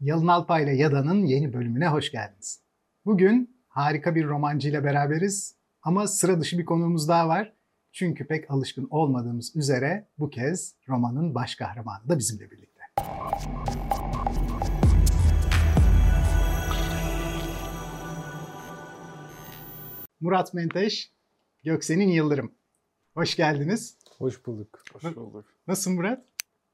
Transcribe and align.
Yalın 0.00 0.26
Alpay 0.26 0.64
ile 0.64 0.76
Yada'nın 0.76 1.26
yeni 1.26 1.52
bölümüne 1.52 1.88
hoş 1.88 2.12
geldiniz. 2.12 2.62
Bugün 3.04 3.64
harika 3.68 4.14
bir 4.14 4.26
romancı 4.26 4.68
ile 4.68 4.84
beraberiz 4.84 5.56
ama 5.82 6.08
sıra 6.08 6.40
dışı 6.40 6.58
bir 6.58 6.64
konuğumuz 6.64 7.08
daha 7.08 7.28
var. 7.28 7.52
Çünkü 7.92 8.26
pek 8.26 8.50
alışkın 8.50 8.86
olmadığımız 8.90 9.56
üzere 9.56 10.08
bu 10.18 10.30
kez 10.30 10.74
romanın 10.88 11.34
baş 11.34 11.54
kahramanı 11.54 12.08
da 12.08 12.18
bizimle 12.18 12.50
birlikte. 12.50 12.82
Murat 20.20 20.54
Menteş, 20.54 21.12
Göksen'in 21.64 22.08
Yıldırım. 22.08 22.52
Hoş 23.14 23.36
geldiniz. 23.36 23.96
Hoş 24.18 24.46
bulduk. 24.46 24.82
Hoş 24.92 25.16
bulduk. 25.16 25.46
Nasılsın 25.66 25.94
Murat? 25.94 26.24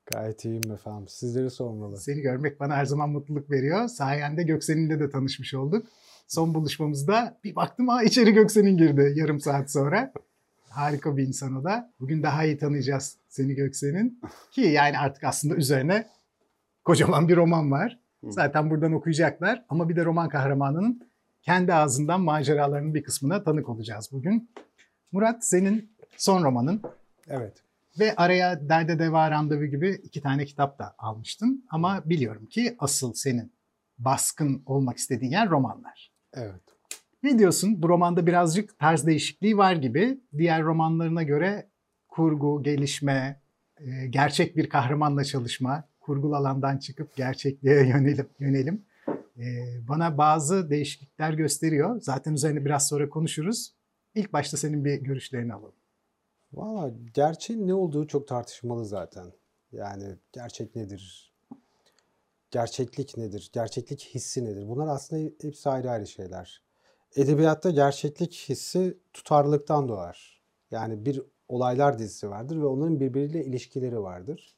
Gayet 0.06 0.44
iyiyim 0.44 0.72
efendim. 0.72 1.08
Sizleri 1.08 1.50
sormalı. 1.50 1.96
Seni 1.96 2.20
görmek 2.20 2.60
bana 2.60 2.76
her 2.76 2.84
zaman 2.84 3.10
mutluluk 3.10 3.50
veriyor. 3.50 3.88
Sayende 3.88 4.42
Göksen'inle 4.42 5.00
de 5.00 5.10
tanışmış 5.10 5.54
olduk. 5.54 5.86
Son 6.28 6.54
buluşmamızda 6.54 7.38
bir 7.44 7.56
baktım 7.56 7.88
ha 7.88 8.02
içeri 8.02 8.32
Göksen'in 8.32 8.76
girdi 8.76 9.12
yarım 9.16 9.40
saat 9.40 9.72
sonra. 9.72 10.12
Harika 10.68 11.16
bir 11.16 11.26
insan 11.26 11.56
o 11.56 11.64
da. 11.64 11.90
Bugün 12.00 12.22
daha 12.22 12.44
iyi 12.44 12.58
tanıyacağız 12.58 13.16
seni 13.28 13.54
Göksen'in. 13.54 14.20
Ki 14.50 14.60
yani 14.60 14.98
artık 14.98 15.24
aslında 15.24 15.54
üzerine 15.54 16.06
kocaman 16.84 17.28
bir 17.28 17.36
roman 17.36 17.70
var. 17.70 17.98
Zaten 18.28 18.70
buradan 18.70 18.92
okuyacaklar. 18.92 19.64
Ama 19.68 19.88
bir 19.88 19.96
de 19.96 20.04
roman 20.04 20.28
kahramanının 20.28 21.00
kendi 21.42 21.74
ağzından 21.74 22.20
maceralarının 22.20 22.94
bir 22.94 23.02
kısmına 23.02 23.44
tanık 23.44 23.68
olacağız 23.68 24.08
bugün. 24.12 24.50
Murat 25.12 25.44
senin 25.44 25.90
son 26.16 26.44
romanın 26.44 26.82
Evet. 27.28 27.54
Ve 27.98 28.14
araya 28.16 28.68
Derde 28.68 28.98
Deva 28.98 29.30
Randevu 29.30 29.64
gibi 29.64 30.00
iki 30.02 30.20
tane 30.20 30.44
kitap 30.44 30.78
da 30.78 30.94
almıştın. 30.98 31.66
Ama 31.70 32.02
biliyorum 32.04 32.46
ki 32.46 32.76
asıl 32.78 33.12
senin 33.12 33.52
baskın 33.98 34.62
olmak 34.66 34.96
istediğin 34.96 35.32
yer 35.32 35.50
romanlar. 35.50 36.12
Evet. 36.32 36.60
Ne 37.22 37.38
diyorsun? 37.38 37.82
Bu 37.82 37.88
romanda 37.88 38.26
birazcık 38.26 38.78
tarz 38.78 39.06
değişikliği 39.06 39.56
var 39.58 39.72
gibi. 39.76 40.20
Diğer 40.38 40.62
romanlarına 40.62 41.22
göre 41.22 41.70
kurgu, 42.08 42.62
gelişme, 42.62 43.40
e, 43.80 44.06
gerçek 44.06 44.56
bir 44.56 44.68
kahramanla 44.68 45.24
çalışma, 45.24 45.84
kurgul 46.00 46.32
alandan 46.32 46.78
çıkıp 46.78 47.16
gerçekliğe 47.16 47.86
yönelim. 47.86 48.26
yönelim. 48.38 48.84
E, 49.38 49.44
Bana 49.88 50.18
bazı 50.18 50.70
değişiklikler 50.70 51.32
gösteriyor. 51.32 52.00
Zaten 52.00 52.32
üzerine 52.32 52.64
biraz 52.64 52.88
sonra 52.88 53.08
konuşuruz. 53.08 53.74
İlk 54.14 54.32
başta 54.32 54.56
senin 54.56 54.84
bir 54.84 54.94
görüşlerini 54.94 55.54
alalım. 55.54 55.83
Valla 56.54 56.92
gerçeğin 57.14 57.68
ne 57.68 57.74
olduğu 57.74 58.06
çok 58.06 58.28
tartışmalı 58.28 58.86
zaten. 58.86 59.32
Yani 59.72 60.16
gerçek 60.32 60.76
nedir? 60.76 61.32
Gerçeklik 62.50 63.16
nedir? 63.16 63.50
Gerçeklik 63.52 64.00
hissi 64.14 64.44
nedir? 64.44 64.68
Bunlar 64.68 64.86
aslında 64.86 65.30
hepsi 65.42 65.70
ayrı 65.70 65.90
ayrı 65.90 66.06
şeyler. 66.06 66.62
Edebiyatta 67.16 67.70
gerçeklik 67.70 68.34
hissi 68.48 68.98
tutarlılıktan 69.12 69.88
doğar. 69.88 70.42
Yani 70.70 71.06
bir 71.06 71.22
olaylar 71.48 71.98
dizisi 71.98 72.30
vardır 72.30 72.56
ve 72.56 72.66
onların 72.66 73.00
birbiriyle 73.00 73.44
ilişkileri 73.44 74.02
vardır. 74.02 74.56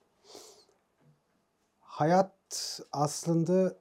Hayat 1.78 2.80
aslında 2.92 3.76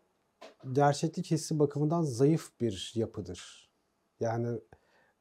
gerçeklik 0.72 1.32
hissi 1.32 1.60
bakımından 1.60 2.02
zayıf 2.02 2.52
bir 2.62 2.92
yapıdır. 2.96 3.70
Yani 4.20 4.60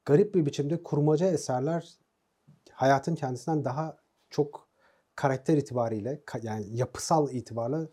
garip 0.05 0.35
bir 0.35 0.47
biçimde 0.47 0.83
kurmaca 0.83 1.27
eserler 1.27 2.04
hayatın 2.75 3.15
kendisinden 3.15 3.65
daha 3.65 3.97
çok 4.31 4.69
karakter 5.15 5.57
itibariyle 5.57 6.23
yani 6.43 6.77
yapısal 6.77 7.31
itibarla 7.31 7.89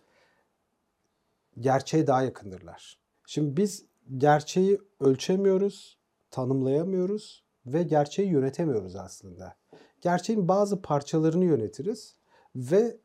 gerçeğe 1.60 2.08
daha 2.08 2.24
yakındırlar. 2.24 3.00
Şimdi 3.28 3.58
biz 3.58 3.86
gerçeği 4.18 4.82
ölçemiyoruz, 5.00 5.98
tanımlayamıyoruz 6.32 7.44
ve 7.66 7.84
gerçeği 7.84 8.30
yönetemiyoruz 8.30 8.96
aslında. 8.96 9.56
Gerçeğin 10.02 10.48
bazı 10.48 10.82
parçalarını 10.82 11.46
yönetiriz 11.46 12.16
ve 12.56 12.98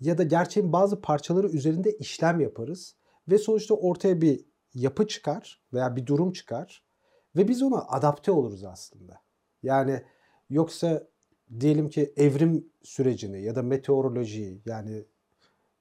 ya 0.00 0.18
da 0.18 0.22
gerçeğin 0.22 0.72
bazı 0.72 1.00
parçaları 1.00 1.48
üzerinde 1.48 1.92
işlem 1.92 2.40
yaparız 2.40 2.96
ve 3.28 3.38
sonuçta 3.38 3.74
ortaya 3.74 4.20
bir 4.20 4.44
yapı 4.74 5.06
çıkar 5.06 5.60
veya 5.72 5.96
bir 5.96 6.06
durum 6.06 6.32
çıkar 6.32 6.84
ve 7.36 7.48
biz 7.48 7.62
ona 7.62 7.82
adapte 7.88 8.32
oluruz 8.32 8.64
aslında. 8.64 9.20
Yani 9.62 10.02
yoksa 10.50 11.06
diyelim 11.60 11.88
ki 11.88 12.12
evrim 12.16 12.70
sürecini 12.82 13.42
ya 13.42 13.54
da 13.54 13.62
meteorolojiyi 13.62 14.60
yani 14.66 15.04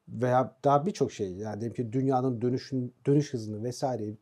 veya 0.07 0.55
daha 0.63 0.85
birçok 0.85 1.11
şey 1.11 1.31
yani 1.31 1.61
diyelim 1.61 1.75
ki 1.75 1.93
dünyanın 1.93 2.41
dönüşün 2.41 2.93
dönüş 3.05 3.33
hızını 3.33 3.63
vesaire 3.63 4.15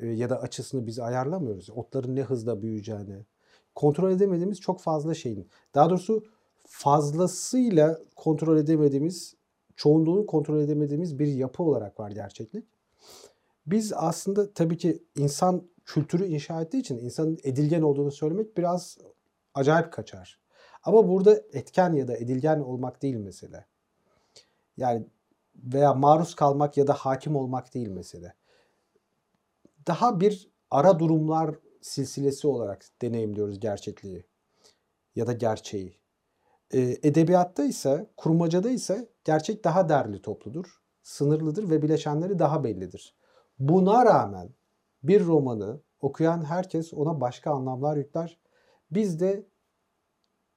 e, 0.00 0.06
ya 0.06 0.30
da 0.30 0.40
açısını 0.40 0.86
biz 0.86 0.98
ayarlamıyoruz. 0.98 1.70
Otların 1.70 2.16
ne 2.16 2.22
hızla 2.22 2.62
büyüyeceğini 2.62 3.24
kontrol 3.74 4.10
edemediğimiz 4.10 4.60
çok 4.60 4.80
fazla 4.80 5.14
şeyin. 5.14 5.48
Daha 5.74 5.90
doğrusu 5.90 6.24
fazlasıyla 6.66 7.98
kontrol 8.16 8.58
edemediğimiz, 8.58 9.34
çoğunluğunu 9.76 10.26
kontrol 10.26 10.60
edemediğimiz 10.60 11.18
bir 11.18 11.26
yapı 11.26 11.62
olarak 11.62 12.00
var 12.00 12.10
gerçeklik. 12.10 12.64
Biz 13.66 13.92
aslında 13.96 14.52
tabii 14.52 14.76
ki 14.76 15.02
insan 15.16 15.62
kültürü 15.84 16.26
inşa 16.26 16.62
ettiği 16.62 16.78
için 16.78 16.98
insanın 16.98 17.38
edilgen 17.42 17.82
olduğunu 17.82 18.10
söylemek 18.10 18.56
biraz 18.56 18.98
acayip 19.56 19.92
kaçar. 19.92 20.40
Ama 20.82 21.08
burada 21.08 21.34
etken 21.52 21.92
ya 21.92 22.08
da 22.08 22.16
edilgen 22.16 22.60
olmak 22.60 23.02
değil 23.02 23.16
mesele. 23.16 23.66
Yani 24.76 25.06
veya 25.56 25.94
maruz 25.94 26.34
kalmak 26.34 26.76
ya 26.76 26.86
da 26.86 26.92
hakim 26.92 27.36
olmak 27.36 27.74
değil 27.74 27.88
mesele. 27.88 28.34
Daha 29.86 30.20
bir 30.20 30.50
ara 30.70 30.98
durumlar 30.98 31.54
silsilesi 31.80 32.46
olarak 32.46 32.84
deneyimliyoruz 33.02 33.60
gerçekliği 33.60 34.24
ya 35.16 35.26
da 35.26 35.32
gerçeği. 35.32 35.98
Ee, 36.70 36.80
edebiyatta 36.80 37.64
ise, 37.64 38.10
kurmacada 38.16 38.70
ise 38.70 39.08
gerçek 39.24 39.64
daha 39.64 39.88
derli 39.88 40.22
topludur, 40.22 40.82
sınırlıdır 41.02 41.70
ve 41.70 41.82
bileşenleri 41.82 42.38
daha 42.38 42.64
bellidir. 42.64 43.16
Buna 43.58 44.04
rağmen 44.04 44.48
bir 45.02 45.24
romanı 45.24 45.80
okuyan 46.00 46.44
herkes 46.44 46.94
ona 46.94 47.20
başka 47.20 47.50
anlamlar 47.50 47.96
yükler. 47.96 48.38
Biz 48.90 49.20
de 49.20 49.46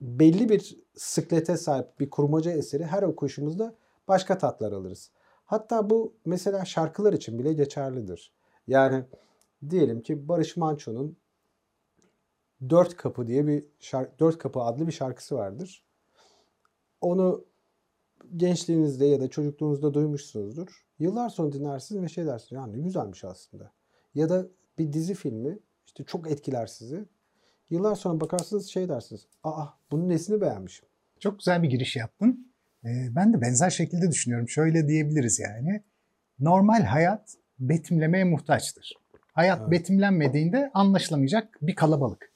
belli 0.02 0.50
bir 0.50 0.80
sıklete 0.96 1.58
sahip 1.58 2.00
bir 2.00 2.10
kurmaca 2.10 2.52
eseri 2.52 2.86
her 2.86 3.04
okuyuşumuzda 3.04 3.76
başka 4.08 4.38
tatlar 4.38 4.72
alırız. 4.72 5.12
Hatta 5.46 5.90
bu 5.90 6.14
mesela 6.26 6.66
şarkılar 6.66 7.14
için 7.14 7.40
bile 7.40 7.54
geçerlidir. 7.54 8.34
Yani 8.68 9.04
diyelim 9.70 10.02
ki 10.02 10.28
Barış 10.28 10.58
Manço'nun 10.58 11.18
Dört 12.70 12.98
Kapı 12.98 13.28
diye 13.28 13.48
bir 13.48 13.66
şarkı, 13.80 14.20
Dört 14.20 14.38
Kapı 14.38 14.62
adlı 14.62 14.88
bir 14.88 14.92
şarkısı 14.92 15.36
vardır. 15.36 15.84
Onu 17.02 17.46
gençliğinizde 18.38 19.06
ya 19.06 19.22
da 19.22 19.30
çocukluğunuzda 19.30 19.94
duymuşsunuzdur. 19.94 20.86
Yıllar 21.00 21.30
sonra 21.30 21.52
dinlersiniz 21.52 22.04
ve 22.04 22.10
şey 22.10 22.26
dersiniz. 22.26 22.52
Ya 22.52 22.68
ne 22.68 22.80
güzelmiş 22.80 23.24
aslında. 23.24 23.72
Ya 24.16 24.30
da 24.30 24.48
bir 24.78 24.94
dizi 24.94 25.14
filmi 25.14 25.60
işte 25.86 26.04
çok 26.04 26.32
etkiler 26.32 26.68
sizi. 26.68 27.06
Yıllar 27.70 27.96
sonra 27.96 28.20
bakarsınız 28.22 28.68
şey 28.68 28.90
dersiniz. 28.90 29.28
Aa 29.44 29.66
bunun 29.92 30.10
nesini 30.10 30.42
beğenmişim. 30.42 30.86
Çok 31.20 31.40
güzel 31.40 31.64
bir 31.64 31.70
giriş 31.70 31.96
yaptın. 31.96 32.52
Ee, 32.86 33.08
Ben 33.16 33.34
de 33.34 33.42
benzer 33.42 33.70
şekilde 33.70 34.12
düşünüyorum. 34.12 34.50
Şöyle 34.50 34.88
diyebiliriz 34.88 35.40
yani. 35.40 35.84
Normal 36.40 36.84
hayat 36.84 37.36
betimlemeye 37.60 38.24
muhtaçtır. 38.24 38.94
Hayat 39.34 39.60
Evet. 39.62 39.72
betimlenmediğinde 39.72 40.72
anlaşılamayacak 40.74 41.58
bir 41.62 41.76
kalabalık. 41.76 42.32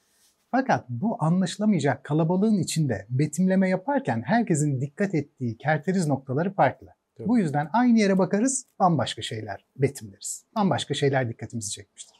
Fakat 0.51 0.89
bu 0.89 1.17
anlaşılamayacak 1.19 2.03
kalabalığın 2.03 2.57
içinde 2.59 3.05
betimleme 3.09 3.69
yaparken 3.69 4.21
herkesin 4.25 4.81
dikkat 4.81 5.15
ettiği 5.15 5.57
kerteriz 5.57 6.07
noktaları 6.07 6.53
farklı. 6.53 6.87
Tabii. 7.17 7.27
Bu 7.27 7.39
yüzden 7.39 7.69
aynı 7.73 7.99
yere 7.99 8.17
bakarız, 8.17 8.65
bambaşka 8.79 9.21
şeyler 9.21 9.65
betimleriz. 9.77 10.45
Bambaşka 10.55 10.93
şeyler 10.93 11.29
dikkatimizi 11.29 11.71
çekmiştir. 11.71 12.17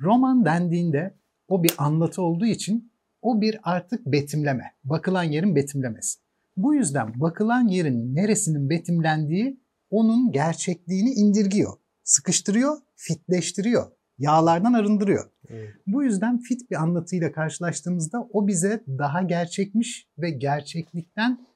Roman 0.00 0.44
dendiğinde 0.44 1.14
o 1.50 1.62
bir 1.62 1.72
anlatı 1.78 2.22
olduğu 2.22 2.46
için 2.46 2.92
o 3.22 3.40
bir 3.40 3.58
artık 3.62 4.06
betimleme. 4.06 4.64
Bakılan 4.84 5.22
yerin 5.22 5.56
betimlemesi. 5.56 6.18
Bu 6.56 6.74
yüzden 6.74 7.20
bakılan 7.20 7.68
yerin 7.68 8.14
neresinin 8.14 8.70
betimlendiği 8.70 9.60
onun 9.90 10.32
gerçekliğini 10.32 11.10
indirgiyor, 11.10 11.72
sıkıştırıyor, 12.02 12.76
fitleştiriyor, 12.96 13.92
yağlardan 14.18 14.72
arındırıyor. 14.72 15.30
Evet. 15.48 15.70
Bu 15.86 16.02
yüzden 16.02 16.38
fit 16.38 16.70
bir 16.70 16.76
anlatıyla 16.76 17.32
karşılaştığımızda 17.32 18.28
o 18.32 18.46
bize 18.46 18.84
daha 18.88 19.22
gerçekmiş 19.22 20.08
ve 20.18 20.30
gerçeklikten 20.30 21.46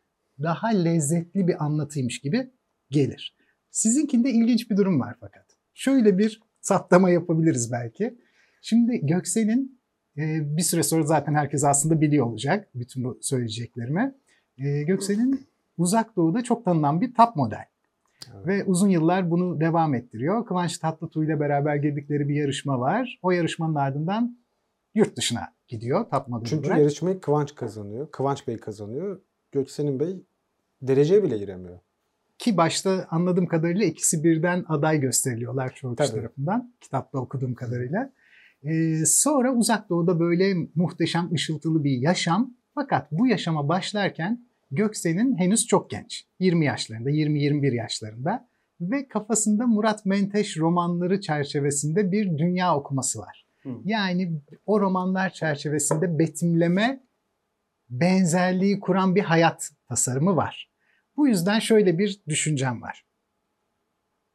daha 0.42 0.68
lezzetli 0.68 1.48
bir 1.48 1.64
anlatıymış 1.64 2.20
gibi 2.20 2.50
gelir. 2.90 3.36
Sizinkinde 3.70 4.30
ilginç 4.30 4.70
bir 4.70 4.76
durum 4.76 5.00
var 5.00 5.16
fakat. 5.20 5.46
Şöyle 5.74 6.18
bir 6.18 6.40
saptama 6.60 7.10
yapabiliriz 7.10 7.72
belki. 7.72 8.18
Şimdi 8.62 9.06
Göksel'in 9.06 9.80
bir 10.16 10.62
süre 10.62 10.82
sonra 10.82 11.02
zaten 11.02 11.34
herkes 11.34 11.64
aslında 11.64 12.00
biliyor 12.00 12.26
olacak 12.26 12.68
bütün 12.74 13.04
bu 13.04 13.18
söyleyeceklerimi. 13.22 14.14
E, 14.58 14.82
Göksel'in 14.82 15.46
uzak 15.78 16.16
doğuda 16.16 16.42
çok 16.42 16.64
tanınan 16.64 17.00
bir 17.00 17.14
tap 17.14 17.36
model. 17.36 17.64
Evet. 18.34 18.46
Ve 18.46 18.64
uzun 18.64 18.88
yıllar 18.88 19.30
bunu 19.30 19.60
devam 19.60 19.94
ettiriyor. 19.94 20.46
Kıvanç 20.46 20.78
Tatlıtuğ 20.78 21.24
ile 21.24 21.40
beraber 21.40 21.76
girdikleri 21.76 22.28
bir 22.28 22.34
yarışma 22.34 22.80
var. 22.80 23.18
O 23.22 23.30
yarışmanın 23.30 23.74
ardından 23.74 24.38
yurt 24.94 25.16
dışına 25.16 25.54
gidiyor 25.68 26.06
top 26.10 26.28
model 26.28 26.46
Çünkü 26.46 26.66
olarak. 26.66 26.78
yarışmayı 26.78 27.20
Kıvanç 27.20 27.54
kazanıyor. 27.54 28.10
Kıvanç 28.10 28.48
Bey 28.48 28.56
kazanıyor. 28.56 29.20
Göksel'in 29.52 30.00
Bey 30.00 30.22
dereceye 30.82 31.22
bile 31.22 31.38
giremiyor. 31.38 31.78
Ki 32.38 32.56
başta 32.56 33.06
anladığım 33.10 33.46
kadarıyla 33.46 33.86
ikisi 33.86 34.24
birden 34.24 34.64
aday 34.68 35.00
gösteriliyorlar 35.00 35.74
çoğu 35.74 35.96
tarafından. 35.96 36.74
Kitapta 36.80 37.18
okuduğum 37.18 37.54
kadarıyla. 37.54 38.12
Ee, 38.64 39.06
sonra 39.06 39.54
uzak 39.54 39.90
doğuda 39.90 40.20
böyle 40.20 40.54
muhteşem 40.74 41.32
ışıltılı 41.32 41.84
bir 41.84 41.98
yaşam. 41.98 42.54
Fakat 42.74 43.12
bu 43.12 43.26
yaşama 43.26 43.68
başlarken 43.68 44.46
Göksel'in 44.70 45.38
henüz 45.38 45.66
çok 45.66 45.90
genç. 45.90 46.24
20 46.38 46.66
yaşlarında, 46.66 47.10
20-21 47.10 47.74
yaşlarında. 47.74 48.48
Ve 48.80 49.08
kafasında 49.08 49.66
Murat 49.66 50.06
Menteş 50.06 50.56
romanları 50.56 51.20
çerçevesinde 51.20 52.12
bir 52.12 52.38
dünya 52.38 52.76
okuması 52.76 53.18
var. 53.18 53.46
Hı. 53.62 53.68
Yani 53.84 54.40
o 54.66 54.80
romanlar 54.80 55.30
çerçevesinde 55.30 56.18
betimleme 56.18 57.04
benzerliği 57.90 58.80
kuran 58.80 59.14
bir 59.14 59.22
hayat 59.22 59.70
tasarımı 59.88 60.36
var. 60.36 60.70
Bu 61.16 61.28
yüzden 61.28 61.58
şöyle 61.58 61.98
bir 61.98 62.20
düşüncem 62.28 62.82
var. 62.82 63.06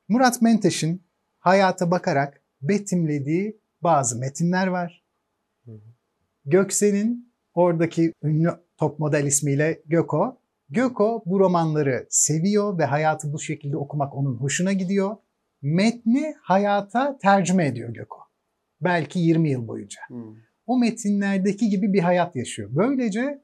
Murat 0.08 0.42
Menteş'in 0.42 1.04
hayata 1.40 1.92
bakarak 1.92 2.42
betimlediği 2.62 3.62
bazı 3.84 4.20
metinler 4.20 4.68
var. 4.68 5.04
Göksel'in 6.46 7.34
oradaki 7.54 8.14
ünlü 8.24 8.50
top 8.78 9.00
model 9.00 9.26
ismiyle 9.26 9.82
Göko. 9.86 10.42
Göko 10.70 11.24
bu 11.26 11.40
romanları 11.40 12.08
seviyor 12.10 12.78
ve 12.78 12.86
hayatı 12.86 13.34
bu 13.34 13.40
şekilde 13.40 13.78
okumak 13.78 14.16
onun 14.16 14.36
hoşuna 14.36 14.74
gidiyor. 14.74 15.18
Metni 15.62 16.36
hayata 16.42 17.18
tercüme 17.18 17.68
ediyor 17.68 17.90
Göko. 17.90 18.18
Belki 18.82 19.20
20 19.20 19.50
yıl 19.50 19.68
boyunca 19.68 20.02
Hı. 20.08 20.16
o 20.66 20.80
metinlerdeki 20.80 21.70
gibi 21.70 21.94
bir 21.94 22.00
hayat 22.00 22.36
yaşıyor. 22.36 22.70
Böylece 22.72 23.44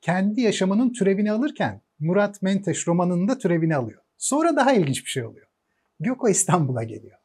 kendi 0.00 0.40
yaşamının 0.40 0.92
türevini 0.92 1.32
alırken 1.32 1.82
Murat 1.98 2.42
Menteş 2.42 2.88
romanının 2.88 3.28
da 3.28 3.38
türevini 3.38 3.76
alıyor. 3.76 4.02
Sonra 4.18 4.56
daha 4.56 4.72
ilginç 4.72 5.04
bir 5.04 5.10
şey 5.10 5.24
oluyor. 5.24 5.46
Göko 6.00 6.28
İstanbul'a 6.28 6.82
geliyor. 6.82 7.19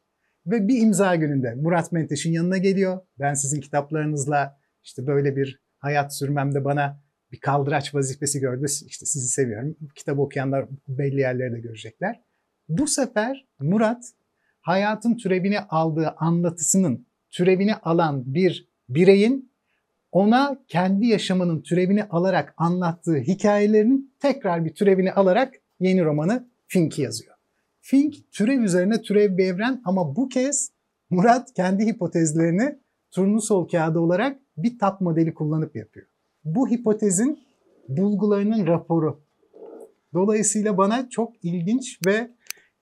Ve 0.46 0.68
bir 0.68 0.82
imza 0.82 1.16
gününde 1.16 1.54
Murat 1.54 1.92
Menteş'in 1.92 2.32
yanına 2.32 2.58
geliyor. 2.58 3.00
Ben 3.18 3.34
sizin 3.34 3.60
kitaplarınızla 3.60 4.58
işte 4.82 5.06
böyle 5.06 5.36
bir 5.36 5.60
hayat 5.78 6.16
sürmemde 6.16 6.64
bana 6.64 7.00
bir 7.32 7.40
kaldıraç 7.40 7.94
vazifesi 7.94 8.40
gördü. 8.40 8.66
İşte 8.86 9.06
sizi 9.06 9.28
seviyorum. 9.28 9.76
Kitabı 9.94 10.20
okuyanlar 10.20 10.66
belli 10.88 11.20
yerlere 11.20 11.52
de 11.52 11.60
görecekler. 11.60 12.20
Bu 12.68 12.86
sefer 12.86 13.46
Murat 13.60 14.04
hayatın 14.60 15.16
türevini 15.16 15.60
aldığı 15.60 16.14
anlatısının 16.16 17.06
türevini 17.30 17.74
alan 17.74 18.34
bir 18.34 18.68
bireyin 18.88 19.52
ona 20.12 20.58
kendi 20.68 21.06
yaşamının 21.06 21.62
türevini 21.62 22.04
alarak 22.04 22.54
anlattığı 22.56 23.16
hikayelerinin 23.16 24.14
tekrar 24.20 24.64
bir 24.64 24.74
türevini 24.74 25.12
alarak 25.12 25.54
yeni 25.80 26.04
romanı 26.04 26.48
Fink'i 26.66 27.02
yazıyor. 27.02 27.35
Fink 27.88 28.14
türev 28.32 28.60
üzerine 28.60 29.02
türev 29.02 29.38
bir 29.38 29.44
evren 29.44 29.82
ama 29.84 30.16
bu 30.16 30.28
kez 30.28 30.70
Murat 31.10 31.52
kendi 31.54 31.86
hipotezlerini 31.86 32.78
turnusol 33.10 33.68
kağıdı 33.68 33.98
olarak 33.98 34.38
bir 34.56 34.78
tap 34.78 35.00
modeli 35.00 35.34
kullanıp 35.34 35.76
yapıyor. 35.76 36.06
Bu 36.44 36.68
hipotezin 36.68 37.40
bulgularının 37.88 38.66
raporu. 38.66 39.20
Dolayısıyla 40.14 40.78
bana 40.78 41.08
çok 41.08 41.44
ilginç 41.44 41.98
ve 42.06 42.30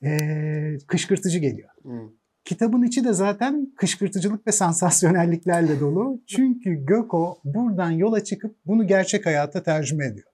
eee, 0.02 0.78
kışkırtıcı 0.86 1.38
geliyor. 1.38 1.68
Hı. 1.82 2.10
Kitabın 2.44 2.82
içi 2.82 3.04
de 3.04 3.12
zaten 3.12 3.72
kışkırtıcılık 3.76 4.46
ve 4.46 4.52
sansasyonelliklerle 4.52 5.80
dolu. 5.80 6.22
Çünkü 6.26 6.86
Göko 6.86 7.38
buradan 7.44 7.90
yola 7.90 8.24
çıkıp 8.24 8.56
bunu 8.66 8.86
gerçek 8.86 9.26
hayata 9.26 9.62
tercüme 9.62 10.06
ediyor. 10.06 10.28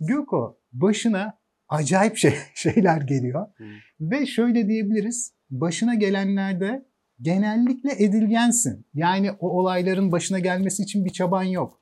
Göko 0.00 0.58
başına 0.72 1.43
acayip 1.74 2.16
şey, 2.16 2.34
şeyler 2.54 3.00
geliyor. 3.00 3.46
Hı. 3.56 3.64
Ve 4.00 4.26
şöyle 4.26 4.68
diyebiliriz. 4.68 5.34
Başına 5.50 5.94
gelenlerde 5.94 6.86
genellikle 7.20 8.04
edilgensin. 8.04 8.86
Yani 8.94 9.32
o 9.32 9.48
olayların 9.48 10.12
başına 10.12 10.38
gelmesi 10.38 10.82
için 10.82 11.04
bir 11.04 11.10
çaban 11.10 11.42
yok. 11.42 11.80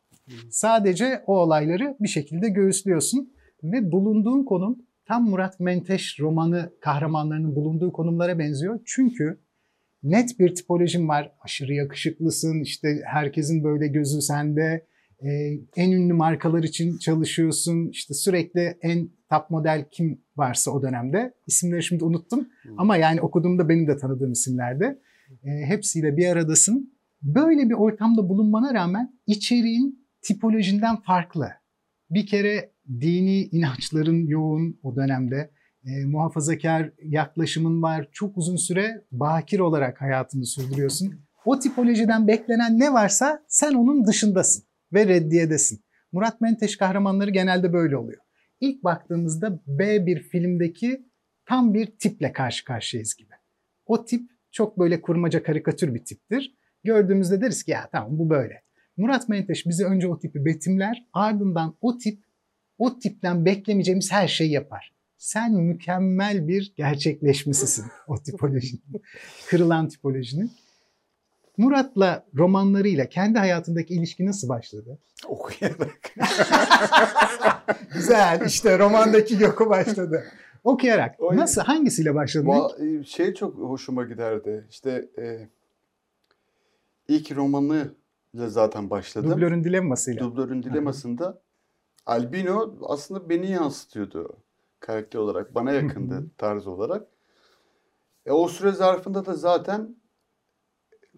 Sadece 0.50 1.22
o 1.26 1.36
olayları 1.36 1.96
bir 2.00 2.08
şekilde 2.08 2.48
göğüslüyorsun. 2.48 3.32
Ve 3.62 3.92
bulunduğun 3.92 4.44
konum 4.44 4.78
tam 5.06 5.30
Murat 5.30 5.60
Menteş 5.60 6.20
romanı 6.20 6.72
kahramanlarının 6.80 7.56
bulunduğu 7.56 7.92
konumlara 7.92 8.38
benziyor. 8.38 8.80
Çünkü 8.84 9.40
net 10.02 10.38
bir 10.38 10.54
tipolojin 10.54 11.08
var. 11.08 11.32
Aşırı 11.40 11.74
yakışıklısın, 11.74 12.60
işte 12.60 13.00
herkesin 13.04 13.64
böyle 13.64 13.88
gözü 13.88 14.22
sende. 14.22 14.86
Ee, 15.24 15.60
en 15.76 15.90
ünlü 15.90 16.12
markalar 16.12 16.62
için 16.62 16.98
çalışıyorsun. 16.98 17.88
İşte 17.88 18.14
sürekli 18.14 18.78
en 18.82 19.10
top 19.30 19.50
model 19.50 19.84
kim 19.90 20.20
varsa 20.36 20.70
o 20.70 20.82
dönemde. 20.82 21.34
İsimleri 21.46 21.82
şimdi 21.82 22.04
unuttum. 22.04 22.48
Ama 22.76 22.96
yani 22.96 23.20
okuduğumda 23.20 23.68
benim 23.68 23.86
de 23.86 23.96
tanıdığım 23.96 24.32
isimlerdi. 24.32 24.98
Ee, 25.44 25.48
hepsiyle 25.48 26.16
bir 26.16 26.26
aradasın. 26.26 26.92
Böyle 27.22 27.68
bir 27.68 27.74
ortamda 27.74 28.28
bulunmana 28.28 28.74
rağmen 28.74 29.18
içeriğin 29.26 30.06
tipolojinden 30.22 30.96
farklı. 30.96 31.48
Bir 32.10 32.26
kere 32.26 32.72
dini 33.00 33.42
inançların 33.42 34.26
yoğun 34.26 34.78
o 34.82 34.96
dönemde. 34.96 35.50
E, 35.84 36.04
muhafazakar 36.04 36.92
yaklaşımın 37.02 37.82
var. 37.82 38.08
Çok 38.12 38.36
uzun 38.36 38.56
süre 38.56 39.04
bakir 39.12 39.58
olarak 39.58 40.00
hayatını 40.00 40.46
sürdürüyorsun. 40.46 41.14
O 41.44 41.58
tipolojiden 41.58 42.28
beklenen 42.28 42.78
ne 42.78 42.92
varsa 42.92 43.42
sen 43.48 43.72
onun 43.72 44.06
dışındasın 44.06 44.64
ve 44.92 45.06
reddiyedesin. 45.06 45.84
Murat 46.12 46.40
Menteş 46.40 46.76
kahramanları 46.76 47.30
genelde 47.30 47.72
böyle 47.72 47.96
oluyor. 47.96 48.22
İlk 48.60 48.84
baktığımızda 48.84 49.60
B 49.66 50.06
bir 50.06 50.22
filmdeki 50.22 51.06
tam 51.46 51.74
bir 51.74 51.86
tiple 51.86 52.32
karşı 52.32 52.64
karşıyayız 52.64 53.14
gibi. 53.14 53.32
O 53.86 54.04
tip 54.04 54.30
çok 54.50 54.78
böyle 54.78 55.00
kurmaca 55.00 55.42
karikatür 55.42 55.94
bir 55.94 56.04
tiptir. 56.04 56.56
Gördüğümüzde 56.84 57.40
deriz 57.40 57.62
ki 57.62 57.70
ya 57.70 57.88
tamam 57.92 58.18
bu 58.18 58.30
böyle. 58.30 58.62
Murat 58.96 59.28
Menteş 59.28 59.66
bize 59.66 59.84
önce 59.84 60.08
o 60.08 60.18
tipi 60.18 60.44
betimler 60.44 61.06
ardından 61.12 61.76
o 61.80 61.98
tip 61.98 62.24
o 62.78 62.98
tipten 62.98 63.44
beklemeyeceğimiz 63.44 64.12
her 64.12 64.28
şeyi 64.28 64.50
yapar. 64.50 64.92
Sen 65.16 65.52
mükemmel 65.52 66.48
bir 66.48 66.72
gerçekleşmesisin 66.76 67.84
o 68.06 68.22
tipolojinin. 68.22 69.02
Kırılan 69.48 69.88
tipolojinin. 69.88 70.52
Murat'la 71.56 72.24
romanlarıyla 72.36 73.06
kendi 73.08 73.38
hayatındaki 73.38 73.94
ilişki 73.94 74.26
nasıl 74.26 74.48
başladı? 74.48 74.98
Okuyarak. 75.26 76.00
Güzel 77.94 78.46
işte 78.46 78.78
romandaki 78.78 79.42
yoku 79.42 79.70
başladı. 79.70 80.24
Okuyarak. 80.64 81.20
Oy. 81.20 81.36
Nasıl 81.36 81.62
hangisiyle 81.62 82.14
başladı? 82.14 82.46
Va- 82.46 83.04
şey 83.04 83.34
çok 83.34 83.54
hoşuma 83.58 84.04
giderdi. 84.04 84.66
İşte 84.70 85.08
e, 85.18 85.48
ilk 87.08 87.36
romanı 87.36 87.94
ile 88.34 88.48
zaten 88.48 88.90
başladım. 88.90 89.30
Dublörün 89.30 89.64
dilemmasıyla. 89.64 90.22
Dublörün 90.22 90.62
dilemasında 90.62 91.42
Albino 92.06 92.74
aslında 92.82 93.28
beni 93.28 93.50
yansıtıyordu 93.50 94.36
karakter 94.80 95.18
olarak. 95.18 95.54
Bana 95.54 95.72
yakındı 95.72 96.26
tarz 96.38 96.66
olarak. 96.66 97.06
E, 98.26 98.32
o 98.32 98.48
süre 98.48 98.72
zarfında 98.72 99.26
da 99.26 99.34
zaten 99.34 99.96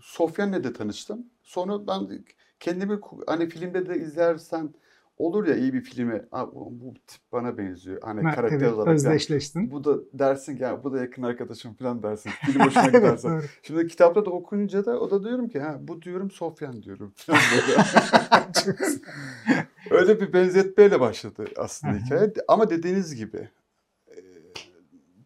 Sofyan'la 0.04 0.64
da 0.64 0.72
tanıştım. 0.72 1.26
Sonra 1.42 1.86
ben 1.86 2.24
kendimi 2.60 3.00
hani 3.26 3.48
filmde 3.48 3.88
de 3.88 3.98
izlersen 3.98 4.74
olur 5.18 5.46
ya 5.46 5.56
iyi 5.56 5.74
bir 5.74 5.80
filmi. 5.80 6.24
"Aa, 6.32 6.46
bu 6.54 6.94
tip 7.06 7.20
bana 7.32 7.58
benziyor. 7.58 8.02
Hani 8.02 8.22
Ha, 8.22 8.34
karakter 8.34 8.56
evet, 8.58 8.72
olarak. 8.72 8.86
Yani 8.86 8.94
özdeşleştin. 8.94 9.70
bu 9.70 9.84
da 9.84 9.98
dersin 10.12 10.56
ki 10.56 10.62
ya 10.62 10.84
bu 10.84 10.92
da 10.92 11.00
yakın 11.00 11.22
arkadaşım 11.22 11.74
falan 11.74 12.02
dersin. 12.02 12.30
Film 12.46 12.60
hoşuna 12.60 12.82
Evet, 12.84 12.94
giderse. 12.94 13.28
doğru. 13.28 13.42
Şimdi 13.62 13.86
kitapta 13.86 14.26
da 14.26 14.30
okuyunca 14.30 14.84
da 14.84 15.00
o 15.00 15.10
da 15.10 15.24
diyorum 15.24 15.48
ki 15.48 15.60
ha 15.60 15.78
bu 15.80 16.02
diyorum 16.02 16.30
Sofyan 16.30 16.82
diyorum. 16.82 17.14
Öyle 19.90 20.20
bir 20.20 20.32
benzetmeyle 20.32 21.00
başladı 21.00 21.44
aslında 21.56 21.94
hikaye. 21.96 22.32
Ama 22.48 22.70
dediğiniz 22.70 23.14
gibi 23.14 23.48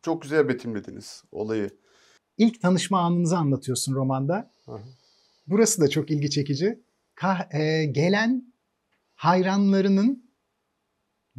çok 0.03 0.23
güzel 0.23 0.49
betimlediniz 0.49 1.25
olayı. 1.33 1.71
İlk 2.39 2.63
tanışma 2.63 3.01
anınızı 3.01 3.37
anlatıyorsun 3.37 3.95
romanda. 3.95 4.51
Hı 4.65 4.73
hı. 4.73 4.79
Burası 5.47 5.81
da 5.81 5.89
çok 5.89 6.11
ilgi 6.11 6.31
çekici. 6.31 6.79
Kah- 7.17 7.55
e, 7.61 7.85
gelen 7.85 8.53
hayranlarının 9.15 10.29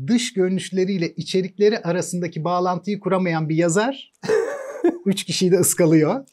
dış 0.08 0.34
görünüşleriyle 0.34 1.16
içerikleri 1.16 1.80
arasındaki 1.80 2.44
bağlantıyı 2.44 3.00
kuramayan 3.00 3.50
bir 3.50 3.56
yazar 3.56 4.12
üç 5.06 5.24
kişiyi 5.24 5.52
de 5.52 5.60
ıskalıyor 5.60 6.26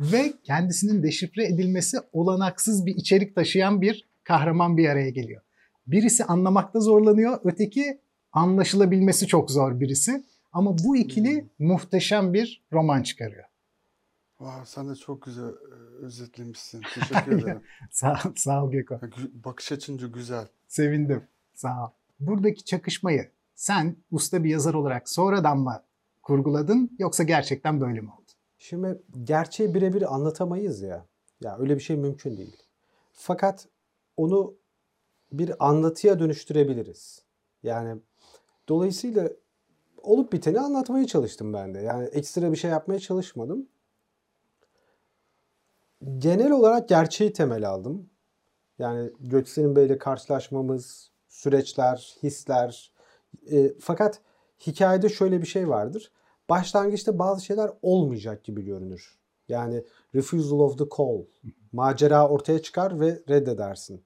ve 0.00 0.32
kendisinin 0.44 1.02
deşifre 1.02 1.44
edilmesi 1.46 1.96
olanaksız 2.12 2.86
bir 2.86 2.96
içerik 2.96 3.34
taşıyan 3.34 3.80
bir 3.80 4.08
kahraman 4.24 4.76
bir 4.76 4.88
araya 4.88 5.10
geliyor. 5.10 5.42
Birisi 5.86 6.24
anlamakta 6.24 6.80
zorlanıyor, 6.80 7.38
öteki 7.44 7.98
anlaşılabilmesi 8.32 9.26
çok 9.26 9.50
zor 9.50 9.80
birisi. 9.80 10.24
Ama 10.52 10.78
bu 10.78 10.96
ikili 10.96 11.46
muhteşem 11.58 12.34
bir 12.34 12.62
roman 12.72 13.02
çıkarıyor. 13.02 13.44
Vay, 14.40 14.60
sen 14.66 14.88
de 14.88 14.94
çok 14.94 15.22
güzel 15.22 15.48
e, 15.48 15.74
özetlemişsin. 16.04 16.82
Teşekkür 16.94 17.32
ederim. 17.38 17.62
Sağ, 17.90 18.18
sağ 18.36 18.64
ol 18.64 18.72
gü- 18.72 19.44
Bakış 19.44 19.72
açınca 19.72 20.06
güzel. 20.08 20.48
Sevindim. 20.68 21.22
Sağ 21.54 21.84
ol. 21.84 21.90
Buradaki 22.20 22.64
çakışmayı 22.64 23.30
sen 23.54 23.96
usta 24.10 24.44
bir 24.44 24.50
yazar 24.50 24.74
olarak 24.74 25.08
sonradan 25.08 25.58
mı 25.58 25.82
kurguladın 26.22 26.90
yoksa 26.98 27.22
gerçekten 27.22 27.80
böyle 27.80 28.00
mi 28.00 28.10
oldu? 28.10 28.30
Şimdi 28.58 29.02
gerçeği 29.24 29.74
birebir 29.74 30.14
anlatamayız 30.14 30.80
ya. 30.82 31.06
Ya 31.40 31.58
öyle 31.58 31.74
bir 31.76 31.80
şey 31.80 31.96
mümkün 31.96 32.36
değil. 32.36 32.56
Fakat 33.12 33.68
onu 34.16 34.54
bir 35.32 35.66
anlatıya 35.68 36.18
dönüştürebiliriz. 36.18 37.22
Yani 37.62 38.00
dolayısıyla 38.68 39.30
olup 40.02 40.32
biteni 40.32 40.60
anlatmaya 40.60 41.06
çalıştım 41.06 41.52
ben 41.52 41.74
de. 41.74 41.78
Yani 41.80 42.04
ekstra 42.04 42.52
bir 42.52 42.56
şey 42.56 42.70
yapmaya 42.70 42.98
çalışmadım. 43.00 43.68
Genel 46.18 46.50
olarak 46.50 46.88
gerçeği 46.88 47.32
temel 47.32 47.68
aldım. 47.68 48.10
Yani 48.78 49.10
Göksel'in 49.20 49.76
Bey'le 49.76 49.98
karşılaşmamız, 49.98 51.10
süreçler, 51.28 52.16
hisler. 52.22 52.92
E, 53.50 53.72
fakat 53.80 54.20
hikayede 54.66 55.08
şöyle 55.08 55.42
bir 55.42 55.46
şey 55.46 55.68
vardır. 55.68 56.12
Başlangıçta 56.48 57.18
bazı 57.18 57.44
şeyler 57.44 57.70
olmayacak 57.82 58.44
gibi 58.44 58.62
görünür. 58.62 59.18
Yani 59.48 59.84
refusal 60.14 60.60
of 60.60 60.78
the 60.78 60.84
call. 60.96 61.24
Macera 61.72 62.28
ortaya 62.28 62.62
çıkar 62.62 63.00
ve 63.00 63.22
reddedersin. 63.28 64.04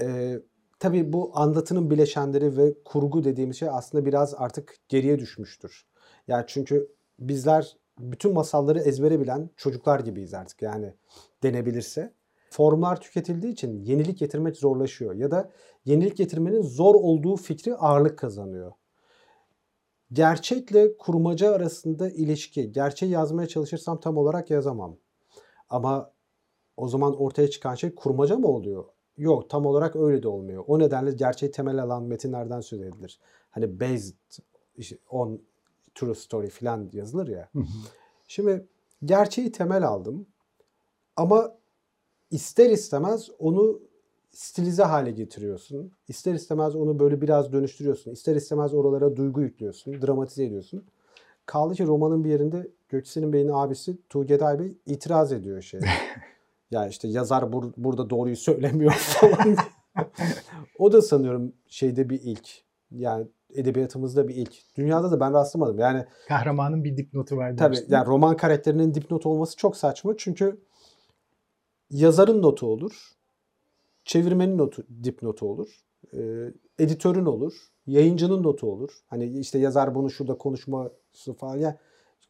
Ee, 0.00 0.40
tabii 0.78 1.12
bu 1.12 1.30
anlatının 1.34 1.90
bileşenleri 1.90 2.56
ve 2.56 2.74
kurgu 2.84 3.24
dediğimiz 3.24 3.56
şey 3.56 3.68
aslında 3.68 4.06
biraz 4.06 4.34
artık 4.34 4.76
geriye 4.88 5.18
düşmüştür. 5.18 5.86
Yani 6.28 6.44
çünkü 6.46 6.88
bizler 7.18 7.76
bütün 7.98 8.32
masalları 8.32 8.78
ezbere 8.78 9.20
bilen 9.20 9.50
çocuklar 9.56 10.00
gibiyiz 10.00 10.34
artık 10.34 10.62
yani 10.62 10.94
denebilirse. 11.42 12.14
Formlar 12.50 13.00
tüketildiği 13.00 13.52
için 13.52 13.82
yenilik 13.84 14.18
getirmek 14.18 14.56
zorlaşıyor 14.56 15.14
ya 15.14 15.30
da 15.30 15.50
yenilik 15.84 16.16
getirmenin 16.16 16.62
zor 16.62 16.94
olduğu 16.94 17.36
fikri 17.36 17.74
ağırlık 17.74 18.18
kazanıyor 18.18 18.72
gerçekle 20.14 20.96
kurmaca 20.96 21.54
arasında 21.54 22.10
ilişki. 22.10 22.72
Gerçeği 22.72 23.12
yazmaya 23.12 23.48
çalışırsam 23.48 24.00
tam 24.00 24.16
olarak 24.16 24.50
yazamam. 24.50 24.96
Ama 25.68 26.12
o 26.76 26.88
zaman 26.88 27.20
ortaya 27.20 27.50
çıkan 27.50 27.74
şey 27.74 27.94
kurmaca 27.94 28.36
mı 28.36 28.48
oluyor? 28.48 28.84
Yok 29.16 29.50
tam 29.50 29.66
olarak 29.66 29.96
öyle 29.96 30.22
de 30.22 30.28
olmuyor. 30.28 30.64
O 30.66 30.78
nedenle 30.78 31.12
gerçeği 31.12 31.52
temel 31.52 31.82
alan 31.82 32.02
metinlerden 32.02 32.60
söz 32.60 32.80
edilir. 32.80 33.20
Hani 33.50 33.80
based 33.80 34.16
on 35.08 35.42
true 35.94 36.14
story 36.14 36.48
falan 36.48 36.90
yazılır 36.92 37.28
ya. 37.28 37.50
Şimdi 38.28 38.66
gerçeği 39.04 39.52
temel 39.52 39.86
aldım. 39.86 40.26
Ama 41.16 41.54
ister 42.30 42.70
istemez 42.70 43.30
onu 43.38 43.80
stilize 44.30 44.82
hale 44.82 45.10
getiriyorsun. 45.10 45.92
İster 46.08 46.34
istemez 46.34 46.76
onu 46.76 46.98
böyle 46.98 47.20
biraz 47.20 47.52
dönüştürüyorsun. 47.52 48.10
İster 48.10 48.36
istemez 48.36 48.74
oralara 48.74 49.16
duygu 49.16 49.40
yüklüyorsun. 49.40 50.02
Dramatize 50.02 50.44
ediyorsun. 50.44 50.84
Kaldı 51.46 51.74
ki 51.74 51.86
romanın 51.86 52.24
bir 52.24 52.30
yerinde 52.30 52.68
Göksel'in 52.88 53.32
Bey'in 53.32 53.48
abisi 53.48 53.96
Tuğgeday 54.08 54.58
Bey 54.58 54.74
itiraz 54.86 55.32
ediyor 55.32 55.62
şey. 55.62 55.80
ya 56.70 56.88
işte 56.88 57.08
yazar 57.08 57.42
bur- 57.42 57.72
burada 57.76 58.10
doğruyu 58.10 58.36
söylemiyor 58.36 58.92
falan. 58.92 59.56
o 60.78 60.92
da 60.92 61.02
sanıyorum 61.02 61.52
şeyde 61.68 62.10
bir 62.10 62.20
ilk. 62.22 62.48
Yani 62.90 63.26
edebiyatımızda 63.54 64.28
bir 64.28 64.34
ilk. 64.34 64.76
Dünyada 64.76 65.10
da 65.10 65.20
ben 65.20 65.32
rastlamadım. 65.32 65.78
Yani 65.78 66.04
Kahramanın 66.28 66.84
bir 66.84 66.96
dipnotu 66.96 67.36
var 67.36 67.50
Tabii 67.56 67.60
demiştin. 67.76 67.94
yani 67.94 68.06
roman 68.06 68.36
karakterinin 68.36 68.94
dipnot 68.94 69.26
olması 69.26 69.56
çok 69.56 69.76
saçma. 69.76 70.14
Çünkü 70.16 70.60
yazarın 71.90 72.42
notu 72.42 72.66
olur. 72.66 73.10
Çevirmenin 74.04 74.58
notu, 74.58 74.86
dipnotu 75.04 75.46
olur. 75.46 75.68
e, 76.12 76.18
editörün 76.78 77.24
olur. 77.26 77.52
Yayıncının 77.86 78.42
notu 78.42 78.72
olur. 78.72 78.90
Hani 79.06 79.38
işte 79.38 79.58
yazar 79.58 79.94
bunu 79.94 80.10
şurada 80.10 80.38
konuşması 80.38 81.34
falan. 81.38 81.56
Yani 81.56 81.74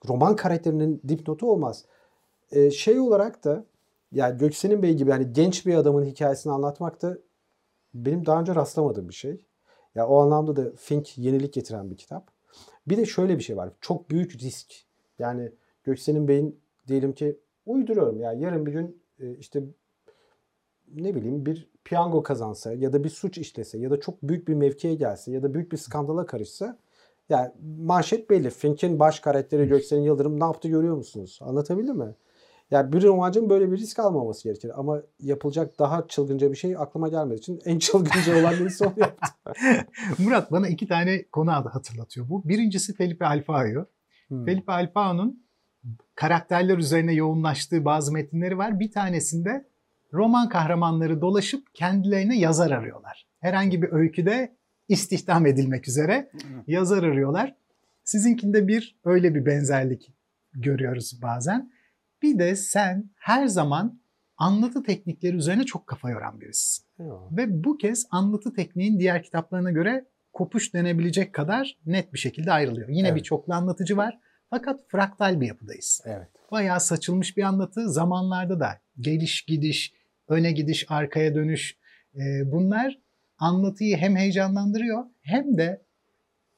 roman 0.09 0.37
karakterinin 0.37 1.03
dipnotu 1.09 1.53
olmaz. 1.53 1.85
E, 2.53 2.71
şey 2.71 3.01
olarak 3.01 3.45
da 3.45 3.65
yani 4.13 4.39
Göksel'in 4.39 4.83
Bey 4.83 4.95
gibi 4.95 5.11
hani 5.11 5.33
genç 5.33 5.67
bir 5.67 5.75
adamın 5.75 6.05
hikayesini 6.05 6.53
anlatmak 6.53 7.03
da 7.03 7.19
benim 7.95 8.27
daha 8.27 8.41
önce 8.41 8.55
rastlamadığım 8.55 9.09
bir 9.09 9.15
şey. 9.15 9.41
Ya 9.95 10.07
o 10.07 10.19
anlamda 10.19 10.57
da 10.57 10.73
Fink 10.77 11.19
yenilik 11.19 11.53
getiren 11.53 11.91
bir 11.91 11.97
kitap. 11.97 12.31
Bir 12.87 12.97
de 12.97 13.07
şöyle 13.07 13.39
bir 13.39 13.43
şey 13.43 13.57
var. 13.57 13.71
Çok 13.81 14.11
büyük 14.11 14.43
risk. 14.43 14.75
Yani 15.19 15.53
Göksel'in 15.85 16.29
Bey'in 16.29 16.61
diyelim 16.89 17.13
ki 17.13 17.39
uyduruyorum 17.67 18.21
ya 18.21 18.33
yarın 18.33 18.67
bir 18.67 18.73
gün 18.73 19.03
e, 19.21 19.37
işte 19.37 19.63
ne 20.95 21.15
bileyim 21.15 21.47
bir 21.47 21.69
piyango 21.85 22.23
kazansa 22.23 22.73
ya 22.73 22.93
da 22.93 23.05
bir 23.05 23.09
suç 23.09 23.39
işlese 23.39 23.79
ya 23.79 23.91
da 23.91 24.01
çok 24.01 24.23
büyük 24.23 24.49
bir 24.49 24.55
mevkiye 24.55 24.95
gelse 24.95 25.33
ya 25.33 25.43
da 25.43 25.55
büyük 25.55 25.73
bir 25.73 25.77
skandala 25.77 26.27
karışsa 26.27 26.79
yani 27.29 27.53
manşet 27.79 28.31
belli. 28.31 28.51
Fink'in 28.51 28.99
baş 28.99 29.21
karakteri 29.21 29.69
Göksel'in 29.69 30.03
Yıldırım 30.03 30.41
ne 30.41 30.45
yaptı 30.45 30.69
görüyor 30.69 30.97
musunuz? 30.97 31.39
Anlatabildim 31.43 31.97
mi? 31.97 32.15
Yani 32.71 32.93
bir 32.93 33.03
romancının 33.03 33.51
böyle 33.51 33.73
bir 33.73 33.77
risk 33.77 33.99
almaması 33.99 34.45
gerekir. 34.49 34.71
Ama 34.75 35.03
yapılacak 35.21 35.79
daha 35.79 36.09
çılgınca 36.09 36.51
bir 36.51 36.57
şey 36.57 36.77
aklıma 36.77 37.09
gelmediği 37.09 37.39
için 37.39 37.61
en 37.65 37.79
çılgınca 37.79 38.41
olan 38.41 38.55
birisi 38.55 38.85
onu 38.85 38.95
yaptı. 38.97 39.27
Murat 40.19 40.53
bana 40.53 40.69
iki 40.69 40.89
tane 40.89 41.25
konu 41.25 41.53
adı 41.57 41.69
hatırlatıyor 41.69 42.29
bu. 42.29 42.49
Birincisi 42.49 42.95
Felipe 42.95 43.27
Alfao'yu. 43.27 43.87
Hmm. 44.29 44.45
Felipe 44.45 44.73
Alfao'nun 44.73 45.45
karakterler 46.15 46.79
üzerine 46.79 47.13
yoğunlaştığı 47.13 47.85
bazı 47.85 48.13
metinleri 48.13 48.59
var. 48.59 48.81
Bir 48.81 48.93
tanesinde 48.93 49.69
roman 50.13 50.49
kahramanları 50.49 51.21
dolaşıp 51.21 51.75
kendilerine 51.75 52.39
yazar 52.39 52.71
arıyorlar. 52.71 53.27
Herhangi 53.41 53.83
bir 53.83 53.93
öyküde 53.93 54.57
istihdam 54.89 55.47
edilmek 55.47 55.89
üzere 55.89 56.31
yazar 56.67 57.03
arıyorlar. 57.03 57.55
Sizinkinde 58.05 58.69
bir 58.69 58.97
öyle 59.05 59.35
bir 59.35 59.47
benzerlik 59.47 60.13
görüyoruz 60.53 61.23
bazen. 61.23 61.74
Bir 62.25 62.39
de 62.39 62.57
sen 62.57 63.11
her 63.17 63.47
zaman 63.47 64.01
anlatı 64.37 64.83
teknikleri 64.83 65.37
üzerine 65.37 65.65
çok 65.65 65.87
kafa 65.87 66.11
yoran. 66.11 66.41
Eyvallah. 66.99 67.37
Ve 67.37 67.65
bu 67.65 67.77
kez 67.77 68.07
anlatı 68.11 68.55
tekniğin 68.55 68.99
diğer 68.99 69.23
kitaplarına 69.23 69.71
göre 69.71 70.05
kopuş 70.33 70.75
denebilecek 70.75 71.33
kadar 71.33 71.79
net 71.87 72.13
bir 72.13 72.19
şekilde 72.19 72.53
ayrılıyor. 72.53 72.89
Yine 72.89 73.09
Evet. 73.09 73.17
bir 73.17 73.23
çoklu 73.23 73.55
anlatıcı 73.55 73.97
var 73.97 74.19
fakat 74.51 74.81
fraktal 74.89 75.41
bir 75.41 75.47
yapıdayız. 75.47 76.03
Evet. 76.05 76.29
Bayağı 76.53 76.81
saçılmış 76.81 77.37
bir 77.37 77.43
anlatı. 77.43 77.93
Zamanlarda 77.93 78.61
da 78.61 78.69
geliş 79.01 79.43
gidiş, 79.43 79.93
öne 80.29 80.53
gidiş, 80.53 80.87
arkaya 80.89 81.35
dönüş 81.35 81.77
e, 82.15 82.53
bunlar 82.53 82.99
anlatıyı 83.39 83.97
hem 83.97 84.17
heyecanlandırıyor 84.17 85.05
hem 85.23 85.57
de 85.59 85.83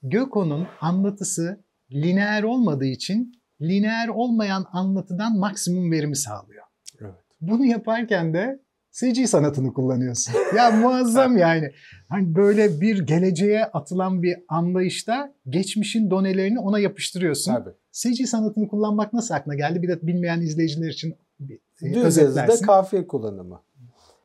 Göko'nun 0.03 0.67
anlatısı 0.81 1.61
lineer 1.93 2.43
olmadığı 2.43 2.87
için 2.87 3.36
lineer 3.61 4.09
olmayan 4.09 4.67
anlatıdan 4.73 5.39
maksimum 5.39 5.91
verimi 5.93 6.17
sağlıyor. 6.17 6.65
Evet. 7.01 7.15
Bunu 7.41 7.67
yaparken 7.67 8.35
de 8.35 8.61
CG 8.93 9.27
sanatını 9.27 9.73
kullanıyorsun. 9.73 10.35
Ya 10.57 10.71
muazzam 10.71 11.37
yani. 11.47 11.73
Hani 12.09 12.35
böyle 12.35 12.81
bir 12.81 13.07
geleceğe 13.07 13.65
atılan 13.65 14.23
bir 14.23 14.37
anlayışta 14.49 15.35
geçmişin 15.49 16.11
donelerini 16.11 16.59
ona 16.61 16.79
yapıştırıyorsun. 16.79 17.55
Tabii. 17.55 17.71
CG 17.93 18.27
sanatını 18.27 18.69
kullanmak 18.69 19.13
nasıl 19.13 19.35
aklına 19.35 19.55
geldi? 19.55 19.83
Bir 19.83 19.89
de 19.89 20.07
bilmeyen 20.07 20.41
izleyiciler 20.41 20.89
için 20.89 21.17
bir 21.41 21.55
e, 21.83 21.95
Düz 21.95 21.97
yazıda 21.97 22.25
özetlersin. 22.27 22.67
kafiye 22.67 23.07
kullanımı. 23.07 23.63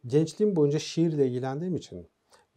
Gençliğim 0.08 0.56
boyunca 0.56 0.80
şiirle 0.80 1.28
ilgilendiğim 1.28 1.76
için 1.76 2.08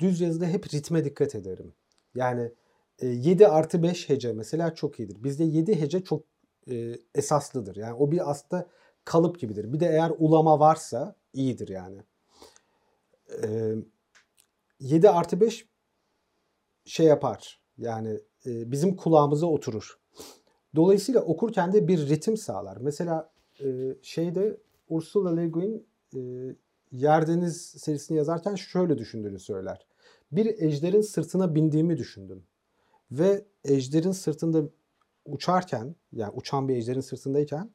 düz 0.00 0.21
yazıda 0.21 0.47
hep 0.47 0.75
ritme 0.75 1.04
dikkat 1.04 1.35
ederim. 1.35 1.73
Yani 2.14 2.50
e, 2.99 3.07
7 3.07 3.49
artı 3.49 3.83
5 3.83 4.09
hece 4.09 4.33
mesela 4.33 4.75
çok 4.75 5.00
iyidir. 5.00 5.25
Bizde 5.25 5.45
7 5.45 5.81
hece 5.81 6.04
çok 6.04 6.25
e, 6.71 6.99
esaslıdır. 7.14 7.76
Yani 7.76 7.94
o 7.94 8.11
bir 8.11 8.30
aslında 8.30 8.66
kalıp 9.04 9.40
gibidir. 9.40 9.73
Bir 9.73 9.80
de 9.80 9.87
eğer 9.87 10.12
ulama 10.18 10.61
varsa 10.61 11.16
iyidir 11.33 11.68
yani. 11.68 12.02
E, 13.42 13.75
7 14.80 15.11
artı 15.11 15.40
5 15.40 15.68
şey 16.85 17.06
yapar. 17.06 17.61
Yani 17.78 18.21
e, 18.47 18.73
bizim 18.73 18.97
kulağımıza 18.97 19.47
oturur. 19.47 19.99
Dolayısıyla 20.76 21.21
okurken 21.21 21.73
de 21.73 21.88
bir 21.88 22.09
ritim 22.09 22.37
sağlar. 22.37 22.76
Mesela 22.76 23.33
e, 23.61 23.97
şeyde 24.02 24.61
Ursula 24.88 25.35
Le 25.35 25.49
Guin 25.49 25.87
e, 26.16 26.21
Yer 26.90 27.26
Deniz 27.26 27.56
serisini 27.56 28.16
yazarken 28.16 28.54
şöyle 28.54 28.99
düşündüğünü 28.99 29.38
söyler. 29.38 29.87
Bir 30.33 30.62
ejderin 30.62 31.00
sırtına 31.00 31.54
bindiğimi 31.54 31.97
düşündüm. 31.99 32.47
Ve 33.11 33.44
ejderin 33.64 34.12
sırtında 34.12 34.62
uçarken, 35.26 35.97
yani 36.12 36.33
uçan 36.37 36.69
bir 36.69 36.76
ejderin 36.76 37.00
sırtındayken 37.00 37.71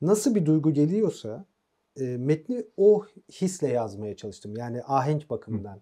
nasıl 0.00 0.34
bir 0.34 0.46
duygu 0.46 0.72
geliyorsa 0.72 1.44
e, 2.00 2.16
metni 2.16 2.66
o 2.76 3.04
hisle 3.32 3.68
yazmaya 3.68 4.16
çalıştım. 4.16 4.56
Yani 4.56 4.82
ahenk 4.84 5.30
bakımından. 5.30 5.80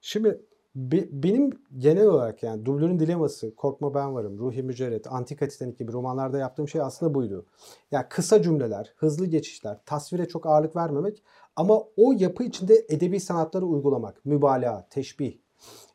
Şimdi 0.00 0.40
Be- 0.74 1.08
benim 1.10 1.50
genel 1.78 2.06
olarak 2.06 2.42
yani 2.42 2.66
Dublörün 2.66 2.98
Dileması, 2.98 3.54
Korkma 3.54 3.94
Ben 3.94 4.14
Varım, 4.14 4.38
Ruhi 4.38 4.62
Mücerret, 4.62 5.12
Antika 5.12 5.48
Titanik 5.48 5.78
gibi 5.78 5.92
romanlarda 5.92 6.38
yaptığım 6.38 6.68
şey 6.68 6.80
aslında 6.80 7.14
buydu. 7.14 7.46
Yani 7.90 8.06
kısa 8.10 8.42
cümleler, 8.42 8.92
hızlı 8.96 9.26
geçişler, 9.26 9.78
tasvire 9.86 10.28
çok 10.28 10.46
ağırlık 10.46 10.76
vermemek 10.76 11.22
ama 11.56 11.80
o 11.96 12.12
yapı 12.18 12.44
içinde 12.44 12.86
edebi 12.88 13.20
sanatları 13.20 13.66
uygulamak. 13.66 14.24
Mübalağa, 14.24 14.86
teşbih, 14.90 15.38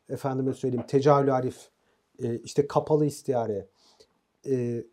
efendime 0.08 0.54
söyleyeyim 0.54 0.86
tecavül 0.88 1.36
arif, 1.36 1.68
e, 2.18 2.38
işte 2.38 2.66
kapalı 2.66 3.06
istiyare, 3.06 3.68
e, 4.48 4.84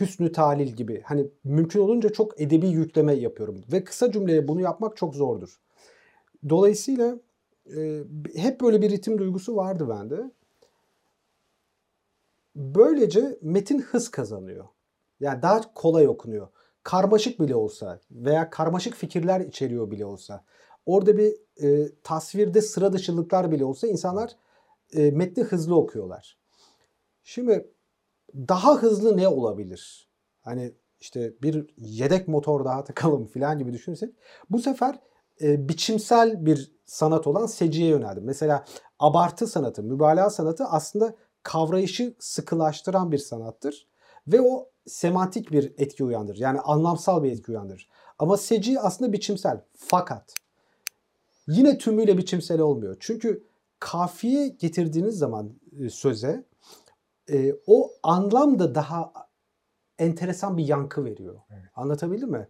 hüsnü 0.00 0.32
talil 0.32 0.68
gibi 0.68 1.02
hani 1.04 1.26
mümkün 1.44 1.80
olunca 1.80 2.08
çok 2.08 2.40
edebi 2.40 2.68
yükleme 2.68 3.14
yapıyorum 3.14 3.64
ve 3.72 3.84
kısa 3.84 4.12
cümleye 4.12 4.48
bunu 4.48 4.60
yapmak 4.60 4.96
çok 4.96 5.14
zordur. 5.14 5.60
Dolayısıyla 6.48 7.18
e, 7.76 8.02
hep 8.34 8.60
böyle 8.60 8.82
bir 8.82 8.90
ritim 8.90 9.18
duygusu 9.18 9.56
vardı 9.56 9.88
bende. 9.88 10.30
Böylece 12.56 13.38
metin 13.42 13.78
hız 13.78 14.10
kazanıyor. 14.10 14.64
Yani 15.20 15.42
daha 15.42 15.74
kolay 15.74 16.08
okunuyor. 16.08 16.48
Karmaşık 16.82 17.40
bile 17.40 17.54
olsa 17.54 18.00
veya 18.10 18.50
karmaşık 18.50 18.94
fikirler 18.94 19.40
içeriyor 19.40 19.90
bile 19.90 20.04
olsa. 20.04 20.44
Orada 20.86 21.18
bir 21.18 21.34
e, 21.62 21.88
tasvirde 22.02 22.62
sıra 22.62 22.92
dışılıklar 22.92 23.50
bile 23.50 23.64
olsa 23.64 23.86
insanlar 23.86 24.36
e, 24.92 25.10
metni 25.10 25.42
hızlı 25.42 25.76
okuyorlar. 25.76 26.38
Şimdi 27.24 27.70
daha 28.34 28.74
hızlı 28.74 29.16
ne 29.16 29.28
olabilir? 29.28 30.08
Hani 30.40 30.74
işte 31.00 31.34
bir 31.42 31.66
yedek 31.76 32.28
motor 32.28 32.64
daha 32.64 32.84
takalım 32.84 33.26
falan 33.34 33.58
gibi 33.58 33.72
düşünürsek 33.72 34.14
bu 34.50 34.58
sefer 34.58 34.98
e, 35.40 35.68
biçimsel 35.68 36.46
bir 36.46 36.72
sanat 36.84 37.26
olan 37.26 37.46
seciye 37.46 37.88
yöneldim. 37.88 38.24
Mesela 38.24 38.64
abartı 38.98 39.46
sanatı, 39.46 39.82
mübalağa 39.82 40.30
sanatı 40.30 40.64
aslında 40.64 41.14
kavrayışı 41.42 42.14
sıkılaştıran 42.18 43.12
bir 43.12 43.18
sanattır. 43.18 43.88
Ve 44.26 44.40
o 44.40 44.70
semantik 44.86 45.52
bir 45.52 45.72
etki 45.78 46.04
uyandırır. 46.04 46.38
Yani 46.38 46.60
anlamsal 46.60 47.22
bir 47.22 47.32
etki 47.32 47.50
uyandırır. 47.50 47.88
Ama 48.18 48.36
seci 48.36 48.80
aslında 48.80 49.12
biçimsel. 49.12 49.60
Fakat 49.76 50.34
yine 51.46 51.78
tümüyle 51.78 52.18
biçimsel 52.18 52.60
olmuyor. 52.60 52.96
Çünkü 53.00 53.44
kafiye 53.78 54.48
getirdiğiniz 54.48 55.18
zaman 55.18 55.50
e, 55.80 55.90
söze 55.90 56.44
e, 57.30 57.54
o 57.66 57.90
anlam 58.02 58.58
da 58.58 58.74
daha 58.74 59.12
enteresan 59.98 60.56
bir 60.56 60.64
yankı 60.64 61.04
veriyor. 61.04 61.40
Evet. 61.50 61.64
Anlatabildim 61.74 62.30
mi? 62.30 62.48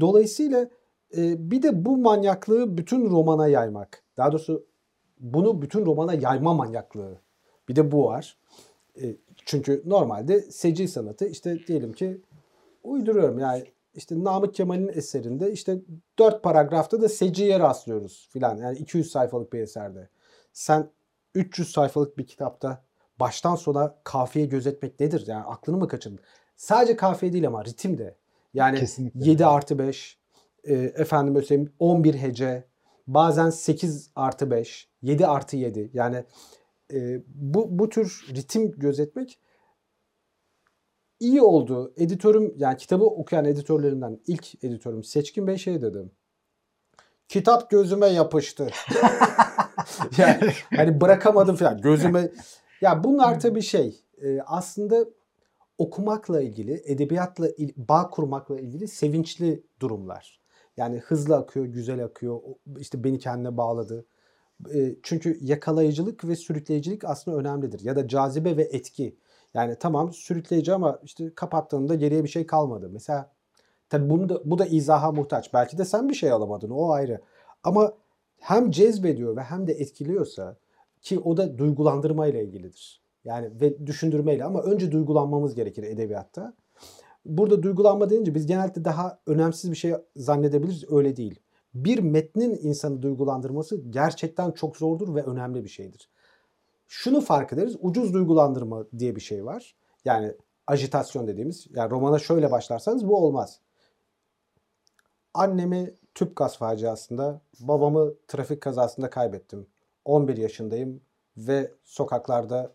Dolayısıyla 0.00 0.68
e, 1.16 1.50
bir 1.50 1.62
de 1.62 1.84
bu 1.84 1.96
manyaklığı 1.96 2.78
bütün 2.78 3.10
romana 3.10 3.48
yaymak. 3.48 4.02
Daha 4.16 4.32
doğrusu 4.32 4.66
bunu 5.20 5.62
bütün 5.62 5.86
romana 5.86 6.14
yayma 6.14 6.54
manyaklığı. 6.54 7.20
Bir 7.68 7.76
de 7.76 7.92
bu 7.92 8.04
var. 8.04 8.38
E, 9.02 9.16
çünkü 9.44 9.82
normalde 9.84 10.40
seci 10.40 10.88
sanatı 10.88 11.26
işte 11.26 11.58
diyelim 11.66 11.92
ki 11.92 12.20
uyduruyorum 12.82 13.38
yani 13.38 13.64
işte 13.94 14.24
Namık 14.24 14.54
Kemal'in 14.54 14.88
eserinde 14.88 15.52
işte 15.52 15.78
dört 16.18 16.42
paragrafta 16.42 17.02
da 17.02 17.08
seciye 17.08 17.58
rastlıyoruz 17.60 18.28
filan. 18.32 18.56
Yani 18.56 18.78
200 18.78 19.10
sayfalık 19.10 19.52
bir 19.52 19.60
eserde. 19.60 20.08
Sen 20.52 20.90
300 21.34 21.72
sayfalık 21.72 22.18
bir 22.18 22.26
kitapta 22.26 22.84
baştan 23.20 23.54
sona 23.54 23.94
kafiye 24.04 24.46
gözetmek 24.46 25.00
nedir? 25.00 25.24
Yani 25.26 25.44
aklını 25.44 25.76
mı 25.76 25.88
kaçırdın? 25.88 26.20
Sadece 26.56 26.96
kafiye 26.96 27.32
değil 27.32 27.46
ama 27.46 27.64
ritim 27.64 27.98
de. 27.98 28.16
Yani 28.54 28.78
Kesinlikle. 28.78 29.30
7 29.30 29.46
artı 29.46 29.78
5, 29.78 30.18
e, 30.64 30.74
efendim 30.74 31.42
söyleyeyim 31.42 31.72
11 31.78 32.14
hece, 32.14 32.64
bazen 33.06 33.50
8 33.50 34.10
artı 34.16 34.50
5, 34.50 34.88
7 35.02 35.26
artı 35.26 35.56
7. 35.56 35.90
Yani 35.94 36.24
e, 36.92 37.22
bu, 37.26 37.78
bu 37.78 37.88
tür 37.88 38.26
ritim 38.34 38.72
gözetmek 38.72 39.38
iyi 41.20 41.42
oldu. 41.42 41.92
Editörüm 41.96 42.54
yani 42.56 42.76
kitabı 42.76 43.04
okuyan 43.04 43.44
editörlerimden 43.44 44.20
ilk 44.26 44.64
editörüm 44.64 45.04
Seçkin 45.04 45.46
Bey 45.46 45.58
şey 45.58 45.82
dedim. 45.82 46.10
Kitap 47.28 47.70
gözüme 47.70 48.06
yapıştı. 48.06 48.70
yani 50.18 50.52
hani 50.76 51.00
bırakamadım 51.00 51.56
falan 51.56 51.80
gözüme. 51.80 52.30
Ya 52.80 53.04
bunlar 53.04 53.40
tabii 53.40 53.62
şey 53.62 54.04
e, 54.22 54.40
aslında 54.46 55.04
okumakla 55.78 56.42
ilgili, 56.42 56.82
edebiyatla 56.86 57.48
il- 57.48 57.74
bağ 57.76 58.10
kurmakla 58.10 58.60
ilgili 58.60 58.88
sevinçli 58.88 59.62
durumlar. 59.80 60.40
Yani 60.76 60.98
hızlı 60.98 61.36
akıyor, 61.36 61.66
güzel 61.66 62.04
akıyor. 62.04 62.40
işte 62.78 63.04
beni 63.04 63.18
kendine 63.18 63.56
bağladı. 63.56 64.06
E, 64.74 64.96
çünkü 65.02 65.38
yakalayıcılık 65.42 66.24
ve 66.28 66.36
sürükleyicilik 66.36 67.04
aslında 67.04 67.36
önemlidir. 67.38 67.80
Ya 67.84 67.96
da 67.96 68.08
cazibe 68.08 68.56
ve 68.56 68.62
etki. 68.62 69.16
Yani 69.54 69.76
tamam 69.80 70.12
sürükleyici 70.12 70.72
ama 70.74 70.98
işte 71.04 71.34
kapattığında 71.34 71.94
geriye 71.94 72.24
bir 72.24 72.28
şey 72.28 72.46
kalmadı. 72.46 72.90
Mesela 72.92 73.32
tabii 73.90 74.10
bunu 74.10 74.28
da, 74.28 74.42
bu 74.50 74.58
da 74.58 74.66
izaha 74.66 75.12
muhtaç. 75.12 75.54
Belki 75.54 75.78
de 75.78 75.84
sen 75.84 76.08
bir 76.08 76.14
şey 76.14 76.30
alamadın 76.32 76.70
o 76.70 76.90
ayrı. 76.92 77.20
Ama 77.64 77.92
hem 78.40 78.70
cezbediyor 78.70 79.36
ve 79.36 79.42
hem 79.42 79.66
de 79.66 79.72
etkiliyorsa 79.72 80.56
ki 81.06 81.18
o 81.20 81.36
da 81.36 81.58
duygulandırmayla 81.58 82.40
ilgilidir. 82.40 83.02
Yani 83.24 83.60
ve 83.60 83.86
düşündürmeyle 83.86 84.44
ama 84.44 84.62
önce 84.62 84.92
duygulanmamız 84.92 85.54
gerekir 85.54 85.82
edebiyatta. 85.82 86.54
Burada 87.24 87.62
duygulanma 87.62 88.10
deyince 88.10 88.34
biz 88.34 88.46
genelde 88.46 88.84
daha 88.84 89.20
önemsiz 89.26 89.70
bir 89.70 89.76
şey 89.76 89.94
zannedebiliriz. 90.16 90.92
Öyle 90.92 91.16
değil. 91.16 91.40
Bir 91.74 91.98
metnin 91.98 92.58
insanı 92.62 93.02
duygulandırması 93.02 93.76
gerçekten 93.90 94.50
çok 94.50 94.76
zordur 94.76 95.14
ve 95.14 95.22
önemli 95.22 95.64
bir 95.64 95.68
şeydir. 95.68 96.10
Şunu 96.88 97.20
fark 97.20 97.52
ederiz. 97.52 97.76
Ucuz 97.80 98.14
duygulandırma 98.14 98.86
diye 98.98 99.16
bir 99.16 99.20
şey 99.20 99.44
var. 99.44 99.76
Yani 100.04 100.34
ajitasyon 100.66 101.26
dediğimiz. 101.26 101.66
Yani 101.70 101.90
romana 101.90 102.18
şöyle 102.18 102.50
başlarsanız 102.50 103.08
bu 103.08 103.16
olmaz. 103.16 103.60
Annemi 105.34 105.94
tüp 106.14 106.36
gaz 106.36 106.58
faciasında, 106.58 107.40
babamı 107.60 108.14
trafik 108.28 108.60
kazasında 108.60 109.10
kaybettim. 109.10 109.66
11 110.06 110.36
yaşındayım 110.36 111.00
ve 111.36 111.72
sokaklarda 111.84 112.74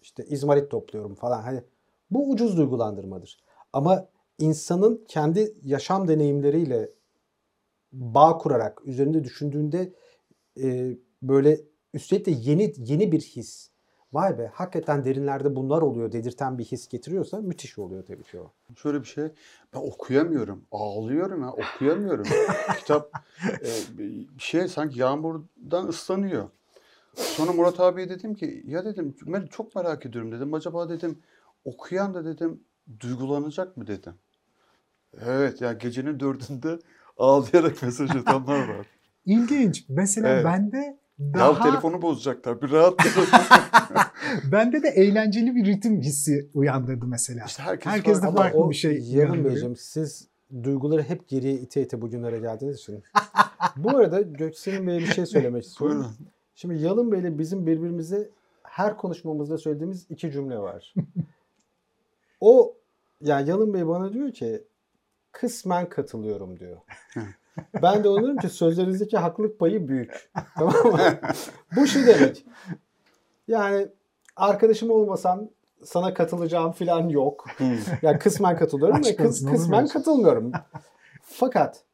işte 0.00 0.24
izmarit 0.24 0.70
topluyorum 0.70 1.14
falan. 1.14 1.42
Hani 1.42 1.62
bu 2.10 2.30
ucuz 2.30 2.56
duygulandırmadır. 2.56 3.40
Ama 3.72 4.08
insanın 4.38 5.04
kendi 5.08 5.54
yaşam 5.62 6.08
deneyimleriyle 6.08 6.90
bağ 7.92 8.38
kurarak 8.38 8.86
üzerinde 8.86 9.24
düşündüğünde 9.24 9.92
e, 10.62 10.96
böyle 11.22 11.60
üstelik 11.94 12.26
de 12.26 12.30
yeni 12.30 12.74
yeni 12.76 13.12
bir 13.12 13.20
his. 13.20 13.71
Vay 14.12 14.38
be 14.38 14.50
hakikaten 14.54 15.04
derinlerde 15.04 15.56
bunlar 15.56 15.82
oluyor 15.82 16.12
dedirten 16.12 16.58
bir 16.58 16.64
his 16.64 16.88
getiriyorsa 16.88 17.40
müthiş 17.40 17.78
oluyor 17.78 18.06
tabii 18.06 18.22
ki 18.22 18.40
o. 18.40 18.52
Şöyle 18.76 19.00
bir 19.00 19.06
şey. 19.06 19.24
Ben 19.74 19.78
okuyamıyorum. 19.78 20.64
Ağlıyorum 20.72 21.42
ya. 21.42 21.52
Okuyamıyorum. 21.52 22.24
Kitap 22.78 23.10
e, 23.46 23.98
bir 23.98 24.28
şey 24.38 24.68
sanki 24.68 25.00
yağmurdan 25.00 25.88
ıslanıyor. 25.88 26.48
Sonra 27.14 27.52
Murat 27.52 27.80
abiye 27.80 28.08
dedim 28.08 28.34
ki 28.34 28.62
ya 28.66 28.84
dedim 28.84 29.14
"mer- 29.26 29.48
çok 29.48 29.74
merak 29.76 30.06
ediyorum 30.06 30.32
dedim. 30.32 30.54
Acaba 30.54 30.88
dedim 30.88 31.18
okuyan 31.64 32.14
da 32.14 32.24
dedim 32.24 32.60
duygulanacak 33.00 33.76
mı 33.76 33.86
dedim. 33.86 34.14
Evet 35.26 35.60
ya 35.60 35.72
gecenin 35.72 36.20
dördünde 36.20 36.78
ağlayarak 37.16 37.82
mesaj 37.82 38.16
atanlar 38.16 38.68
var. 38.68 38.86
İlginç. 39.26 39.84
Mesela 39.88 40.28
Evet. 40.28 40.44
bende 40.44 40.98
Ya 41.34 41.34
daha 41.40 41.62
telefonu 41.62 42.02
bozacaklar. 42.02 42.62
Bir 42.62 42.70
rahat 42.70 42.94
bende 44.52 44.82
de 44.82 44.88
eğlenceli 44.88 45.54
bir 45.54 45.66
ritim 45.66 46.00
hissi 46.00 46.50
uyandırdı 46.54 47.06
mesela. 47.06 47.44
İşte 47.46 47.62
herkes 47.62 47.92
Herkes 47.92 48.22
de 48.22 48.30
farklı. 48.32 48.58
o 48.58 48.70
bir 48.70 48.74
şey 48.74 48.92
Yalın 48.92 49.12
uyandırıyor. 49.14 49.44
Beyciğim 49.44 49.76
siz 49.76 50.28
duyguları 50.62 51.02
hep 51.02 51.28
geriye 51.28 51.54
ite 51.54 51.82
ite 51.82 52.00
bugünlere 52.02 52.38
geldiğiniz 52.38 52.78
için. 52.78 53.02
Bu 53.76 53.90
arada 53.96 54.20
Göksel'in 54.20 54.86
Bey'e 54.86 54.98
bir 54.98 55.06
şey 55.06 55.26
söylemek 55.26 55.64
istiyorum. 55.66 55.96
Buyurun. 55.98 56.16
Şimdi 56.54 56.82
Yalın 56.82 57.12
Bey'le 57.12 57.38
bizim 57.38 57.66
birbirimize 57.66 58.30
her 58.62 58.96
konuşmamızda 58.96 59.58
söylediğimiz 59.58 60.06
iki 60.10 60.32
cümle 60.32 60.58
var. 60.58 60.94
o 62.40 62.74
yani 63.20 63.48
Yalın 63.50 63.74
Bey 63.74 63.86
bana 63.86 64.12
diyor 64.12 64.32
ki 64.32 64.62
kısmen 65.32 65.88
katılıyorum 65.88 66.58
diyor. 66.60 66.76
Ben 67.82 68.04
de 68.04 68.08
ona 68.08 68.20
diyorum 68.20 68.36
ki 68.36 68.48
sözlerinizdeki 68.48 69.16
haklılık 69.18 69.58
payı 69.58 69.88
büyük. 69.88 70.30
Tamam 70.58 70.74
mı? 70.92 70.98
Bu 71.76 71.86
şu 71.86 72.06
demek. 72.06 72.46
Yani 73.48 73.88
arkadaşım 74.36 74.90
olmasan 74.90 75.50
sana 75.84 76.14
katılacağım 76.14 76.72
falan 76.72 77.08
yok. 77.08 77.46
Yani 78.02 78.18
kısmen 78.18 78.56
katılıyorum 78.56 78.96
ve 79.04 79.10
kıs- 79.10 79.50
kısmen 79.50 79.86
katılmıyorum. 79.86 80.52
Fakat 81.22 81.84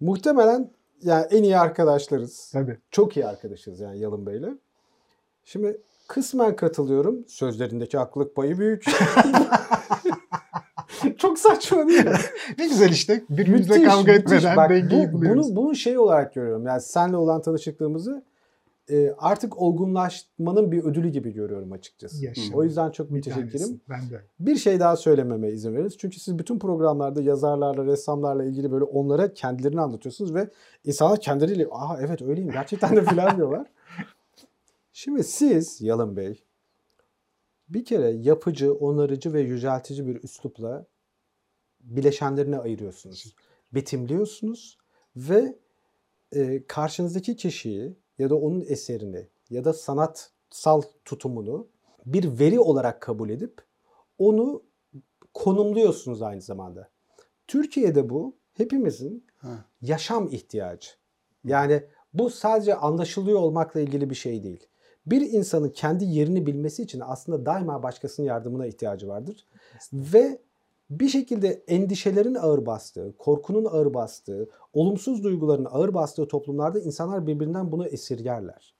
muhtemelen 0.00 0.70
yani 1.02 1.26
en 1.30 1.42
iyi 1.42 1.58
arkadaşlarız. 1.58 2.50
Tabii. 2.52 2.78
Çok 2.90 3.16
iyi 3.16 3.26
arkadaşız 3.26 3.80
yani 3.80 3.98
Yalın 3.98 4.26
Bey'le. 4.26 4.54
Şimdi 5.44 5.80
kısmen 6.08 6.56
katılıyorum. 6.56 7.24
Sözlerindeki 7.28 7.98
haklılık 7.98 8.34
payı 8.36 8.58
büyük. 8.58 8.84
Çok 11.18 11.38
saçma 11.38 11.88
değil 11.88 12.04
mi? 12.04 12.12
Ne 12.58 12.68
güzel 12.68 12.90
işte. 12.90 13.24
Birbirimizle 13.30 13.74
Müthiş, 13.74 13.88
kavga 13.88 14.12
müthiş. 14.12 14.32
etmeden 14.32 14.56
Bak, 14.56 14.70
dengeyi 14.70 15.08
bu, 15.08 15.12
buluyoruz. 15.12 15.56
bunu, 15.56 15.64
bunu 15.64 15.74
şey 15.74 15.98
olarak 15.98 16.34
görüyorum. 16.34 16.66
Yani 16.66 16.80
senle 16.80 17.16
olan 17.16 17.42
tanışıklığımızı 17.42 18.22
e, 18.90 19.14
artık 19.18 19.62
olgunlaşmanın 19.62 20.72
bir 20.72 20.84
ödülü 20.84 21.08
gibi 21.08 21.32
görüyorum 21.32 21.72
açıkçası. 21.72 22.24
Yaşa. 22.24 22.54
O 22.54 22.64
yüzden 22.64 22.90
çok 22.90 23.10
müteşekkirim. 23.10 23.80
Ben 23.88 24.10
de. 24.10 24.22
Bir 24.40 24.56
şey 24.56 24.80
daha 24.80 24.96
söylememe 24.96 25.50
izin 25.50 25.74
veriniz. 25.76 25.98
Çünkü 25.98 26.20
siz 26.20 26.38
bütün 26.38 26.58
programlarda 26.58 27.22
yazarlarla, 27.22 27.84
ressamlarla 27.84 28.44
ilgili 28.44 28.72
böyle 28.72 28.84
onlara 28.84 29.34
kendilerini 29.34 29.80
anlatıyorsunuz 29.80 30.34
ve 30.34 30.50
insanlar 30.84 31.20
kendileriyle 31.20 31.66
aa 31.70 32.00
evet 32.00 32.22
öyleyim 32.22 32.50
gerçekten 32.50 32.96
de 32.96 33.04
filan 33.04 33.36
diyorlar. 33.36 33.66
Şimdi 34.92 35.24
siz 35.24 35.80
Yalın 35.80 36.16
Bey 36.16 36.44
bir 37.68 37.84
kere 37.84 38.10
yapıcı, 38.10 38.74
onarıcı 38.74 39.32
ve 39.32 39.40
yüceltici 39.40 40.06
bir 40.06 40.22
üslupla 40.22 40.86
bileşenlerine 41.80 42.58
ayırıyorsunuz. 42.58 43.34
Betimliyorsunuz 43.72 44.78
ve 45.16 45.58
e, 46.32 46.66
karşınızdaki 46.66 47.36
kişiyi 47.36 47.96
ya 48.18 48.30
da 48.30 48.36
onun 48.36 48.64
eserini 48.68 49.28
ya 49.50 49.64
da 49.64 49.72
sanatsal 49.72 50.82
tutumunu 51.04 51.68
bir 52.06 52.38
veri 52.38 52.60
olarak 52.60 53.02
kabul 53.02 53.30
edip 53.30 53.62
onu 54.18 54.62
konumluyorsunuz 55.34 56.22
aynı 56.22 56.40
zamanda. 56.42 56.90
Türkiye'de 57.46 58.10
bu 58.10 58.36
hepimizin 58.52 59.26
Ha. 59.36 59.64
yaşam 59.82 60.28
ihtiyacı. 60.28 60.88
Yani 61.44 61.84
bu 62.14 62.30
sadece 62.30 62.74
anlaşılıyor 62.74 63.38
olmakla 63.38 63.80
ilgili 63.80 64.10
bir 64.10 64.14
şey 64.14 64.42
değil. 64.42 64.66
Bir 65.10 65.20
insanın 65.20 65.68
kendi 65.68 66.04
yerini 66.04 66.46
bilmesi 66.46 66.82
için 66.82 67.02
aslında 67.04 67.46
daima 67.46 67.82
başkasının 67.82 68.26
yardımına 68.26 68.66
ihtiyacı 68.66 69.08
vardır. 69.08 69.46
Ve 69.92 70.38
bir 70.90 71.08
şekilde 71.08 71.62
endişelerin 71.68 72.34
ağır 72.34 72.66
bastığı, 72.66 73.14
korkunun 73.18 73.64
ağır 73.64 73.94
bastığı, 73.94 74.48
olumsuz 74.72 75.24
duyguların 75.24 75.66
ağır 75.70 75.94
bastığı 75.94 76.28
toplumlarda 76.28 76.80
insanlar 76.80 77.26
birbirinden 77.26 77.72
bunu 77.72 77.86
esirgerler. 77.86 78.74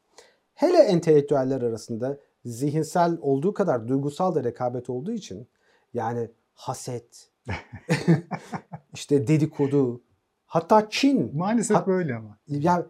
Hele 0.54 0.78
entelektüeller 0.78 1.62
arasında 1.62 2.18
zihinsel 2.44 3.18
olduğu 3.20 3.54
kadar 3.54 3.88
duygusal 3.88 4.34
da 4.34 4.44
rekabet 4.44 4.90
olduğu 4.90 5.12
için 5.12 5.48
yani 5.94 6.30
haset, 6.54 7.30
işte 8.94 9.26
dedikodu, 9.26 10.00
hatta 10.46 10.88
kin 10.88 11.36
Maalesef 11.36 11.76
Hat- 11.76 11.86
böyle 11.86 12.14
ama. 12.14 12.38
yani 12.48 12.84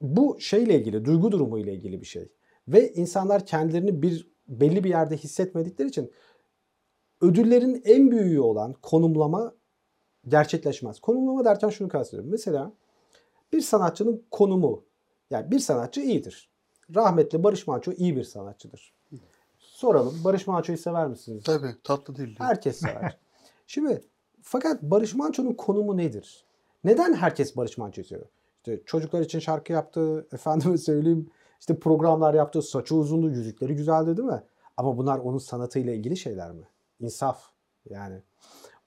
bu 0.00 0.36
şeyle 0.40 0.78
ilgili, 0.78 1.04
duygu 1.04 1.32
durumu 1.32 1.58
ile 1.58 1.74
ilgili 1.74 2.00
bir 2.00 2.06
şey. 2.06 2.28
Ve 2.72 2.92
insanlar 2.92 3.46
kendilerini 3.46 4.02
bir 4.02 4.30
belli 4.48 4.84
bir 4.84 4.90
yerde 4.90 5.16
hissetmedikleri 5.16 5.88
için 5.88 6.12
ödüllerin 7.20 7.82
en 7.84 8.10
büyüğü 8.10 8.40
olan 8.40 8.72
konumlama 8.72 9.54
gerçekleşmez. 10.28 11.00
Konumlama 11.00 11.44
derken 11.44 11.68
şunu 11.68 11.88
kastediyorum. 11.88 12.30
Mesela 12.30 12.72
bir 13.52 13.60
sanatçının 13.60 14.24
konumu. 14.30 14.84
Yani 15.30 15.50
bir 15.50 15.58
sanatçı 15.58 16.00
iyidir. 16.00 16.50
Rahmetli 16.94 17.42
Barış 17.42 17.66
Manço 17.66 17.92
iyi 17.92 18.16
bir 18.16 18.24
sanatçıdır. 18.24 18.94
Soralım. 19.58 20.24
Barış 20.24 20.46
Manço'yu 20.46 20.78
sever 20.78 21.06
misiniz? 21.06 21.42
Tabii 21.44 21.74
tatlı 21.84 22.16
dilli. 22.16 22.38
Herkes 22.38 22.80
sever. 22.80 23.18
Şimdi 23.66 24.04
fakat 24.42 24.82
Barış 24.82 25.14
Manço'nun 25.14 25.52
konumu 25.52 25.96
nedir? 25.96 26.44
Neden 26.84 27.14
herkes 27.14 27.56
Barış 27.56 27.78
Manço'yu 27.78 28.04
seviyor? 28.04 28.28
İşte 28.56 28.82
çocuklar 28.86 29.20
için 29.20 29.38
şarkı 29.38 29.72
yaptı, 29.72 30.26
efendime 30.32 30.78
söyleyeyim 30.78 31.30
işte 31.60 31.78
programlar 31.78 32.34
yaptı, 32.34 32.62
saçı 32.62 32.94
uzundu, 32.96 33.30
yüzükleri 33.30 33.76
güzeldi 33.76 34.16
değil 34.16 34.28
mi? 34.28 34.42
Ama 34.76 34.98
bunlar 34.98 35.18
onun 35.18 35.38
sanatıyla 35.38 35.92
ilgili 35.92 36.16
şeyler 36.16 36.52
mi? 36.52 36.68
İnsaf 37.00 37.42
yani. 37.90 38.22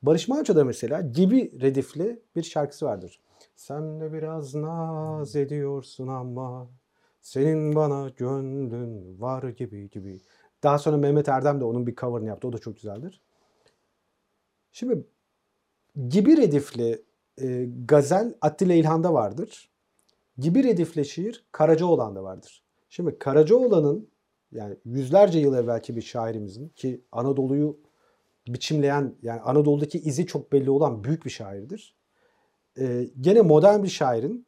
Barış 0.02 0.28
Manço'da 0.28 0.66
mesela 0.66 1.02
gibi 1.02 1.62
redifli 1.62 2.22
bir 2.36 2.44
şarkısı 2.44 2.86
vardır. 2.86 3.20
Sen 3.56 4.00
de 4.00 4.14
biraz 4.14 4.56
naz 4.56 5.36
ediyorsun 5.36 6.08
ama 6.08 6.68
senin 7.22 7.76
bana 7.76 8.10
gönlün 8.10 9.22
var 9.22 9.44
gibi 9.44 9.90
gibi. 9.90 10.22
Daha 10.64 10.80
sonra 10.80 10.98
Mehmet 10.98 11.30
Erdem 11.30 11.60
de 11.60 11.66
onun 11.66 11.88
bir 11.88 11.96
cover'ını 11.96 12.28
yaptı. 12.28 12.48
O 12.48 12.54
da 12.54 12.58
çok 12.58 12.76
güzeldir. 12.76 13.22
Şimdi 14.72 15.04
gibi 16.10 16.38
redifli 16.38 17.04
e, 17.42 17.70
gazel 17.86 18.36
Attila 18.42 18.74
İlhan'da 18.74 19.14
vardır. 19.14 19.70
Gibi 20.38 20.64
redifli 20.64 21.06
şiir 21.06 21.46
Karacaoğlan'da 21.52 22.24
vardır. 22.24 22.63
Şimdi 22.96 23.20
Karacaoğlan'ın 23.20 24.10
yani 24.52 24.78
yüzlerce 24.86 25.40
yıl 25.40 25.54
evvelki 25.54 25.96
bir 25.96 26.02
şairimizin 26.02 26.70
ki 26.70 27.06
Anadolu'yu 27.12 27.80
biçimleyen 28.48 29.16
yani 29.22 29.42
Anadolu'daki 29.42 30.00
izi 30.00 30.26
çok 30.26 30.52
belli 30.52 30.70
olan 30.70 31.04
büyük 31.04 31.26
bir 31.26 31.30
şairdir. 31.30 31.96
E, 32.80 33.10
gene 33.22 33.42
modern 33.42 33.84
bir 33.84 33.88
şairin 33.88 34.48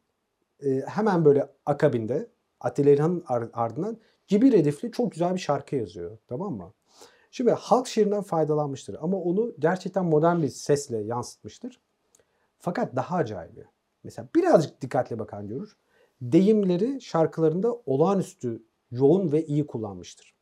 e, 0.64 0.80
hemen 0.80 1.24
böyle 1.24 1.48
akabinde 1.66 2.30
Attila 2.60 2.90
İlhan'ın 2.90 3.24
ar- 3.26 3.50
ardından 3.52 3.98
gibi 4.28 4.52
redifli 4.52 4.92
çok 4.92 5.12
güzel 5.12 5.34
bir 5.34 5.40
şarkı 5.40 5.76
yazıyor. 5.76 6.18
Tamam 6.28 6.54
mı? 6.54 6.72
Şimdi 7.30 7.50
halk 7.50 7.86
şiirinden 7.86 8.22
faydalanmıştır 8.22 8.96
ama 9.00 9.16
onu 9.16 9.54
gerçekten 9.58 10.04
modern 10.04 10.42
bir 10.42 10.48
sesle 10.48 10.98
yansıtmıştır. 10.98 11.80
Fakat 12.58 12.96
daha 12.96 13.16
acayibi. 13.16 13.64
Mesela 14.04 14.28
birazcık 14.34 14.80
dikkatle 14.80 15.18
bakan 15.18 15.48
görür. 15.48 15.76
Deyimleri 16.20 17.00
şarkılarında 17.00 17.74
olağanüstü 17.86 18.62
yoğun 18.90 19.32
ve 19.32 19.46
iyi 19.46 19.66
kullanmıştır. 19.66 20.34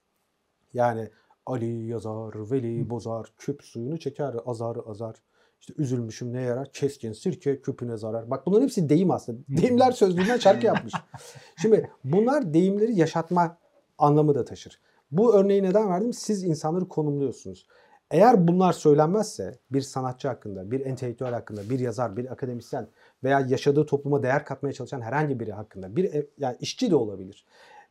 Yani 0.73 1.11
Ali 1.47 1.87
yazar, 1.87 2.51
Veli 2.51 2.91
bozar, 2.91 3.33
küp 3.39 3.65
suyunu 3.65 3.99
çeker, 3.99 4.35
azar 4.47 4.77
azar. 4.87 5.17
İşte 5.61 5.75
üzülmüşüm 5.77 6.33
ne 6.33 6.41
yarar, 6.41 6.73
keskin 6.73 7.13
sirke 7.13 7.61
küpüne 7.61 7.97
zarar. 7.97 8.31
Bak 8.31 8.47
bunların 8.47 8.63
hepsi 8.63 8.89
deyim 8.89 9.11
aslında. 9.11 9.39
Deyimler 9.49 9.93
sözlüğünden 9.93 10.39
şarkı 10.39 10.67
yapmış. 10.67 10.93
Şimdi 11.63 11.91
bunlar 12.05 12.55
deyimleri 12.55 12.95
yaşatma 12.95 13.59
anlamı 13.99 14.35
da 14.35 14.45
taşır. 14.45 14.81
Bu 15.11 15.35
örneği 15.35 15.63
neden 15.63 15.89
verdim? 15.89 16.13
Siz 16.13 16.45
insanları 16.45 16.89
konumluyorsunuz. 16.89 17.67
Eğer 18.11 18.49
bunlar 18.49 18.73
söylenmezse 18.73 19.59
bir 19.71 19.81
sanatçı 19.81 20.29
hakkında, 20.29 20.71
bir 20.71 20.87
entelektüel 20.87 21.33
hakkında, 21.33 21.71
bir 21.71 21.79
yazar, 21.79 22.17
bir 22.17 22.33
akademisyen 22.33 22.89
veya 23.25 23.41
yaşadığı 23.41 23.87
topluma 23.87 24.23
değer 24.23 24.45
katmaya 24.45 24.73
çalışan 24.73 25.01
herhangi 25.01 25.41
biri 25.41 25.53
hakkında, 25.53 25.97
bir 25.97 26.15
e- 26.15 26.27
yani 26.39 26.57
işçi 26.61 26.91
de 26.91 26.97
olabilir. 26.97 27.47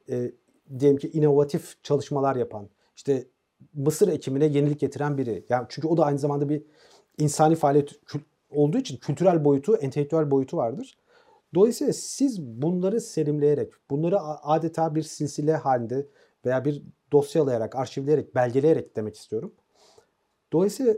E, 0.10 0.32
diyelim 0.80 0.98
ki 0.98 1.10
inovatif 1.10 1.84
çalışmalar 1.84 2.36
yapan, 2.36 2.70
işte 2.96 3.28
mısır 3.74 4.08
ekimine 4.08 4.46
yenilik 4.46 4.80
getiren 4.80 5.18
biri. 5.18 5.46
Yani 5.50 5.66
çünkü 5.70 5.88
o 5.88 5.98
da 5.98 6.06
aynı 6.06 6.20
zamanda 6.20 6.50
bir 6.50 6.64
insani 7.18 7.56
faaliyet 7.56 7.90
olduğu 8.50 8.78
için 8.78 8.98
kültürel 8.98 9.46
boyutu, 9.46 9.76
entelektüel 9.76 10.32
boyutu 10.32 10.58
vardır. 10.58 10.98
Dolayısıyla 11.56 11.94
siz 11.94 12.42
bunları 12.42 13.02
serimleyerek, 13.02 13.74
bunları 13.90 14.20
adeta 14.22 14.96
bir 14.96 15.04
silsile 15.04 15.56
halinde 15.56 16.08
veya 16.46 16.66
bir 16.66 16.84
dosyalayarak, 17.12 17.76
arşivleyerek, 17.76 18.36
belgeleyerek 18.36 18.96
demek 18.96 19.16
istiyorum. 19.16 19.54
Dolayısıyla 20.54 20.94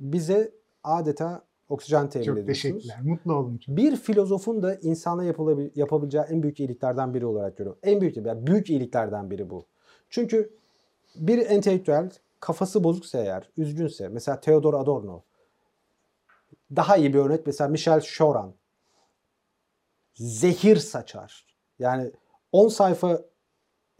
bize 0.00 0.52
adeta 0.84 1.42
oksijen 1.68 2.08
temin 2.10 2.26
Çok 2.26 2.38
ediyorsunuz. 2.38 2.62
teşekkürler. 2.82 3.00
Mutlu 3.12 3.34
oldum. 3.34 3.58
Çok. 3.58 3.76
Bir 3.76 3.96
filozofun 3.96 4.62
da 4.62 4.74
insana 4.74 5.24
yapılabil- 5.24 5.70
yapabileceği 5.74 6.24
en 6.24 6.42
büyük 6.42 6.60
iyiliklerden 6.60 7.14
biri 7.14 7.26
olarak 7.26 7.56
görüyorum. 7.56 7.80
En 7.82 8.00
büyük, 8.00 8.16
yani 8.16 8.46
büyük 8.46 8.70
iyiliklerden 8.70 9.30
biri 9.30 9.50
bu. 9.50 9.66
Çünkü 10.10 10.54
bir 11.16 11.50
entelektüel 11.50 12.10
kafası 12.40 12.84
bozuksa 12.84 13.18
eğer, 13.18 13.50
üzgünse, 13.56 14.08
mesela 14.08 14.40
Theodor 14.40 14.74
Adorno, 14.74 15.22
daha 16.76 16.96
iyi 16.96 17.14
bir 17.14 17.18
örnek 17.18 17.46
mesela 17.46 17.68
Michel 17.68 18.00
Choran, 18.00 18.54
zehir 20.14 20.76
saçar. 20.76 21.46
Yani 21.78 22.12
10 22.52 22.68
sayfa 22.68 23.20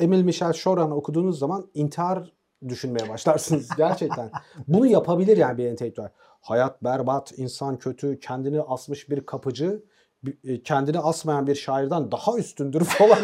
Emil 0.00 0.22
Michel 0.22 0.52
Choran'ı 0.52 0.94
okuduğunuz 0.96 1.38
zaman 1.38 1.70
intihar 1.74 2.32
düşünmeye 2.68 3.08
başlarsınız 3.08 3.68
gerçekten. 3.76 4.30
Bunu 4.68 4.86
yapabilir 4.86 5.36
yani 5.36 5.58
bir 5.58 5.66
entelektüel. 5.66 6.08
Hayat 6.40 6.84
berbat, 6.84 7.32
insan 7.38 7.78
kötü, 7.78 8.20
kendini 8.20 8.60
asmış 8.60 9.10
bir 9.10 9.26
kapıcı 9.26 9.82
bir- 10.24 10.64
kendini 10.64 10.98
asmayan 10.98 11.46
bir 11.46 11.54
şairden 11.54 12.10
daha 12.12 12.36
üstündür 12.38 12.84
falan. 12.84 13.18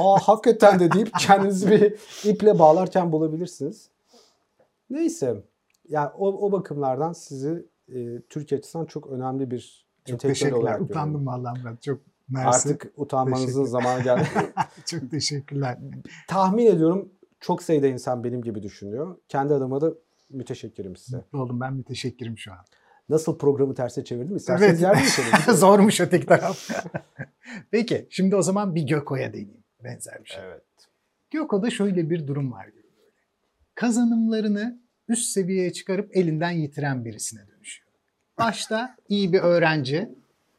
Aa 0.00 0.18
hakikaten 0.22 0.80
de 0.80 0.92
deyip 0.92 1.12
kendinizi 1.18 1.70
bir 1.70 1.98
iple 2.30 2.58
bağlarken 2.58 3.12
bulabilirsiniz. 3.12 3.90
Neyse. 4.90 5.44
Ya 5.88 6.14
o, 6.18 6.46
o 6.46 6.52
bakımlardan 6.52 7.12
sizi 7.12 7.66
e, 7.88 8.20
Türkiye 8.28 8.58
açısından 8.58 8.84
çok 8.86 9.06
önemli 9.06 9.50
bir 9.50 9.86
Çok 10.06 10.14
entelektüel 10.14 10.52
olarak 10.52 10.78
teşekkürler. 10.78 10.78
görüyorum. 10.78 10.84
Utandım 10.90 11.26
vallahi 11.26 11.64
ben. 11.64 11.76
Çok 11.76 12.00
mersi. 12.28 12.68
Artık 12.68 12.92
utanmanızın 12.96 13.64
zamanı 13.64 14.02
geldi. 14.02 14.28
Çok 14.86 15.10
teşekkürler. 15.10 15.78
Tahmin 16.28 16.66
ediyorum 16.66 17.12
çok 17.44 17.62
sayıda 17.62 17.86
insan 17.86 18.24
benim 18.24 18.42
gibi 18.42 18.62
düşünüyor. 18.62 19.16
Kendi 19.28 19.54
adıma 19.54 19.80
da 19.80 19.92
müteşekkirim 20.30 20.96
size. 20.96 21.16
Mutlu 21.16 21.42
oldum. 21.42 21.60
Ben 21.60 21.74
müteşekkirim 21.74 22.38
şu 22.38 22.52
an. 22.52 22.58
Nasıl 23.08 23.38
programı 23.38 23.74
terse 23.74 24.04
çevirdim? 24.04 24.36
İsterseniz 24.36 24.82
Evet. 24.82 25.18
yer. 25.48 25.54
Zormuş 25.54 26.00
öteki 26.00 26.26
taraf. 26.26 26.70
Peki 27.70 28.06
şimdi 28.10 28.36
o 28.36 28.42
zaman 28.42 28.74
bir 28.74 28.82
Göko'ya 28.82 29.32
değineyim. 29.32 29.64
Benzer 29.84 30.24
bir 30.24 30.28
şey. 30.28 30.44
evet. 30.44 30.62
Göko'da 31.30 31.70
şöyle 31.70 32.10
bir 32.10 32.26
durum 32.26 32.52
var. 32.52 32.66
Kazanımlarını 33.74 34.80
üst 35.08 35.30
seviyeye 35.32 35.72
çıkarıp 35.72 36.16
elinden 36.16 36.50
yitiren 36.50 37.04
birisine 37.04 37.40
dönüşüyor. 37.48 37.88
Başta 38.38 38.96
iyi 39.08 39.32
bir 39.32 39.38
öğrenci 39.40 40.08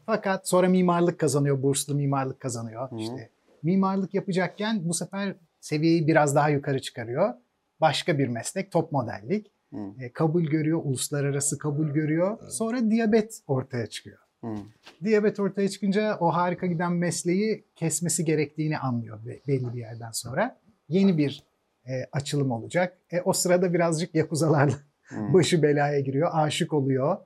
fakat 0.06 0.48
sonra 0.48 0.69
mimarlık 0.69 1.19
kazanıyor, 1.19 1.63
burslu 1.63 1.95
mimarlık 1.95 2.39
kazanıyor. 2.39 2.91
Hı. 2.91 2.95
İşte 2.95 3.30
mimarlık 3.63 4.13
yapacakken 4.13 4.89
bu 4.89 4.93
sefer 4.93 5.36
seviyeyi 5.65 6.08
biraz 6.08 6.36
daha 6.36 6.49
yukarı 6.49 6.82
çıkarıyor. 6.82 7.34
Başka 7.82 8.17
bir 8.19 8.28
meslek 8.28 8.71
top 8.71 8.91
modellik. 8.91 9.51
E, 9.99 10.12
kabul 10.13 10.43
görüyor, 10.43 10.82
uluslararası 10.84 11.58
kabul 11.58 11.88
görüyor. 11.88 12.38
Sonra 12.49 12.91
diyabet 12.91 13.39
ortaya 13.47 13.88
çıkıyor. 13.88 14.17
Hı. 14.41 14.56
Diyabet 15.04 15.39
ortaya 15.39 15.69
çıkınca 15.69 16.17
o 16.19 16.28
harika 16.28 16.65
giden 16.65 16.93
mesleği 16.93 17.65
kesmesi 17.75 18.25
gerektiğini 18.25 18.78
anlıyor 18.78 19.25
be- 19.25 19.39
belli 19.47 19.73
bir 19.73 19.80
yerden 19.80 20.12
sonra. 20.12 20.60
Yeni 20.89 21.17
bir 21.17 21.43
e, 21.88 21.91
açılım 22.12 22.51
olacak. 22.51 22.97
E, 23.12 23.21
o 23.21 23.34
sırada 23.34 23.73
birazcık 23.73 24.15
yakuzalarla 24.15 24.75
Hı. 25.04 25.15
başı 25.34 25.63
belaya 25.63 25.99
giriyor, 25.99 26.30
aşık 26.34 26.73
oluyor. 26.73 27.17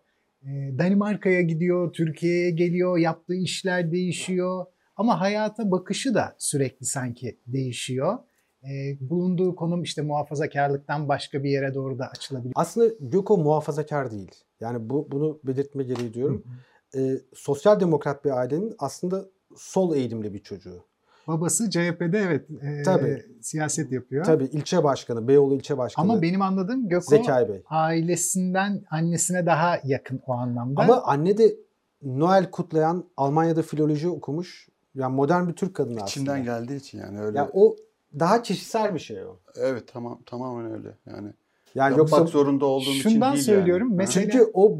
E, 0.43 0.47
Danimarka'ya 0.77 1.41
gidiyor, 1.41 1.93
Türkiye'ye 1.93 2.51
geliyor, 2.51 2.97
yaptığı 2.97 3.35
işler 3.35 3.91
değişiyor. 3.91 4.65
Ama 4.95 5.21
hayata 5.21 5.71
bakışı 5.71 6.13
da 6.15 6.35
sürekli 6.37 6.85
sanki 6.85 7.37
değişiyor. 7.47 8.17
E, 8.63 8.69
bulunduğu 9.09 9.55
konum 9.55 9.83
işte 9.83 10.01
muhafazakarlıktan 10.01 11.09
başka 11.09 11.43
bir 11.43 11.49
yere 11.49 11.73
doğru 11.73 11.99
da 11.99 12.07
açılabiliyor. 12.07 12.53
Aslında 12.55 12.93
Göko 12.99 13.37
muhafazakar 13.37 14.11
değil. 14.11 14.31
Yani 14.59 14.89
bu 14.89 15.07
bunu 15.11 15.39
belirtme 15.43 15.83
gereği 15.83 16.13
diyorum. 16.13 16.43
Ee, 16.95 17.17
sosyal 17.33 17.79
demokrat 17.79 18.25
bir 18.25 18.29
ailenin 18.29 18.75
aslında 18.79 19.25
sol 19.55 19.95
eğilimli 19.95 20.33
bir 20.33 20.39
çocuğu. 20.39 20.83
Babası 21.27 21.69
CHP'de 21.69 22.19
evet 22.19 22.45
e, 22.61 22.83
Tabii. 22.83 23.25
siyaset 23.41 23.91
yapıyor. 23.91 24.25
Tabii 24.25 24.43
ilçe 24.43 24.83
başkanı, 24.83 25.27
Beyoğlu 25.27 25.55
ilçe 25.55 25.77
başkanı 25.77 26.03
Ama 26.03 26.21
benim 26.21 26.41
anladığım 26.41 26.89
Göko 26.89 27.09
Zekai 27.09 27.49
Bey. 27.49 27.63
ailesinden 27.69 28.85
annesine 28.89 29.45
daha 29.45 29.79
yakın 29.83 30.21
o 30.27 30.33
anlamda. 30.33 30.81
Ama 30.81 31.03
anne 31.03 31.37
de 31.37 31.55
Noel 32.03 32.51
kutlayan 32.51 33.03
Almanya'da 33.17 33.61
filoloji 33.61 34.09
okumuş. 34.09 34.69
Yani 34.95 35.15
modern 35.15 35.47
bir 35.47 35.53
Türk 35.53 35.75
kadını 35.75 35.93
aslında. 35.93 36.09
İçinden 36.09 36.43
geldiği 36.43 36.75
için 36.75 36.97
yani 36.97 37.21
öyle. 37.21 37.37
Ya 37.37 37.49
o 37.53 37.75
daha 38.19 38.41
kişisel 38.41 38.93
bir 38.93 38.99
şey 38.99 39.25
o. 39.25 39.39
Evet 39.55 39.83
tamam 39.93 40.19
tamamen 40.25 40.71
öyle 40.71 40.97
yani. 41.05 41.33
Yani 41.75 41.91
Yapmak 41.91 41.97
yoksa 41.97 42.25
zorunda 42.25 42.65
olduğum 42.65 42.89
için 42.89 43.09
Şundan 43.09 43.33
değil 43.33 43.43
söylüyorum, 43.45 43.87
yani. 43.87 43.97
mesela- 43.97 44.31
çünkü 44.31 44.51
o 44.53 44.77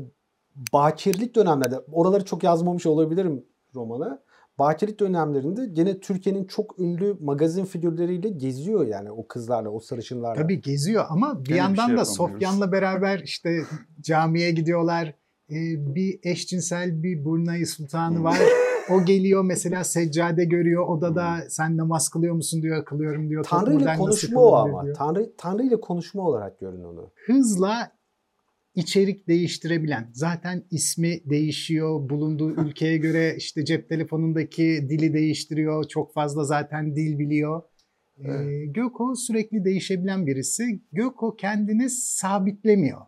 bakirlik 0.74 1.36
dönemlerde 1.36 1.80
oraları 1.92 2.26
çok 2.26 2.44
yazmamış 2.44 2.86
olabilirim 2.86 3.46
romana. 3.76 4.22
Bakirlik 4.60 5.00
dönemlerinde 5.00 5.66
gene 5.66 6.00
Türkiye'nin 6.00 6.46
çok 6.46 6.80
ünlü 6.80 7.18
magazin 7.20 7.66
figürleriyle 7.66 8.30
geziyor 8.30 8.88
yani 8.88 9.12
o 9.12 9.28
kızlarla, 9.28 9.70
o 9.70 9.80
sarışınlarla. 9.80 10.42
Tabii 10.42 10.62
geziyor 10.62 11.06
ama 11.10 11.40
bir 11.46 11.50
bir 11.50 11.56
yandan 11.56 11.88
şey 11.88 11.98
da. 11.98 12.06
Sofyan'la 12.06 12.72
beraber 12.72 13.20
işte 13.20 13.62
camiye 14.02 14.52
gidiyorlar. 14.52 15.08
Ee, 15.50 15.56
bir 15.96 16.20
eşcinsel 16.24 17.04
bir 17.04 17.26
Burnayı 17.26 17.68
Sultanı 17.68 18.24
var. 18.24 18.38
O 18.92 19.06
geliyor 19.06 19.44
mesela 19.44 19.84
seccade 19.84 20.46
görüyor. 20.46 20.88
Odada 20.88 21.38
sen 21.50 21.78
namaz 21.78 22.10
kılıyor 22.10 22.36
musun 22.36 22.62
diyor. 22.62 22.86
Kılıyorum 22.86 23.30
diyor. 23.30 23.44
Tanrı 23.44 23.74
ile 23.76 23.96
konuşma 23.98 24.42
o 24.42 24.54
ama. 24.54 24.84
diyor. 24.84 24.96
Tanrı 24.96 25.34
Tanrı 25.38 25.64
ile 25.64 25.82
konuşma 25.82 26.24
olarak 26.24 26.60
görün 26.60 26.84
onu. 26.84 27.12
Hızla 27.26 27.92
içerik 28.76 29.28
değiştirebilen. 29.28 30.10
Zaten 30.14 30.64
ismi 30.72 31.30
değişiyor. 31.30 32.10
Bulunduğu 32.10 32.52
ülkeye 32.66 32.98
göre 32.98 33.36
işte 33.38 33.66
cep 33.66 33.90
telefonundaki 33.90 34.88
dili 34.90 35.14
değiştiriyor. 35.14 35.84
Çok 35.84 36.14
fazla 36.14 36.44
zaten 36.44 36.96
dil 36.96 37.20
biliyor. 37.20 37.62
Ee. 38.18 38.66
Göko 38.66 39.16
sürekli 39.16 39.66
değişebilen 39.66 40.26
birisi. 40.28 40.82
Göko 40.92 41.36
kendini 41.36 41.90
sabitlemiyor. 41.90 43.02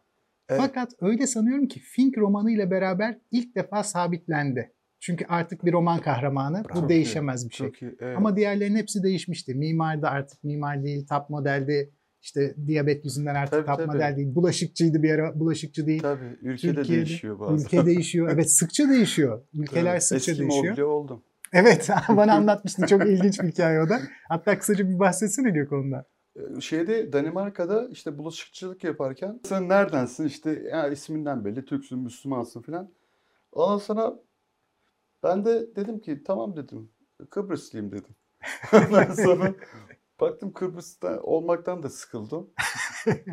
Evet. 0.49 0.61
Fakat 0.61 0.91
öyle 1.01 1.27
sanıyorum 1.27 1.67
ki 1.67 1.79
Fink 1.79 2.17
romanı 2.17 2.51
ile 2.51 2.71
beraber 2.71 3.17
ilk 3.31 3.55
defa 3.55 3.83
sabitlendi. 3.83 4.73
Çünkü 5.01 5.25
artık 5.25 5.65
bir 5.65 5.73
roman 5.73 5.99
kahramanı. 5.99 6.63
Bravo. 6.69 6.83
Bu 6.83 6.89
değişemez 6.89 7.49
bir 7.49 7.53
şey. 7.55 7.67
Çok 7.67 7.81
iyi. 7.81 7.95
Evet. 7.99 8.17
Ama 8.17 8.35
diğerlerinin 8.35 8.75
hepsi 8.77 9.03
değişmişti. 9.03 9.55
Mimar 9.55 10.01
da 10.01 10.09
artık 10.09 10.43
mimar 10.43 10.83
değil, 10.83 11.07
tap 11.07 11.29
modeldi. 11.29 11.91
İşte 12.21 12.55
diyabet 12.67 13.05
yüzünden 13.05 13.35
artık 13.35 13.51
Tabii, 13.51 13.65
tap 13.65 13.77
tabii. 13.77 13.87
model 13.87 14.15
değil. 14.17 14.35
Bulaşıkçıydı 14.35 15.03
bir 15.03 15.09
ara, 15.11 15.39
bulaşıkçı 15.39 15.87
değil. 15.87 16.01
Tabii 16.01 16.37
ülkede 16.41 16.73
Türkiye'de, 16.75 17.05
değişiyor 17.05 17.39
bazen. 17.39 17.65
Ülke 17.65 17.85
değişiyor. 17.85 18.29
Evet 18.33 18.51
sıkça 18.51 18.89
değişiyor. 18.89 19.41
Ülkeler 19.53 19.91
Tabii. 19.91 20.01
sıkça 20.01 20.31
Eskimo 20.31 20.49
değişiyor. 20.51 20.73
bile 20.75 20.83
oldum. 20.83 21.23
Evet 21.53 21.89
bana 22.09 22.33
anlatmıştın. 22.33 22.85
Çok 22.85 23.05
ilginç 23.05 23.39
bir 23.39 23.47
hikaye 23.47 23.81
o 23.81 23.89
da. 23.89 23.99
Hatta 24.29 24.57
kısaca 24.59 24.89
bir 24.89 24.99
bahsetsene 24.99 25.49
Gökhan'dan. 25.49 26.03
Ee, 26.35 26.61
Şeyde 26.61 27.13
Danimarka'da 27.13 27.87
işte 27.91 28.17
bulaşıkçılık 28.17 28.83
yaparken 28.83 29.39
sen 29.43 29.69
neredensin 29.69 30.25
işte 30.25 30.63
ya 30.71 30.87
isminden 30.87 31.45
belli 31.45 31.65
Türksün 31.65 31.99
Müslümansın 31.99 32.61
filan. 32.61 32.89
Ondan 33.51 33.77
sonra 33.77 34.13
ben 35.23 35.45
de 35.45 35.75
dedim 35.75 35.99
ki 35.99 36.23
tamam 36.23 36.55
dedim 36.55 36.89
Kıbrıslıyım 37.29 37.91
dedim. 37.91 38.15
Ondan 38.73 39.13
sonra 39.13 39.53
baktım 40.19 40.53
Kıbrıs'ta 40.53 41.21
olmaktan 41.21 41.83
da 41.83 41.89
sıkıldım. 41.89 42.49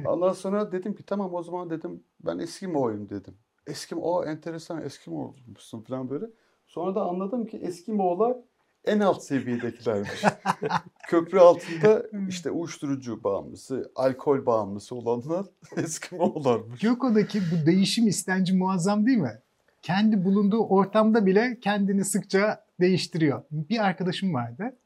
Ondan 0.07 0.33
sonra 0.33 0.73
dedim 0.73 0.95
ki 0.95 1.03
tamam 1.07 1.35
o 1.35 1.43
zaman 1.43 1.71
dedim 1.71 2.05
ben 2.21 2.39
Eskimo'yum 2.39 3.11
dedim. 3.11 3.35
Eskimo 3.67 4.01
o 4.01 4.25
enteresan 4.25 4.83
Eskimo 4.83 5.35
musun 5.47 5.81
falan 5.81 6.11
böyle. 6.11 6.27
Sonra 6.67 6.95
da 6.95 7.03
anladım 7.03 7.47
ki 7.47 7.57
Eskimo'lar 7.57 8.37
en 8.85 9.01
alt 9.01 9.23
seviyedekilermiş. 9.23 10.25
Köprü 11.09 11.39
altında 11.39 12.03
işte 12.29 12.51
uyuşturucu 12.51 13.25
bağımlısı, 13.25 13.93
alkol 13.95 14.47
bağımlısı 14.47 14.95
olanlar 14.95 15.47
Eskimo'larmış. 15.77 16.81
Göko'daki 16.81 17.41
bu 17.41 17.67
değişim 17.67 18.07
istenci 18.07 18.57
muazzam 18.57 19.07
değil 19.07 19.19
mi? 19.19 19.43
Kendi 19.89 20.25
bulunduğu 20.25 20.67
ortamda 20.67 21.27
bile 21.27 21.59
kendini 21.61 22.05
sıkça 22.05 22.65
değiştiriyor. 22.81 23.43
Bir 23.51 23.85
arkadaşım 23.87 24.35
vardı. 24.35 24.77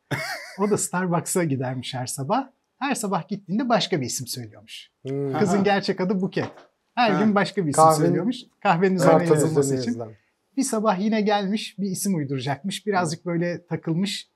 O 0.58 0.70
da 0.70 0.78
Starbucks'a 0.78 1.44
gidermiş 1.44 1.94
her 1.94 2.06
sabah. 2.06 2.48
Her 2.78 2.94
sabah 2.94 3.28
gittiğinde 3.28 3.68
başka 3.68 4.00
bir 4.00 4.06
isim 4.06 4.26
söylüyormuş. 4.26 4.90
Hmm. 5.08 5.38
Kızın 5.38 5.64
gerçek 5.64 6.00
adı 6.00 6.20
Buket. 6.20 6.48
Her 6.94 7.10
Ha. 7.10 7.24
gün 7.24 7.34
başka 7.34 7.64
bir 7.66 7.70
isim 7.70 7.84
Kahvenin- 7.84 7.96
söylüyormuş. 8.06 8.36
Kahvenin 8.62 8.96
üzerine 8.96 9.24
yazılması 9.24 9.74
için. 9.76 9.86
yazılan. 9.86 10.12
Bir 10.56 10.62
sabah 10.62 11.00
yine 11.00 11.20
gelmiş 11.20 11.78
bir 11.78 11.90
isim 11.90 12.14
uyduracakmış. 12.14 12.86
Birazcık 12.86 13.26
böyle 13.26 13.66
takılmış. 13.66 14.28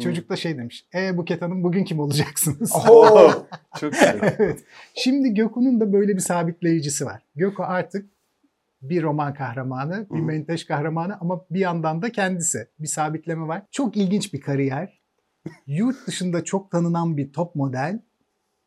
Çocuk 0.00 0.28
da 0.28 0.36
şey 0.36 0.58
demiş. 0.58 0.86
E 0.94 1.16
Buket 1.16 1.42
Hanım 1.42 1.62
bugün 1.62 1.84
kim 1.84 2.00
olacaksınız? 2.00 2.72
Oo, 2.88 3.30
çok 3.80 3.92
güzel. 3.92 4.34
evet. 4.38 4.64
Şimdi 4.94 5.34
Göku'nun 5.34 5.80
da 5.80 5.92
böyle 5.92 6.14
bir 6.14 6.20
sabitleyicisi 6.20 7.06
var. 7.06 7.22
Göku 7.36 7.62
artık 7.62 8.13
bir 8.88 9.02
roman 9.02 9.34
kahramanı, 9.34 10.06
bir 10.10 10.20
menteş 10.20 10.64
kahramanı 10.64 11.16
ama 11.20 11.44
bir 11.50 11.60
yandan 11.60 12.02
da 12.02 12.12
kendisi. 12.12 12.68
Bir 12.78 12.86
sabitleme 12.86 13.48
var. 13.48 13.62
Çok 13.70 13.96
ilginç 13.96 14.32
bir 14.34 14.40
kariyer. 14.40 15.00
Yurt 15.66 16.06
dışında 16.06 16.44
çok 16.44 16.70
tanınan 16.70 17.16
bir 17.16 17.32
top 17.32 17.54
model 17.54 18.00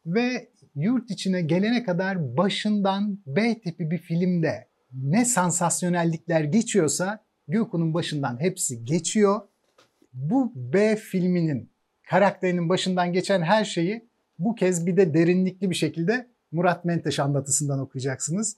ve 0.06 0.50
yurt 0.76 1.12
içine 1.12 1.42
gelene 1.42 1.84
kadar 1.84 2.38
başından 2.38 3.20
B 3.26 3.62
tipi 3.62 3.92
bir 3.92 3.98
filmde 3.98 4.68
ne 4.94 5.26
sansasyonellikler 5.26 6.44
geçiyorsa 6.44 7.26
Göku'nun 7.48 7.94
başından 7.94 8.40
hepsi 8.42 8.86
geçiyor. 8.86 9.42
Bu 10.14 10.52
B 10.56 10.96
filminin 10.96 11.70
karakterinin 12.10 12.70
başından 12.70 13.14
geçen 13.14 13.42
her 13.42 13.66
şeyi 13.66 14.08
bu 14.40 14.56
kez 14.56 14.86
bir 14.86 14.98
de 14.98 15.14
derinlikli 15.14 15.70
bir 15.70 15.76
şekilde 15.76 16.28
Murat 16.52 16.86
Menteş 16.86 17.20
anlatısından 17.20 17.80
okuyacaksınız. 17.80 18.58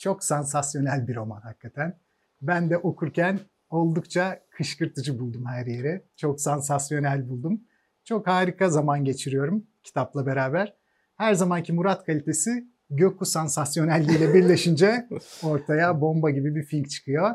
Çok 0.00 0.24
sansasyonel 0.24 1.08
bir 1.08 1.16
roman 1.16 1.40
hakikaten. 1.40 1.98
Ben 2.42 2.70
de 2.70 2.78
okurken 2.78 3.40
oldukça 3.70 4.40
kışkırtıcı 4.50 5.18
buldum 5.18 5.46
her 5.46 5.66
yeri. 5.66 6.02
Çok 6.16 6.40
sansasyonel 6.40 7.28
buldum. 7.28 7.60
Çok 8.04 8.26
harika 8.26 8.70
zaman 8.70 9.04
geçiriyorum 9.04 9.66
kitapla 9.84 10.26
beraber. 10.26 10.74
Her 11.16 11.34
zamanki 11.34 11.72
Murat 11.72 12.04
kalitesi 12.06 12.64
Gökku 12.90 13.24
sansasyonelliğiyle 13.26 14.34
birleşince 14.34 15.08
ortaya 15.42 16.00
bomba 16.00 16.30
gibi 16.30 16.54
bir 16.54 16.62
film 16.62 16.84
çıkıyor. 16.84 17.30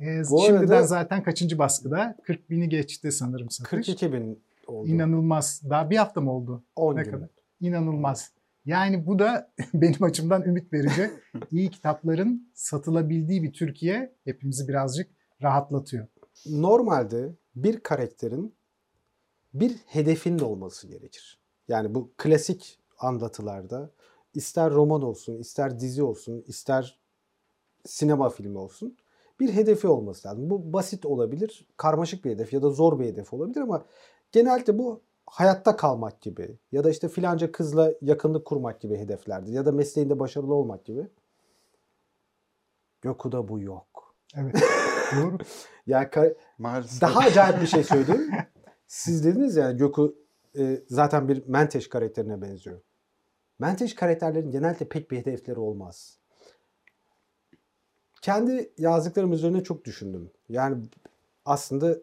Ee, 0.00 0.22
Bu 0.30 0.40
şimdiden 0.46 0.58
arada- 0.66 0.82
zaten 0.86 1.22
kaçıncı 1.22 1.58
baskıda? 1.58 2.16
40 2.24 2.50
bini 2.50 2.68
geçti 2.68 3.12
sanırım 3.12 3.50
satış. 3.50 3.70
42 3.70 4.12
bin 4.12 4.42
oldu. 4.66 4.88
İnanılmaz. 4.88 5.62
Daha 5.70 5.90
bir 5.90 5.96
hafta 5.96 6.20
mı 6.20 6.32
oldu? 6.32 6.64
10 6.76 6.96
ne 6.96 7.02
gün. 7.02 7.10
kadar? 7.10 7.28
İnanılmaz. 7.60 8.32
Yani 8.64 9.06
bu 9.06 9.18
da 9.18 9.52
benim 9.74 10.02
açımdan 10.02 10.42
ümit 10.42 10.72
verici. 10.72 11.10
İyi 11.50 11.70
kitapların 11.70 12.50
satılabildiği 12.54 13.42
bir 13.42 13.52
Türkiye 13.52 14.14
hepimizi 14.24 14.68
birazcık 14.68 15.10
rahatlatıyor. 15.42 16.06
Normalde 16.46 17.36
bir 17.56 17.80
karakterin 17.80 18.54
bir 19.54 19.76
hedefinin 19.86 20.38
olması 20.38 20.88
gerekir. 20.88 21.40
Yani 21.68 21.94
bu 21.94 22.12
klasik 22.18 22.78
anlatılarda 22.98 23.90
ister 24.34 24.70
roman 24.70 25.02
olsun, 25.02 25.38
ister 25.38 25.80
dizi 25.80 26.02
olsun, 26.02 26.44
ister 26.46 27.00
sinema 27.84 28.30
filmi 28.30 28.58
olsun 28.58 28.96
bir 29.40 29.52
hedefi 29.52 29.88
olması 29.88 30.28
lazım. 30.28 30.50
Bu 30.50 30.72
basit 30.72 31.06
olabilir, 31.06 31.66
karmaşık 31.76 32.24
bir 32.24 32.30
hedef 32.30 32.52
ya 32.52 32.62
da 32.62 32.70
zor 32.70 32.98
bir 32.98 33.04
hedef 33.04 33.32
olabilir 33.32 33.60
ama 33.60 33.86
genelde 34.32 34.78
bu 34.78 35.02
hayatta 35.30 35.76
kalmak 35.76 36.20
gibi 36.20 36.58
ya 36.72 36.84
da 36.84 36.90
işte 36.90 37.08
filanca 37.08 37.52
kızla 37.52 37.92
yakınlık 38.02 38.44
kurmak 38.44 38.80
gibi 38.80 38.96
hedeflerdir 38.96 39.52
ya 39.52 39.66
da 39.66 39.72
mesleğinde 39.72 40.18
başarılı 40.18 40.54
olmak 40.54 40.84
gibi. 40.84 41.06
Göku'da 43.02 43.48
bu 43.48 43.60
yok. 43.60 44.14
Evet. 44.36 44.54
Doğru. 45.16 45.38
Yani 45.86 46.08
Maalesef. 46.58 47.00
daha 47.00 47.20
acayip 47.20 47.60
bir 47.60 47.66
şey 47.66 47.84
söyleyeyim. 47.84 48.30
Siz 48.86 49.24
dediniz 49.24 49.56
ya 49.56 49.72
Gökü 49.72 50.14
e, 50.58 50.82
zaten 50.88 51.28
bir 51.28 51.46
Menteş 51.46 51.88
karakterine 51.88 52.42
benziyor. 52.42 52.80
Menteş 53.58 53.94
karakterlerin 53.94 54.50
genelde 54.50 54.84
pek 54.84 55.10
bir 55.10 55.18
hedefleri 55.18 55.60
olmaz. 55.60 56.18
Kendi 58.22 58.72
yazdıklarım 58.78 59.32
üzerine 59.32 59.62
çok 59.62 59.84
düşündüm. 59.84 60.30
Yani 60.48 60.82
aslında 61.44 61.96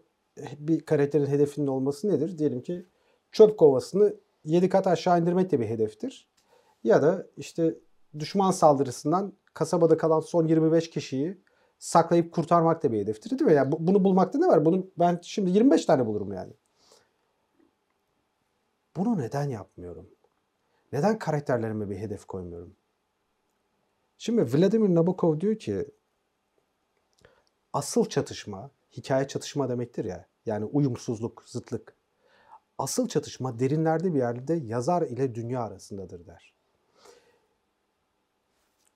bir 0.59 0.79
karakterin 0.79 1.25
hedefinin 1.25 1.67
olması 1.67 2.09
nedir? 2.09 2.37
Diyelim 2.37 2.61
ki 2.61 2.85
çöp 3.31 3.57
kovasını 3.59 4.15
7 4.45 4.69
kat 4.69 4.87
aşağı 4.87 5.21
indirmek 5.21 5.51
de 5.51 5.59
bir 5.59 5.65
hedeftir. 5.67 6.29
Ya 6.83 7.01
da 7.01 7.27
işte 7.37 7.77
düşman 8.19 8.51
saldırısından 8.51 9.33
kasabada 9.53 9.97
kalan 9.97 10.19
son 10.19 10.47
25 10.47 10.89
kişiyi 10.89 11.41
saklayıp 11.79 12.31
kurtarmak 12.33 12.83
da 12.83 12.91
bir 12.91 12.99
hedeftir 12.99 13.29
değil 13.29 13.41
mi? 13.41 13.53
Yani 13.53 13.71
bu- 13.71 13.87
bunu 13.87 14.03
bulmakta 14.03 14.39
ne 14.39 14.47
var? 14.47 14.65
Bunu 14.65 14.87
ben 14.99 15.19
şimdi 15.23 15.49
25 15.51 15.85
tane 15.85 16.05
bulurum 16.05 16.33
yani. 16.33 16.53
Bunu 18.97 19.17
neden 19.17 19.49
yapmıyorum? 19.49 20.09
Neden 20.91 21.19
karakterlerime 21.19 21.89
bir 21.89 21.97
hedef 21.97 22.25
koymuyorum? 22.25 22.75
Şimdi 24.17 24.53
Vladimir 24.53 24.95
Nabokov 24.95 25.39
diyor 25.39 25.55
ki 25.59 25.91
asıl 27.73 28.05
çatışma, 28.05 28.71
hikaye 28.97 29.27
çatışma 29.27 29.69
demektir 29.69 30.05
ya. 30.05 30.27
Yani 30.45 30.65
uyumsuzluk, 30.65 31.43
zıtlık. 31.45 31.96
Asıl 32.77 33.07
çatışma 33.07 33.59
derinlerde 33.59 34.13
bir 34.13 34.19
yerde 34.19 34.53
yazar 34.53 35.01
ile 35.01 35.35
dünya 35.35 35.63
arasındadır 35.63 36.25
der. 36.25 36.53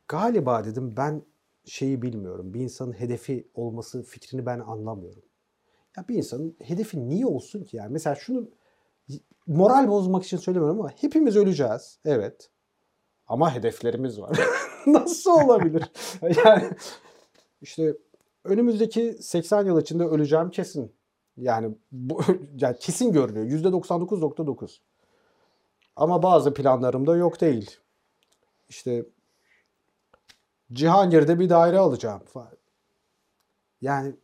Galiba 0.07 0.65
dedim 0.65 0.93
ben 0.97 1.25
şeyi 1.65 2.01
bilmiyorum. 2.01 2.53
Bir 2.53 2.59
insanın 2.59 2.93
hedefi 2.93 3.47
olması 3.53 4.03
fikrini 4.03 4.45
ben 4.45 4.59
anlamıyorum. 4.59 5.23
Ya 5.97 6.07
bir 6.07 6.15
insanın 6.15 6.55
hedefi 6.59 7.09
niye 7.09 7.25
olsun 7.25 7.63
ki? 7.63 7.77
Yani 7.77 7.93
mesela 7.93 8.15
şunu 8.15 8.49
moral 9.47 9.87
bozmak 9.87 10.23
için 10.23 10.37
söylemiyorum 10.37 10.79
ama 10.79 10.89
hepimiz 10.89 11.37
öleceğiz. 11.37 11.99
Evet. 12.05 12.49
Ama 13.27 13.55
hedeflerimiz 13.55 14.21
var. 14.21 14.39
Nasıl 14.87 15.31
olabilir? 15.31 15.91
yani 16.45 16.69
işte 17.61 17.97
önümüzdeki 18.43 19.17
80 19.21 19.65
yıl 19.65 19.81
içinde 19.81 20.03
öleceğim 20.03 20.49
kesin. 20.49 20.95
Yani 21.37 21.75
bu 21.91 22.21
yani 22.57 22.77
kesin 22.79 23.11
görünüyor. 23.11 23.45
%99.9. 23.45 24.79
Ama 25.95 26.23
bazı 26.23 26.53
planlarımda 26.53 27.15
yok 27.15 27.41
değil. 27.41 27.79
İşte 28.69 29.05
Cihangir'de 30.73 31.39
bir 31.39 31.49
daire 31.49 31.77
alacağım. 31.77 32.21
Yani 33.81 34.15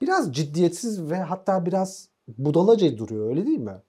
biraz 0.00 0.32
ciddiyetsiz 0.32 1.10
ve 1.10 1.16
hatta 1.16 1.66
biraz 1.66 2.08
budalaca 2.28 2.98
duruyor 2.98 3.28
öyle 3.28 3.46
değil 3.46 3.58
mi? 3.58 3.82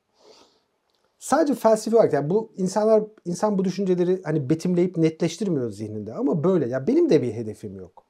Sadece 1.20 1.56
felsefi 1.56 1.96
olarak 1.96 2.14
yani 2.14 2.30
bu 2.30 2.54
insanlar 2.58 3.04
insan 3.26 3.58
bu 3.58 3.66
düşünceleri 3.66 4.22
hani 4.24 4.50
betimleyip 4.50 4.98
netleştirmiyor 4.98 5.72
zihninde 5.72 6.14
ama 6.14 6.44
böyle 6.44 6.68
ya 6.68 6.88
benim 6.88 7.10
de 7.10 7.22
bir 7.22 7.34
hedefim 7.34 7.76
yok. 7.76 8.06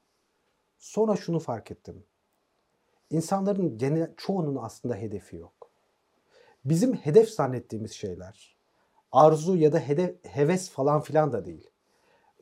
Sonra 0.78 1.16
şunu 1.16 1.40
fark 1.40 1.72
ettim. 1.72 2.04
İnsanların 3.12 3.78
genel 3.78 4.14
çoğunun 4.18 4.56
aslında 4.56 4.96
hedefi 4.96 5.36
yok. 5.36 5.54
Bizim 6.66 6.94
hedef 6.94 7.30
zannettiğimiz 7.30 7.92
şeyler 7.92 8.58
arzu 9.12 9.56
ya 9.56 9.74
da 9.74 9.80
hedef, 9.80 10.16
heves 10.26 10.70
falan 10.70 11.02
filan 11.02 11.34
da 11.34 11.46
değil. 11.46 11.70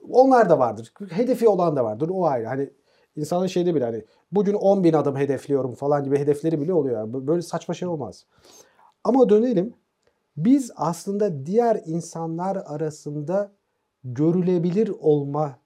Onlar 0.10 0.50
da 0.50 0.60
vardır. 0.60 0.94
Hedefi 1.10 1.48
olan 1.48 1.76
da 1.76 1.84
vardır. 1.84 2.10
O 2.14 2.26
ayrı. 2.26 2.48
Hani 2.48 2.70
insanın 3.16 3.48
şeyde 3.48 3.76
bile 3.76 3.86
hani 3.86 4.06
bugün 4.32 4.54
10 4.54 4.84
bin 4.84 4.94
adım 4.94 5.16
hedefliyorum 5.16 5.76
falan 5.76 6.04
gibi 6.04 6.20
hedefleri 6.20 6.62
bile 6.62 6.74
oluyor. 6.74 7.28
Böyle 7.28 7.42
saçma 7.42 7.74
şey 7.74 7.88
olmaz. 7.88 8.26
Ama 9.04 9.30
dönelim. 9.30 9.74
Biz 10.38 10.72
aslında 10.76 11.46
diğer 11.46 11.82
insanlar 11.86 12.56
arasında 12.56 13.52
görülebilir 14.04 14.92
olma 15.00 15.60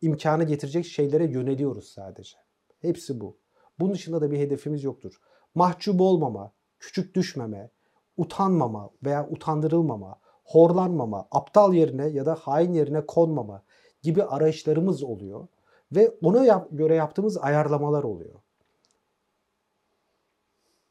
imkanı 0.00 0.44
getirecek 0.44 0.86
şeylere 0.86 1.26
yöneliyoruz 1.26 1.88
sadece. 1.88 2.36
Hepsi 2.80 3.20
bu. 3.20 3.36
Bunun 3.78 3.94
dışında 3.94 4.20
da 4.20 4.30
bir 4.30 4.38
hedefimiz 4.38 4.84
yoktur. 4.84 5.20
Mahcup 5.54 6.00
olmama, 6.00 6.52
küçük 6.78 7.14
düşmeme, 7.14 7.70
utanmama 8.16 8.90
veya 9.04 9.28
utandırılmama, 9.28 10.20
horlanmama, 10.44 11.28
aptal 11.30 11.74
yerine 11.74 12.06
ya 12.06 12.26
da 12.26 12.34
hain 12.34 12.72
yerine 12.72 13.06
konmama 13.06 13.62
gibi 14.02 14.22
arayışlarımız 14.22 15.02
oluyor 15.02 15.48
ve 15.92 16.14
ona 16.22 16.44
yap- 16.44 16.68
göre 16.70 16.94
yaptığımız 16.94 17.38
ayarlamalar 17.38 18.02
oluyor. 18.02 18.40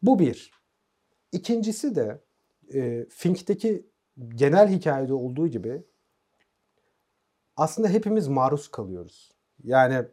Bu 0.01 0.19
bir. 0.19 0.51
İkincisi 1.31 1.95
de 1.95 2.21
e, 2.73 3.05
Fink'teki 3.09 3.89
genel 4.35 4.69
hikayede 4.69 5.13
olduğu 5.13 5.47
gibi 5.47 5.83
aslında 7.57 7.89
hepimiz 7.89 8.27
maruz 8.27 8.67
kalıyoruz. 8.67 9.31
Yani 9.63 10.05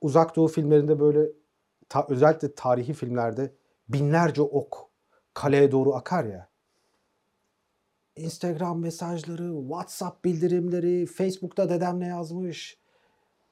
uzak 0.00 0.36
doğu 0.36 0.48
filmlerinde 0.48 1.00
böyle 1.00 1.32
ta- 1.92 2.06
özellikle 2.08 2.54
tarihi 2.54 2.92
filmlerde 2.92 3.54
binlerce 3.88 4.42
ok 4.42 4.90
kaleye 5.34 5.72
doğru 5.72 5.94
akar 5.94 6.24
ya. 6.24 6.48
Instagram 8.16 8.80
mesajları, 8.80 9.60
WhatsApp 9.60 10.24
bildirimleri, 10.24 11.06
Facebook'ta 11.06 11.68
dedem 11.68 12.00
ne 12.00 12.06
yazmış, 12.06 12.78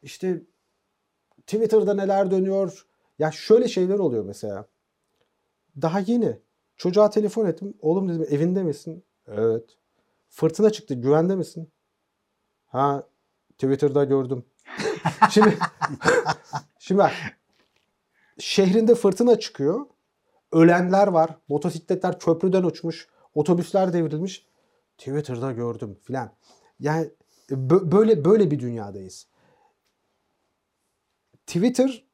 işte 0.02 0.42
Twitter'da 1.46 1.94
neler 1.94 2.30
dönüyor. 2.30 2.86
Ya 3.18 3.30
şöyle 3.30 3.68
şeyler 3.68 3.98
oluyor 3.98 4.24
mesela. 4.24 4.66
Daha 5.82 6.00
yeni 6.00 6.38
çocuğa 6.76 7.10
telefon 7.10 7.46
ettim. 7.46 7.74
Oğlum 7.80 8.08
dedim 8.08 8.26
evinde 8.30 8.62
misin? 8.62 9.04
Evet. 9.26 9.64
Fırtına 10.28 10.70
çıktı. 10.70 10.94
Güvende 10.94 11.36
misin? 11.36 11.70
Ha 12.66 13.06
Twitter'da 13.52 14.04
gördüm. 14.04 14.44
şimdi 15.30 15.58
şimdi 16.78 17.02
şehrinde 18.40 18.94
fırtına 18.94 19.38
çıkıyor. 19.38 19.86
Ölenler 20.52 21.06
var. 21.06 21.36
Motosikletler 21.48 22.18
köprüden 22.18 22.62
uçmuş. 22.62 23.08
Otobüsler 23.34 23.92
devrilmiş. 23.92 24.46
Twitter'da 24.98 25.52
gördüm 25.52 25.98
filan. 26.02 26.32
Yani 26.80 27.10
bö- 27.50 27.92
böyle 27.92 28.24
böyle 28.24 28.50
bir 28.50 28.58
dünyadayız. 28.58 29.26
Twitter 31.46 32.04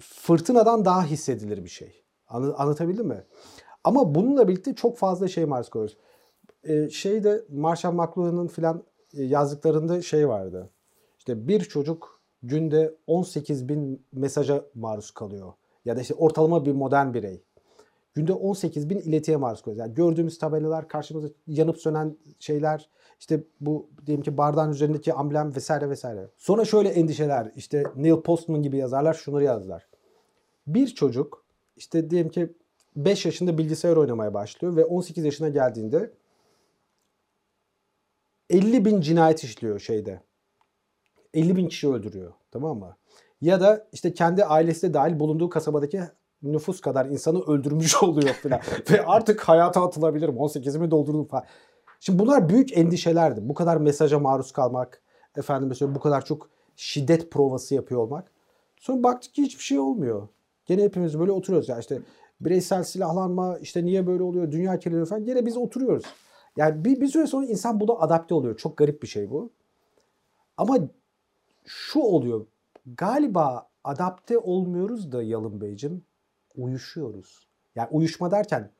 fırtınadan 0.00 0.84
daha 0.84 1.04
hissedilir 1.04 1.64
bir 1.64 1.70
şey. 1.70 2.04
Anlatabildim 2.28 3.06
mi? 3.06 3.24
Ama 3.84 4.14
bununla 4.14 4.48
birlikte 4.48 4.74
çok 4.74 4.98
fazla 4.98 5.28
şey 5.28 5.44
maruz 5.44 5.70
kalıyoruz. 5.70 5.96
Ee, 6.64 6.90
şeyde 6.90 7.44
Marshall 7.48 7.92
McLuhan'ın 7.92 8.48
filan 8.48 8.84
e, 9.14 9.22
yazdıklarında 9.22 10.02
şey 10.02 10.28
vardı. 10.28 10.70
İşte 11.18 11.48
bir 11.48 11.60
çocuk 11.60 12.15
günde 12.42 12.94
18 13.06 13.68
bin 13.68 14.06
mesaja 14.12 14.64
maruz 14.74 15.10
kalıyor. 15.10 15.52
Ya 15.84 15.96
da 15.96 16.00
işte 16.00 16.14
ortalama 16.14 16.66
bir 16.66 16.72
modern 16.72 17.14
birey. 17.14 17.42
Günde 18.14 18.32
18 18.32 18.90
bin 18.90 18.98
iletiye 18.98 19.36
maruz 19.36 19.62
kalıyor. 19.62 19.86
Yani 19.86 19.94
gördüğümüz 19.94 20.38
tabelalar, 20.38 20.88
karşımızda 20.88 21.28
yanıp 21.46 21.78
sönen 21.78 22.16
şeyler, 22.38 22.88
işte 23.20 23.44
bu 23.60 23.88
diyelim 24.06 24.24
ki 24.24 24.36
bardağın 24.36 24.70
üzerindeki 24.70 25.12
amblem 25.12 25.56
vesaire 25.56 25.90
vesaire. 25.90 26.28
Sonra 26.38 26.64
şöyle 26.64 26.88
endişeler, 26.88 27.52
işte 27.56 27.82
Neil 27.96 28.20
Postman 28.20 28.62
gibi 28.62 28.76
yazarlar 28.76 29.14
şunları 29.14 29.44
yazdılar. 29.44 29.86
Bir 30.66 30.86
çocuk 30.86 31.44
işte 31.76 32.10
diyelim 32.10 32.30
ki 32.30 32.52
5 32.96 33.26
yaşında 33.26 33.58
bilgisayar 33.58 33.96
oynamaya 33.96 34.34
başlıyor 34.34 34.76
ve 34.76 34.84
18 34.84 35.24
yaşına 35.24 35.48
geldiğinde 35.48 36.10
50 38.50 38.84
bin 38.84 39.00
cinayet 39.00 39.44
işliyor 39.44 39.80
şeyde. 39.80 40.20
50 41.34 41.56
bin 41.56 41.68
kişi 41.68 41.88
öldürüyor. 41.88 42.32
Tamam 42.50 42.78
mı? 42.78 42.96
Ya 43.40 43.60
da 43.60 43.86
işte 43.92 44.14
kendi 44.14 44.44
ailesi 44.44 44.88
de 44.88 44.94
dahil 44.94 45.20
bulunduğu 45.20 45.48
kasabadaki 45.48 46.00
nüfus 46.42 46.80
kadar 46.80 47.06
insanı 47.06 47.42
öldürmüş 47.42 47.96
oluyor 48.02 48.34
falan. 48.34 48.60
Ve 48.90 49.06
artık 49.06 49.40
hayata 49.40 49.86
atılabilirim. 49.86 50.34
18'imi 50.34 50.90
doldurdum 50.90 51.24
falan. 51.24 51.44
Şimdi 52.00 52.18
bunlar 52.18 52.48
büyük 52.48 52.78
endişelerdi. 52.78 53.48
Bu 53.48 53.54
kadar 53.54 53.76
mesaja 53.76 54.18
maruz 54.18 54.52
kalmak, 54.52 55.02
efendim 55.36 55.68
mesela 55.68 55.94
bu 55.94 56.00
kadar 56.00 56.24
çok 56.24 56.48
şiddet 56.76 57.30
provası 57.30 57.74
yapıyor 57.74 58.00
olmak. 58.00 58.30
Sonra 58.80 59.02
baktık 59.02 59.34
ki 59.34 59.42
hiçbir 59.42 59.62
şey 59.64 59.78
olmuyor. 59.78 60.28
Gene 60.66 60.82
hepimiz 60.82 61.18
böyle 61.18 61.32
oturuyoruz. 61.32 61.68
Ya 61.68 61.78
işte 61.78 61.98
bireysel 62.40 62.82
silahlanma, 62.82 63.58
işte 63.58 63.84
niye 63.84 64.06
böyle 64.06 64.22
oluyor, 64.22 64.52
dünya 64.52 64.78
kirleniyor 64.78 65.06
falan. 65.06 65.24
Gene 65.24 65.46
biz 65.46 65.56
oturuyoruz. 65.56 66.04
Yani 66.56 66.84
bir, 66.84 67.00
bir 67.00 67.06
süre 67.06 67.26
sonra 67.26 67.46
insan 67.46 67.80
buna 67.80 67.92
adapte 67.92 68.34
oluyor. 68.34 68.56
Çok 68.56 68.76
garip 68.76 69.02
bir 69.02 69.08
şey 69.08 69.30
bu. 69.30 69.50
Ama 70.56 70.78
şu 71.66 72.00
oluyor. 72.00 72.46
Galiba 72.86 73.68
adapte 73.84 74.38
olmuyoruz 74.38 75.12
da 75.12 75.22
Yalın 75.22 75.60
Beyciğim. 75.60 76.04
Uyuşuyoruz. 76.56 77.48
Yani 77.74 77.88
uyuşma 77.90 78.30
derken 78.30 78.70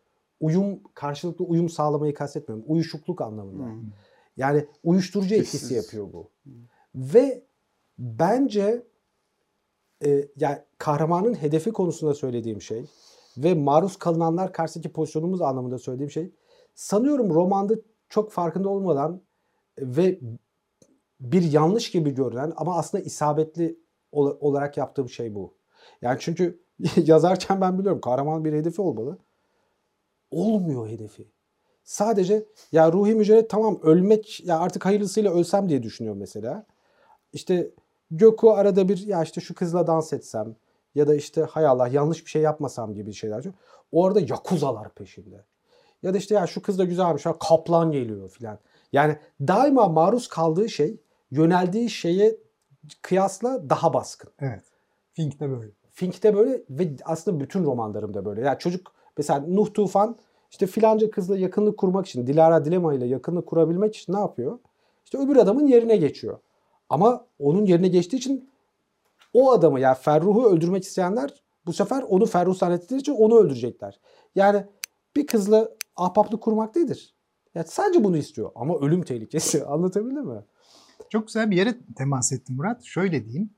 uyum, 0.41 0.81
karşılıklı 0.95 1.45
uyum 1.45 1.69
sağlamayı 1.69 2.15
kastetmiyorum. 2.15 2.65
Uyuşukluk 2.69 3.21
anlamında. 3.21 3.65
Yani 4.37 4.67
uyuşturucu 4.85 5.35
etkisi 5.35 5.75
yapıyor 5.75 6.13
bu. 6.13 6.31
Ve 6.95 7.43
bence 7.99 8.87
e, 10.05 10.29
yani 10.37 10.59
kahramanın 10.79 11.35
hedefi 11.35 11.73
konusunda 11.73 12.15
söylediğim 12.15 12.63
şey 12.63 12.85
ve 13.39 13.55
maruz 13.55 13.97
kalınanlar 13.97 14.53
karşısındaki 14.53 14.93
pozisyonumuz 14.93 15.43
anlamında 15.43 15.79
söylediğim 15.79 16.11
şey. 16.11 16.31
Sanıyorum 16.75 17.35
romanda 17.35 17.75
çok 18.09 18.33
farkında 18.33 18.69
olmadan 18.69 19.23
ve 19.79 20.21
bir 21.21 21.53
yanlış 21.53 21.91
gibi 21.91 22.11
görünen 22.15 22.53
ama 22.57 22.79
aslında 22.79 23.05
isabetli 23.05 23.79
ol- 24.13 24.37
olarak 24.41 24.77
yaptığım 24.77 25.09
şey 25.09 25.35
bu. 25.35 25.55
Yani 26.03 26.17
çünkü 26.21 26.61
yazarken 26.97 27.61
ben 27.61 27.79
biliyorum 27.79 28.01
kahraman 28.01 28.45
bir 28.45 28.53
hedefi 28.53 28.83
olmalı. 28.83 29.19
Olmuyor 30.31 30.89
hedefi. 30.89 31.29
Sadece 31.85 32.47
ya 32.73 32.93
ruhi 32.93 33.15
mücadele 33.15 33.49
tamam 33.49 33.79
ölmek 33.83 34.45
ya 34.45 34.59
artık 34.59 34.87
hayırlısıyla 34.87 35.33
ölsem 35.33 35.69
diye 35.69 35.83
düşünüyor 35.83 36.15
mesela. 36.17 36.67
İşte 37.33 37.71
Gökü 38.11 38.47
arada 38.47 38.89
bir 38.89 39.07
ya 39.07 39.23
işte 39.23 39.41
şu 39.41 39.55
kızla 39.55 39.87
dans 39.87 40.13
etsem 40.13 40.57
ya 40.95 41.09
da 41.09 41.15
işte 41.15 41.43
hay 41.43 41.67
Allah 41.67 41.89
yanlış 41.89 42.25
bir 42.25 42.31
şey 42.31 42.43
yapmasam 42.43 42.95
gibi 42.95 43.13
şeyler. 43.13 43.45
O 43.93 44.07
arada 44.07 44.21
yakuzalar 44.21 44.95
peşinde. 44.95 45.45
Ya 46.03 46.15
da 46.15 46.19
işte 46.19 46.35
ya 46.35 46.47
şu 46.47 46.63
kız 46.63 46.79
da 46.79 46.85
güzelmiş 46.85 47.27
ha 47.27 47.39
kaplan 47.39 47.91
geliyor 47.93 48.31
filan. 48.31 48.59
Yani 48.93 49.17
daima 49.41 49.89
maruz 49.89 50.29
kaldığı 50.29 50.69
şey 50.69 51.01
yöneldiği 51.31 51.91
şeye 51.91 52.37
kıyasla 53.03 53.71
daha 53.71 53.93
baskın. 53.93 54.33
Evet. 54.41 54.65
Fink 55.13 55.41
de 55.41 55.51
böyle. 55.51 55.73
Fink'te 55.93 56.37
böyle 56.37 56.63
ve 56.71 56.97
aslında 57.05 57.41
bütün 57.41 57.65
romanlarımda 57.65 58.25
böyle. 58.25 58.41
Yani 58.41 58.59
çocuk 58.59 58.93
mesela 59.19 59.45
Nuh 59.49 59.75
Tufan 59.75 60.17
işte 60.51 60.67
filanca 60.67 61.11
kızla 61.11 61.39
yakınlık 61.39 61.79
kurmak 61.79 62.07
için 62.07 62.27
Dilara 62.27 62.65
Dilema 62.65 62.95
ile 62.95 63.07
yakınlık 63.07 63.47
kurabilmek 63.47 63.97
için 63.97 64.13
ne 64.13 64.19
yapıyor? 64.19 64.59
İşte 65.05 65.19
öbür 65.19 65.37
adamın 65.37 65.67
yerine 65.67 65.97
geçiyor. 65.97 66.39
Ama 66.89 67.27
onun 67.39 67.67
yerine 67.67 67.89
geçtiği 67.89 68.17
için 68.17 68.51
o 69.33 69.53
adamı 69.53 69.81
yani 69.81 69.97
Ferruh'u 70.01 70.47
öldürmek 70.47 70.85
isteyenler 70.85 71.43
bu 71.67 71.73
sefer 71.73 72.03
onu 72.03 72.27
Ferruh 72.27 72.55
zannettikleri 72.55 73.01
için 73.01 73.13
onu 73.13 73.39
öldürecekler. 73.39 74.01
Yani 74.35 74.65
bir 75.17 75.27
kızla 75.27 75.69
ahbaplık 75.97 76.41
kurmak 76.43 76.75
değildir. 76.75 77.15
Yani 77.55 77.67
sadece 77.67 78.05
bunu 78.05 78.17
istiyor 78.17 78.51
ama 78.55 78.79
ölüm 78.79 79.03
tehlikesi. 79.03 79.65
Anlatabildim 79.67 80.27
mi? 80.27 80.45
Çok 81.11 81.27
güzel 81.27 81.51
bir 81.51 81.57
yere 81.57 81.75
temas 81.97 82.33
ettim 82.33 82.57
Murat. 82.57 82.85
Şöyle 82.85 83.25
diyeyim. 83.25 83.51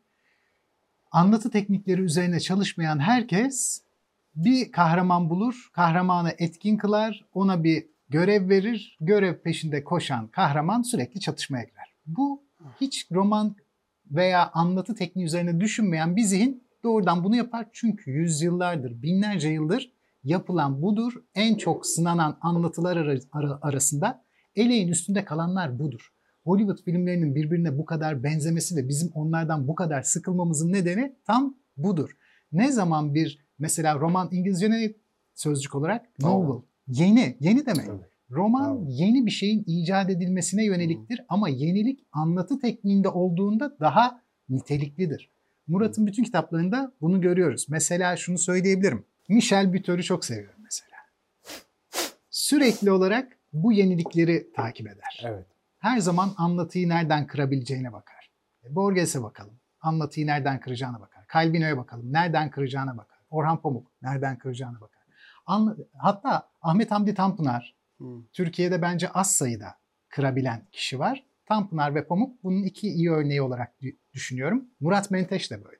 Anlatı 1.10 1.50
teknikleri 1.50 2.00
üzerine 2.00 2.40
çalışmayan 2.40 2.98
herkes 2.98 3.82
bir 4.34 4.72
kahraman 4.72 5.30
bulur, 5.30 5.70
kahramanı 5.72 6.34
etkin 6.38 6.76
kılar, 6.76 7.24
ona 7.34 7.64
bir 7.64 7.86
görev 8.08 8.48
verir, 8.48 8.96
görev 9.00 9.38
peşinde 9.38 9.84
koşan 9.84 10.26
kahraman 10.28 10.82
sürekli 10.82 11.20
çatışmaya 11.20 11.64
girer. 11.64 11.94
Bu 12.06 12.42
hiç 12.80 13.06
roman 13.12 13.56
veya 14.10 14.50
anlatı 14.54 14.94
tekniği 14.94 15.26
üzerine 15.26 15.60
düşünmeyen 15.60 16.16
bir 16.16 16.22
zihin 16.22 16.64
doğrudan 16.84 17.24
bunu 17.24 17.36
yapar. 17.36 17.66
Çünkü 17.72 18.10
yüzyıllardır, 18.10 19.02
binlerce 19.02 19.48
yıldır 19.48 19.92
yapılan 20.24 20.82
budur. 20.82 21.12
En 21.34 21.54
çok 21.54 21.86
sınanan 21.86 22.38
anlatılar 22.40 22.96
ara- 22.96 23.18
ara- 23.32 23.58
arasında 23.62 24.24
eleğin 24.56 24.88
üstünde 24.88 25.24
kalanlar 25.24 25.78
budur. 25.78 26.12
Hollywood 26.48 26.84
filmlerinin 26.84 27.34
birbirine 27.34 27.78
bu 27.78 27.84
kadar 27.84 28.22
benzemesi 28.22 28.76
ve 28.76 28.88
bizim 28.88 29.10
onlardan 29.14 29.68
bu 29.68 29.74
kadar 29.74 30.02
sıkılmamızın 30.02 30.72
nedeni 30.72 31.16
tam 31.26 31.56
budur. 31.76 32.10
Ne 32.52 32.72
zaman 32.72 33.14
bir 33.14 33.44
mesela 33.58 33.98
roman 33.98 34.28
İngilizce 34.32 34.70
ne 34.70 34.92
sözcük 35.34 35.74
olarak? 35.74 36.06
Novel. 36.20 36.62
Yeni. 36.88 37.36
Yeni 37.40 37.66
demek. 37.66 37.86
Roman 38.30 38.86
yeni 38.88 39.26
bir 39.26 39.30
şeyin 39.30 39.64
icat 39.66 40.10
edilmesine 40.10 40.64
yöneliktir 40.64 41.24
ama 41.28 41.48
yenilik 41.48 42.00
anlatı 42.12 42.58
tekniğinde 42.58 43.08
olduğunda 43.08 43.76
daha 43.80 44.22
niteliklidir. 44.48 45.30
Murat'ın 45.66 46.06
bütün 46.06 46.24
kitaplarında 46.24 46.92
bunu 47.00 47.20
görüyoruz. 47.20 47.66
Mesela 47.68 48.16
şunu 48.16 48.38
söyleyebilirim. 48.38 49.04
Michel 49.28 49.74
Buteur'ü 49.74 50.02
çok 50.02 50.24
seviyorum 50.24 50.60
mesela. 50.62 50.96
Sürekli 52.30 52.90
olarak 52.90 53.38
bu 53.52 53.72
yenilikleri 53.72 54.52
takip 54.56 54.86
eder. 54.86 55.22
Evet. 55.24 55.57
Her 55.78 55.98
zaman 55.98 56.34
anlatıyı 56.36 56.88
nereden 56.88 57.26
kırabileceğine 57.26 57.92
bakar. 57.92 58.30
E, 58.64 58.74
Borges'e 58.74 59.22
bakalım. 59.22 59.54
Anlatıyı 59.80 60.26
nereden 60.26 60.60
kıracağına 60.60 61.00
bakar. 61.00 61.24
Calvino'ya 61.32 61.76
bakalım. 61.78 62.12
Nereden 62.12 62.50
kıracağına 62.50 62.96
bakar. 62.96 63.18
Orhan 63.30 63.62
Pamuk 63.62 63.86
nereden 64.02 64.38
kıracağına 64.38 64.80
bakar. 64.80 65.02
Anla- 65.46 65.76
Hatta 65.98 66.48
Ahmet 66.62 66.90
Hamdi 66.90 67.14
Tanpınar 67.14 67.74
Hı. 67.98 68.04
Türkiye'de 68.32 68.82
bence 68.82 69.08
az 69.08 69.34
sayıda 69.34 69.74
kırabilen 70.08 70.66
kişi 70.72 70.98
var. 70.98 71.24
Tanpınar 71.46 71.94
ve 71.94 72.06
Pamuk 72.06 72.44
bunun 72.44 72.62
iki 72.62 72.88
iyi 72.88 73.10
örneği 73.10 73.42
olarak 73.42 73.72
dü- 73.82 73.96
düşünüyorum. 74.14 74.64
Murat 74.80 75.10
Menteş 75.10 75.50
de 75.50 75.64
böyle. 75.64 75.78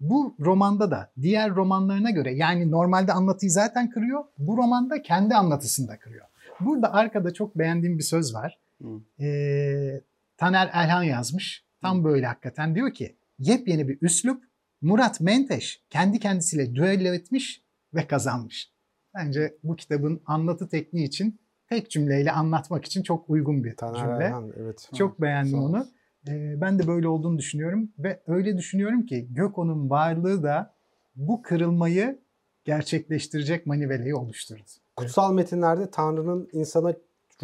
Bu 0.00 0.36
romanda 0.40 0.90
da 0.90 1.12
diğer 1.20 1.50
romanlarına 1.54 2.10
göre 2.10 2.34
yani 2.34 2.70
normalde 2.70 3.12
anlatıyı 3.12 3.50
zaten 3.52 3.90
kırıyor. 3.90 4.24
Bu 4.38 4.56
romanda 4.56 5.02
kendi 5.02 5.34
anlatısını 5.34 5.88
da 5.88 5.98
kırıyor. 5.98 6.26
Burada 6.60 6.92
arkada 6.92 7.32
çok 7.34 7.58
beğendiğim 7.58 7.98
bir 7.98 8.02
söz 8.02 8.34
var. 8.34 8.58
Hı. 8.82 9.24
Ee, 9.24 10.00
Taner 10.36 10.66
Elhan 10.66 11.02
yazmış. 11.02 11.64
Tam 11.80 12.04
böyle 12.04 12.26
hakikaten 12.26 12.74
diyor 12.74 12.94
ki 12.94 13.16
yepyeni 13.38 13.88
bir 13.88 13.98
üslup 14.02 14.44
Murat 14.80 15.20
Menteş 15.20 15.82
kendi 15.90 16.18
kendisiyle 16.18 16.74
düello 16.74 17.14
etmiş 17.14 17.62
ve 17.94 18.06
kazanmış. 18.06 18.72
Bence 19.14 19.54
bu 19.64 19.76
kitabın 19.76 20.22
anlatı 20.26 20.68
tekniği 20.68 21.06
için 21.06 21.40
tek 21.68 21.90
cümleyle 21.90 22.32
anlatmak 22.32 22.84
için 22.84 23.02
çok 23.02 23.30
uygun 23.30 23.64
bir 23.64 23.76
Taner 23.76 23.98
cümle. 23.98 24.24
Erhan, 24.24 24.52
evet. 24.56 24.90
Çok 24.94 25.20
beğendim 25.20 25.58
onu. 25.58 25.86
Ee, 26.28 26.60
ben 26.60 26.78
de 26.78 26.86
böyle 26.86 27.08
olduğunu 27.08 27.38
düşünüyorum 27.38 27.92
ve 27.98 28.20
öyle 28.26 28.58
düşünüyorum 28.58 29.06
ki 29.06 29.26
Göko'nun 29.30 29.90
varlığı 29.90 30.42
da 30.42 30.74
bu 31.16 31.42
kırılmayı 31.42 32.18
gerçekleştirecek 32.64 33.66
maniveleyi 33.66 34.14
oluşturdu. 34.14 34.62
Kutsal 34.96 35.32
metinlerde 35.34 35.90
Tanrı'nın 35.90 36.48
insana 36.52 36.94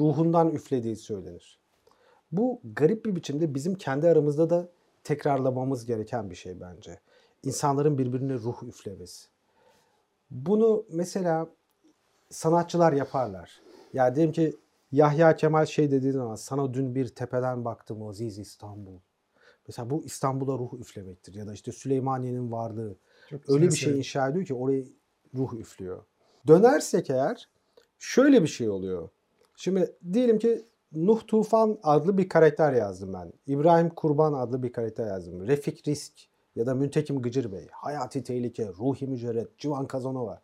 ruhundan 0.00 0.50
üflediği 0.50 0.96
söylenir. 0.96 1.58
Bu 2.32 2.60
garip 2.64 3.04
bir 3.04 3.16
biçimde 3.16 3.54
bizim 3.54 3.74
kendi 3.74 4.08
aramızda 4.08 4.50
da 4.50 4.68
tekrarlamamız 5.04 5.86
gereken 5.86 6.30
bir 6.30 6.34
şey 6.34 6.60
bence. 6.60 7.00
İnsanların 7.42 7.98
birbirine 7.98 8.34
ruh 8.34 8.62
üflemesi. 8.62 9.28
Bunu 10.30 10.84
mesela 10.92 11.48
sanatçılar 12.30 12.92
yaparlar. 12.92 13.60
Ya 13.92 14.16
diyelim 14.16 14.32
ki 14.32 14.56
Yahya 14.92 15.36
Kemal 15.36 15.66
şey 15.66 15.90
dediği 15.90 16.12
zaman 16.12 16.34
sana 16.34 16.74
dün 16.74 16.94
bir 16.94 17.08
tepeden 17.08 17.64
baktım 17.64 18.02
Aziz 18.02 18.38
İstanbul. 18.38 18.98
Mesela 19.68 19.90
bu 19.90 20.04
İstanbul'a 20.04 20.58
ruh 20.58 20.72
üflemektir. 20.80 21.34
Ya 21.34 21.46
da 21.46 21.52
işte 21.52 21.72
Süleymaniye'nin 21.72 22.52
varlığı. 22.52 22.96
Çok 23.30 23.50
Öyle 23.50 23.66
bir 23.66 23.76
şey 23.76 23.98
inşa 23.98 24.28
ediyor 24.28 24.44
ki 24.44 24.54
orayı 24.54 24.86
ruh 25.34 25.52
üflüyor. 25.52 26.04
Dönersek 26.46 27.10
eğer 27.10 27.48
şöyle 27.98 28.42
bir 28.42 28.48
şey 28.48 28.68
oluyor. 28.68 29.08
Şimdi 29.60 29.96
diyelim 30.12 30.38
ki 30.38 30.64
Nuh 30.92 31.20
Tufan 31.26 31.78
adlı 31.82 32.18
bir 32.18 32.28
karakter 32.28 32.72
yazdım 32.72 33.12
ben. 33.12 33.32
İbrahim 33.46 33.90
Kurban 33.90 34.32
adlı 34.32 34.62
bir 34.62 34.72
karakter 34.72 35.06
yazdım. 35.06 35.46
Refik 35.46 35.88
Risk 35.88 36.12
ya 36.56 36.66
da 36.66 36.74
Müntekim 36.74 37.22
Gıcır 37.22 37.52
Bey, 37.52 37.68
Hayati 37.72 38.24
Tehlike, 38.24 38.68
Ruhi 38.68 39.06
Mücerret, 39.06 39.58
Civan 39.58 39.86
Kazanova. 39.86 40.42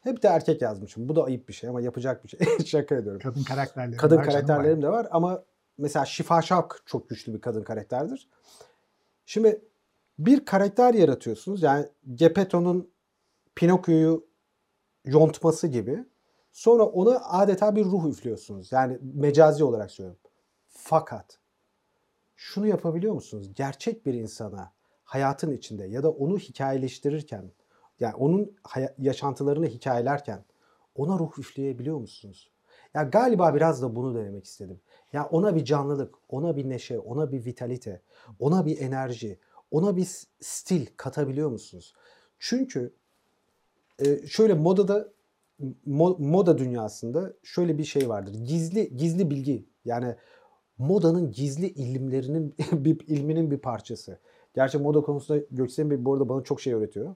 Hep 0.00 0.22
de 0.22 0.28
erkek 0.28 0.62
yazmışım. 0.62 1.08
Bu 1.08 1.16
da 1.16 1.24
ayıp 1.24 1.48
bir 1.48 1.52
şey 1.52 1.70
ama 1.70 1.80
yapacak 1.80 2.24
bir 2.24 2.28
şey. 2.28 2.40
Şaka 2.66 2.94
ediyorum. 2.94 3.20
Kadın 3.20 3.42
karakterleri 3.42 3.96
Kadın 3.96 4.16
var, 4.16 4.24
canım 4.24 4.34
karakterlerim 4.34 4.82
de 4.82 4.88
var 4.88 5.08
ama 5.10 5.44
mesela 5.78 6.04
Şifa 6.04 6.42
Şavk 6.42 6.82
çok 6.86 7.08
güçlü 7.08 7.34
bir 7.34 7.40
kadın 7.40 7.62
karakterdir. 7.62 8.28
Şimdi 9.26 9.64
bir 10.18 10.44
karakter 10.44 10.94
yaratıyorsunuz. 10.94 11.62
Yani 11.62 11.86
Geppetto'nun 12.14 12.90
Pinokyo'yu 13.54 14.26
yontması 15.04 15.66
gibi. 15.66 16.04
Sonra 16.58 16.84
ona 16.84 17.20
adeta 17.24 17.76
bir 17.76 17.84
ruh 17.84 18.08
üflüyorsunuz. 18.08 18.72
Yani 18.72 18.98
mecazi 19.14 19.64
olarak 19.64 19.90
söylüyorum. 19.90 20.20
Fakat 20.68 21.38
şunu 22.36 22.66
yapabiliyor 22.66 23.14
musunuz? 23.14 23.54
Gerçek 23.54 24.06
bir 24.06 24.14
insana 24.14 24.72
hayatın 25.04 25.52
içinde 25.52 25.84
ya 25.84 26.02
da 26.02 26.10
onu 26.10 26.38
hikayeleştirirken 26.38 27.50
yani 28.00 28.14
onun 28.14 28.56
yaşantılarını 28.98 29.66
hikayelerken 29.66 30.44
ona 30.94 31.18
ruh 31.18 31.38
üfleyebiliyor 31.38 31.98
musunuz? 31.98 32.50
Ya 32.94 33.02
galiba 33.02 33.54
biraz 33.54 33.82
da 33.82 33.96
bunu 33.96 34.14
denemek 34.14 34.44
istedim. 34.44 34.80
Ya 35.12 35.26
ona 35.26 35.56
bir 35.56 35.64
canlılık, 35.64 36.14
ona 36.28 36.56
bir 36.56 36.68
neşe, 36.68 36.98
ona 36.98 37.32
bir 37.32 37.44
vitalite, 37.44 38.02
ona 38.38 38.66
bir 38.66 38.80
enerji, 38.80 39.38
ona 39.70 39.96
bir 39.96 40.08
stil 40.40 40.86
katabiliyor 40.96 41.50
musunuz? 41.50 41.94
Çünkü 42.38 42.94
e, 43.98 44.26
şöyle 44.26 44.54
modada 44.54 44.98
mo- 44.98 45.17
moda 45.86 46.58
dünyasında 46.58 47.32
şöyle 47.42 47.78
bir 47.78 47.84
şey 47.84 48.08
vardır. 48.08 48.34
Gizli 48.34 48.96
gizli 48.96 49.30
bilgi. 49.30 49.66
Yani 49.84 50.14
modanın 50.78 51.32
gizli 51.32 51.68
ilimlerinin 51.68 52.54
bir 52.72 53.00
ilminin 53.06 53.50
bir 53.50 53.58
parçası. 53.58 54.18
Gerçi 54.54 54.78
moda 54.78 55.00
konusunda 55.00 55.44
Göksel'in 55.50 55.90
bir 55.90 56.04
bu 56.04 56.12
arada 56.14 56.28
bana 56.28 56.42
çok 56.42 56.60
şey 56.60 56.74
öğretiyor. 56.74 57.14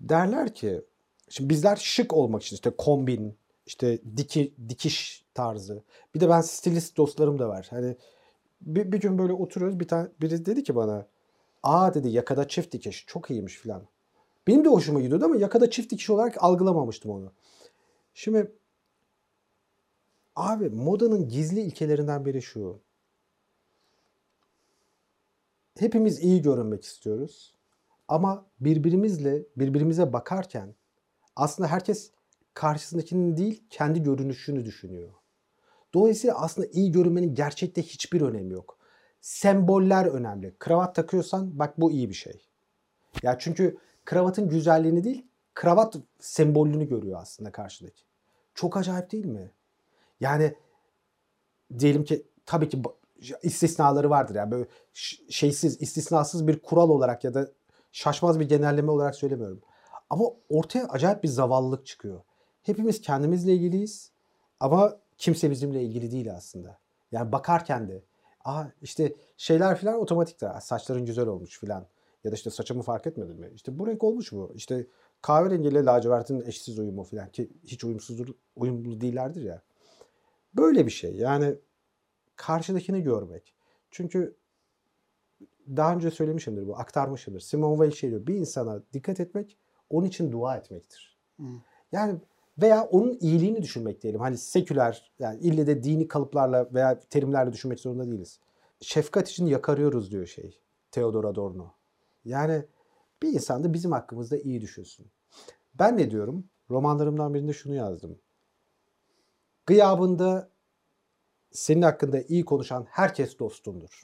Derler 0.00 0.54
ki 0.54 0.80
şimdi 1.28 1.50
bizler 1.50 1.76
şık 1.76 2.12
olmak 2.12 2.42
için 2.42 2.56
işte 2.56 2.70
kombin, 2.78 3.38
işte 3.66 4.00
diki, 4.16 4.54
dikiş 4.68 5.24
tarzı. 5.34 5.82
Bir 6.14 6.20
de 6.20 6.28
ben 6.28 6.40
stilist 6.40 6.96
dostlarım 6.96 7.38
da 7.38 7.48
var. 7.48 7.66
Hani 7.70 7.96
bir, 8.60 8.92
bir 8.92 9.00
gün 9.00 9.18
böyle 9.18 9.32
oturuyoruz 9.32 9.80
bir 9.80 9.88
tane 9.88 10.08
biri 10.20 10.46
dedi 10.46 10.62
ki 10.62 10.74
bana 10.74 11.06
Aa 11.62 11.94
dedi 11.94 12.08
yakada 12.08 12.48
çift 12.48 12.72
dikiş 12.72 13.04
çok 13.06 13.30
iyiymiş 13.30 13.56
filan. 13.56 13.82
Benim 14.46 14.64
de 14.64 14.68
hoşuma 14.68 15.00
gidiyordu 15.00 15.24
ama 15.24 15.36
yakada 15.36 15.70
çift 15.70 15.92
dikiş 15.92 16.10
olarak 16.10 16.44
algılamamıştım 16.44 17.10
onu. 17.10 17.32
Şimdi 18.14 18.52
abi 20.36 20.70
modanın 20.70 21.28
gizli 21.28 21.60
ilkelerinden 21.60 22.24
biri 22.24 22.42
şu. 22.42 22.80
Hepimiz 25.78 26.22
iyi 26.22 26.42
görünmek 26.42 26.84
istiyoruz. 26.84 27.54
Ama 28.08 28.46
birbirimizle 28.60 29.42
birbirimize 29.56 30.12
bakarken 30.12 30.74
aslında 31.36 31.68
herkes 31.68 32.10
karşısındakinin 32.54 33.36
değil 33.36 33.64
kendi 33.70 34.02
görünüşünü 34.02 34.64
düşünüyor. 34.64 35.08
Dolayısıyla 35.94 36.36
aslında 36.36 36.68
iyi 36.72 36.92
görünmenin 36.92 37.34
gerçekte 37.34 37.82
hiçbir 37.82 38.20
önemi 38.20 38.52
yok. 38.52 38.78
Semboller 39.20 40.06
önemli. 40.06 40.54
Kravat 40.58 40.94
takıyorsan 40.94 41.58
bak 41.58 41.80
bu 41.80 41.90
iyi 41.90 42.08
bir 42.08 42.14
şey. 42.14 42.46
Ya 43.22 43.38
çünkü 43.38 43.78
kravatın 44.06 44.48
güzelliğini 44.48 45.04
değil, 45.04 45.26
kravat 45.54 45.96
sembolünü 46.20 46.88
görüyor 46.88 47.20
aslında 47.22 47.52
karşıdaki. 47.52 48.02
Çok 48.54 48.76
acayip 48.76 49.12
değil 49.12 49.26
mi? 49.26 49.50
Yani 50.20 50.54
diyelim 51.78 52.04
ki 52.04 52.26
tabii 52.46 52.68
ki 52.68 52.82
istisnaları 53.42 54.10
vardır 54.10 54.34
yani 54.34 54.50
böyle 54.50 54.66
şeysiz, 55.28 55.82
istisnasız 55.82 56.46
bir 56.46 56.58
kural 56.62 56.90
olarak 56.90 57.24
ya 57.24 57.34
da 57.34 57.48
şaşmaz 57.92 58.40
bir 58.40 58.48
genelleme 58.48 58.90
olarak 58.90 59.14
söylemiyorum. 59.14 59.62
Ama 60.10 60.24
ortaya 60.48 60.88
acayip 60.88 61.22
bir 61.22 61.28
zavallılık 61.28 61.86
çıkıyor. 61.86 62.20
Hepimiz 62.62 63.00
kendimizle 63.00 63.54
ilgiliyiz 63.54 64.12
ama 64.60 64.96
kimse 65.18 65.50
bizimle 65.50 65.82
ilgili 65.82 66.10
değil 66.10 66.34
aslında. 66.34 66.78
Yani 67.12 67.32
bakarken 67.32 67.88
de 67.88 68.02
aa 68.44 68.64
işte 68.82 69.14
şeyler 69.36 69.78
falan 69.78 70.00
otomatiktir. 70.00 70.48
Saçların 70.60 71.06
güzel 71.06 71.26
olmuş 71.26 71.60
falan. 71.60 71.86
Ya 72.26 72.32
da 72.32 72.34
işte 72.34 72.50
saçımı 72.50 72.82
fark 72.82 73.06
etmedin 73.06 73.40
mi? 73.40 73.50
İşte 73.54 73.78
bu 73.78 73.86
renk 73.86 74.04
olmuş 74.04 74.32
mu? 74.32 74.52
İşte 74.54 74.86
kahverengiyle 75.22 75.84
lacivertin 75.84 76.40
eşsiz 76.40 76.78
uyumu 76.78 77.04
falan 77.04 77.28
ki 77.28 77.50
hiç 77.64 77.84
uyumsuzdur, 77.84 78.28
uyumlu 78.56 79.00
değillerdir 79.00 79.42
ya. 79.42 79.62
Böyle 80.54 80.86
bir 80.86 80.90
şey. 80.90 81.16
Yani 81.16 81.54
karşıdakini 82.36 83.02
görmek. 83.02 83.54
Çünkü 83.90 84.36
daha 85.76 85.94
önce 85.94 86.10
söylemişimdir 86.10 86.66
bu, 86.66 86.76
aktarmışımdır. 86.76 87.40
Simone 87.40 87.76
Weil 87.76 87.90
şey 87.90 88.10
diyor, 88.10 88.26
bir 88.26 88.34
insana 88.34 88.82
dikkat 88.92 89.20
etmek, 89.20 89.58
onun 89.90 90.06
için 90.06 90.32
dua 90.32 90.56
etmektir. 90.56 91.18
Hmm. 91.36 91.60
Yani 91.92 92.20
veya 92.58 92.84
onun 92.84 93.18
iyiliğini 93.20 93.62
düşünmek 93.62 94.02
diyelim. 94.02 94.20
Hani 94.20 94.38
seküler, 94.38 95.12
yani 95.18 95.40
ille 95.40 95.66
de 95.66 95.82
dini 95.82 96.08
kalıplarla 96.08 96.74
veya 96.74 97.00
terimlerle 97.00 97.52
düşünmek 97.52 97.80
zorunda 97.80 98.06
değiliz. 98.06 98.40
Şefkat 98.80 99.28
için 99.28 99.46
yakarıyoruz 99.46 100.10
diyor 100.10 100.26
şey, 100.26 100.60
Theodor 100.90 101.24
Adorno. 101.24 101.75
Yani 102.26 102.64
bir 103.22 103.28
insan 103.28 103.64
da 103.64 103.72
bizim 103.72 103.92
hakkımızda 103.92 104.36
iyi 104.36 104.60
düşünsün. 104.60 105.06
Ben 105.74 105.96
ne 105.96 106.10
diyorum? 106.10 106.46
Romanlarımdan 106.70 107.34
birinde 107.34 107.52
şunu 107.52 107.74
yazdım. 107.74 108.18
Gıyabında 109.66 110.50
senin 111.52 111.82
hakkında 111.82 112.22
iyi 112.22 112.44
konuşan 112.44 112.86
herkes 112.88 113.38
dostundur. 113.38 114.02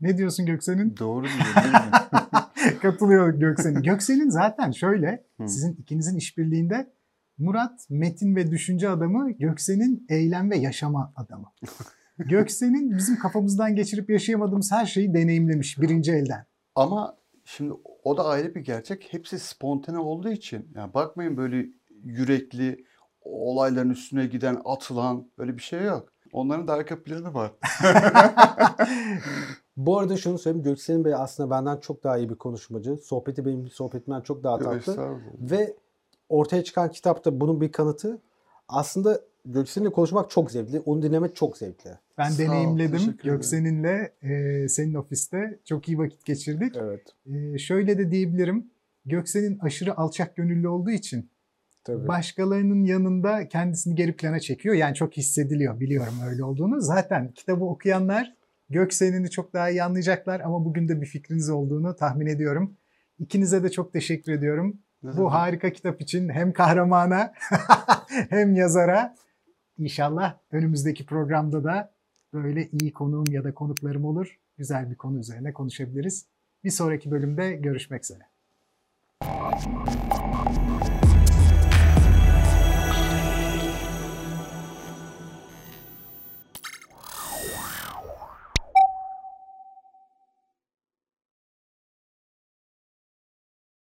Ne 0.00 0.18
diyorsun 0.18 0.46
Göksel'in? 0.46 0.96
Doğru 0.98 1.24
diyor 1.24 1.64
değil 1.64 1.74
mi? 1.74 2.78
Katılıyor 2.82 3.34
Göksel'in. 3.34 3.82
Göksel'in 3.82 4.28
zaten 4.28 4.70
şöyle 4.70 5.24
Hı. 5.40 5.48
sizin 5.48 5.72
ikinizin 5.72 6.16
işbirliğinde 6.16 6.92
Murat 7.38 7.86
metin 7.90 8.36
ve 8.36 8.50
düşünce 8.50 8.88
adamı, 8.88 9.30
Göksel'in 9.30 10.06
eylem 10.08 10.50
ve 10.50 10.56
yaşama 10.56 11.12
adamı. 11.16 11.46
Göksel'in 12.18 12.96
bizim 12.98 13.18
kafamızdan 13.18 13.74
geçirip 13.74 14.10
yaşayamadığımız 14.10 14.72
her 14.72 14.86
şeyi 14.86 15.14
deneyimlemiş 15.14 15.80
birinci 15.80 16.12
elden. 16.12 16.46
Ama 16.74 17.16
şimdi 17.44 17.74
o 18.04 18.16
da 18.16 18.24
ayrı 18.24 18.54
bir 18.54 18.60
gerçek. 18.60 19.12
Hepsi 19.12 19.38
spontane 19.38 19.98
olduğu 19.98 20.30
için. 20.30 20.68
Yani 20.74 20.94
bakmayın 20.94 21.36
böyle 21.36 21.66
yürekli, 22.04 22.84
olayların 23.20 23.90
üstüne 23.90 24.26
giden, 24.26 24.62
atılan 24.64 25.30
böyle 25.38 25.56
bir 25.56 25.62
şey 25.62 25.82
yok. 25.82 26.12
Onların 26.32 26.68
da 26.68 26.72
arka 26.72 27.02
planı 27.02 27.34
var. 27.34 27.52
Bu 29.76 29.98
arada 29.98 30.16
şunu 30.16 30.38
söyleyeyim. 30.38 30.64
Göksel'in 30.64 31.04
Bey 31.04 31.14
aslında 31.14 31.50
benden 31.50 31.76
çok 31.76 32.04
daha 32.04 32.18
iyi 32.18 32.30
bir 32.30 32.34
konuşmacı. 32.34 32.96
Sohbeti 32.96 33.44
benim 33.46 33.68
sohbetimden 33.68 34.20
çok 34.20 34.44
daha 34.44 34.58
tatlı. 34.58 35.20
Ve 35.40 35.76
ortaya 36.28 36.64
çıkan 36.64 36.90
kitapta 36.90 37.40
bunun 37.40 37.60
bir 37.60 37.72
kanıtı. 37.72 38.20
Aslında 38.68 39.20
Göksel'inle 39.44 39.92
konuşmak 39.92 40.30
çok 40.30 40.50
zevkli. 40.50 40.80
Onu 40.80 41.02
dinlemek 41.02 41.36
çok 41.36 41.56
zevkli. 41.56 41.98
Ben 42.24 42.30
Sağ 42.30 42.42
deneyimledim. 42.42 43.16
Göksel'inle 43.24 44.12
e, 44.22 44.68
senin 44.68 44.94
ofiste 44.94 45.58
çok 45.64 45.88
iyi 45.88 45.98
vakit 45.98 46.24
geçirdik. 46.24 46.76
Evet. 46.76 47.02
E, 47.26 47.58
şöyle 47.58 47.98
de 47.98 48.10
diyebilirim. 48.10 48.70
Göksel'in 49.04 49.58
aşırı 49.58 49.96
alçak 49.96 50.36
gönüllü 50.36 50.68
olduğu 50.68 50.90
için 50.90 51.30
Tabii. 51.84 52.08
başkalarının 52.08 52.84
yanında 52.84 53.48
kendisini 53.48 53.94
geri 53.94 54.16
plana 54.16 54.40
çekiyor. 54.40 54.74
Yani 54.74 54.94
çok 54.94 55.16
hissediliyor. 55.16 55.80
Biliyorum 55.80 56.14
öyle 56.28 56.44
olduğunu. 56.44 56.80
Zaten 56.80 57.32
kitabı 57.32 57.64
okuyanlar 57.64 58.34
Göksel'ini 58.70 59.30
çok 59.30 59.52
daha 59.52 59.70
iyi 59.70 59.82
anlayacaklar 59.82 60.40
ama 60.40 60.64
bugün 60.64 60.88
de 60.88 61.00
bir 61.00 61.06
fikriniz 61.06 61.50
olduğunu 61.50 61.96
tahmin 61.96 62.26
ediyorum. 62.26 62.76
İkinize 63.18 63.62
de 63.62 63.70
çok 63.70 63.92
teşekkür 63.92 64.32
ediyorum. 64.32 64.78
Ne 65.02 65.16
Bu 65.16 65.32
harika 65.32 65.72
kitap 65.72 66.00
için 66.00 66.28
hem 66.28 66.52
kahramana 66.52 67.32
hem 68.30 68.54
yazara 68.54 69.14
İnşallah 69.78 70.38
önümüzdeki 70.52 71.06
programda 71.06 71.64
da 71.64 71.91
böyle 72.32 72.68
iyi 72.68 72.92
konuğum 72.92 73.26
ya 73.30 73.44
da 73.44 73.54
konuklarım 73.54 74.04
olur. 74.04 74.38
Güzel 74.58 74.90
bir 74.90 74.96
konu 74.96 75.18
üzerine 75.18 75.52
konuşabiliriz. 75.52 76.26
Bir 76.64 76.70
sonraki 76.70 77.10
bölümde 77.10 77.52
görüşmek 77.52 78.04
üzere. 78.04 78.22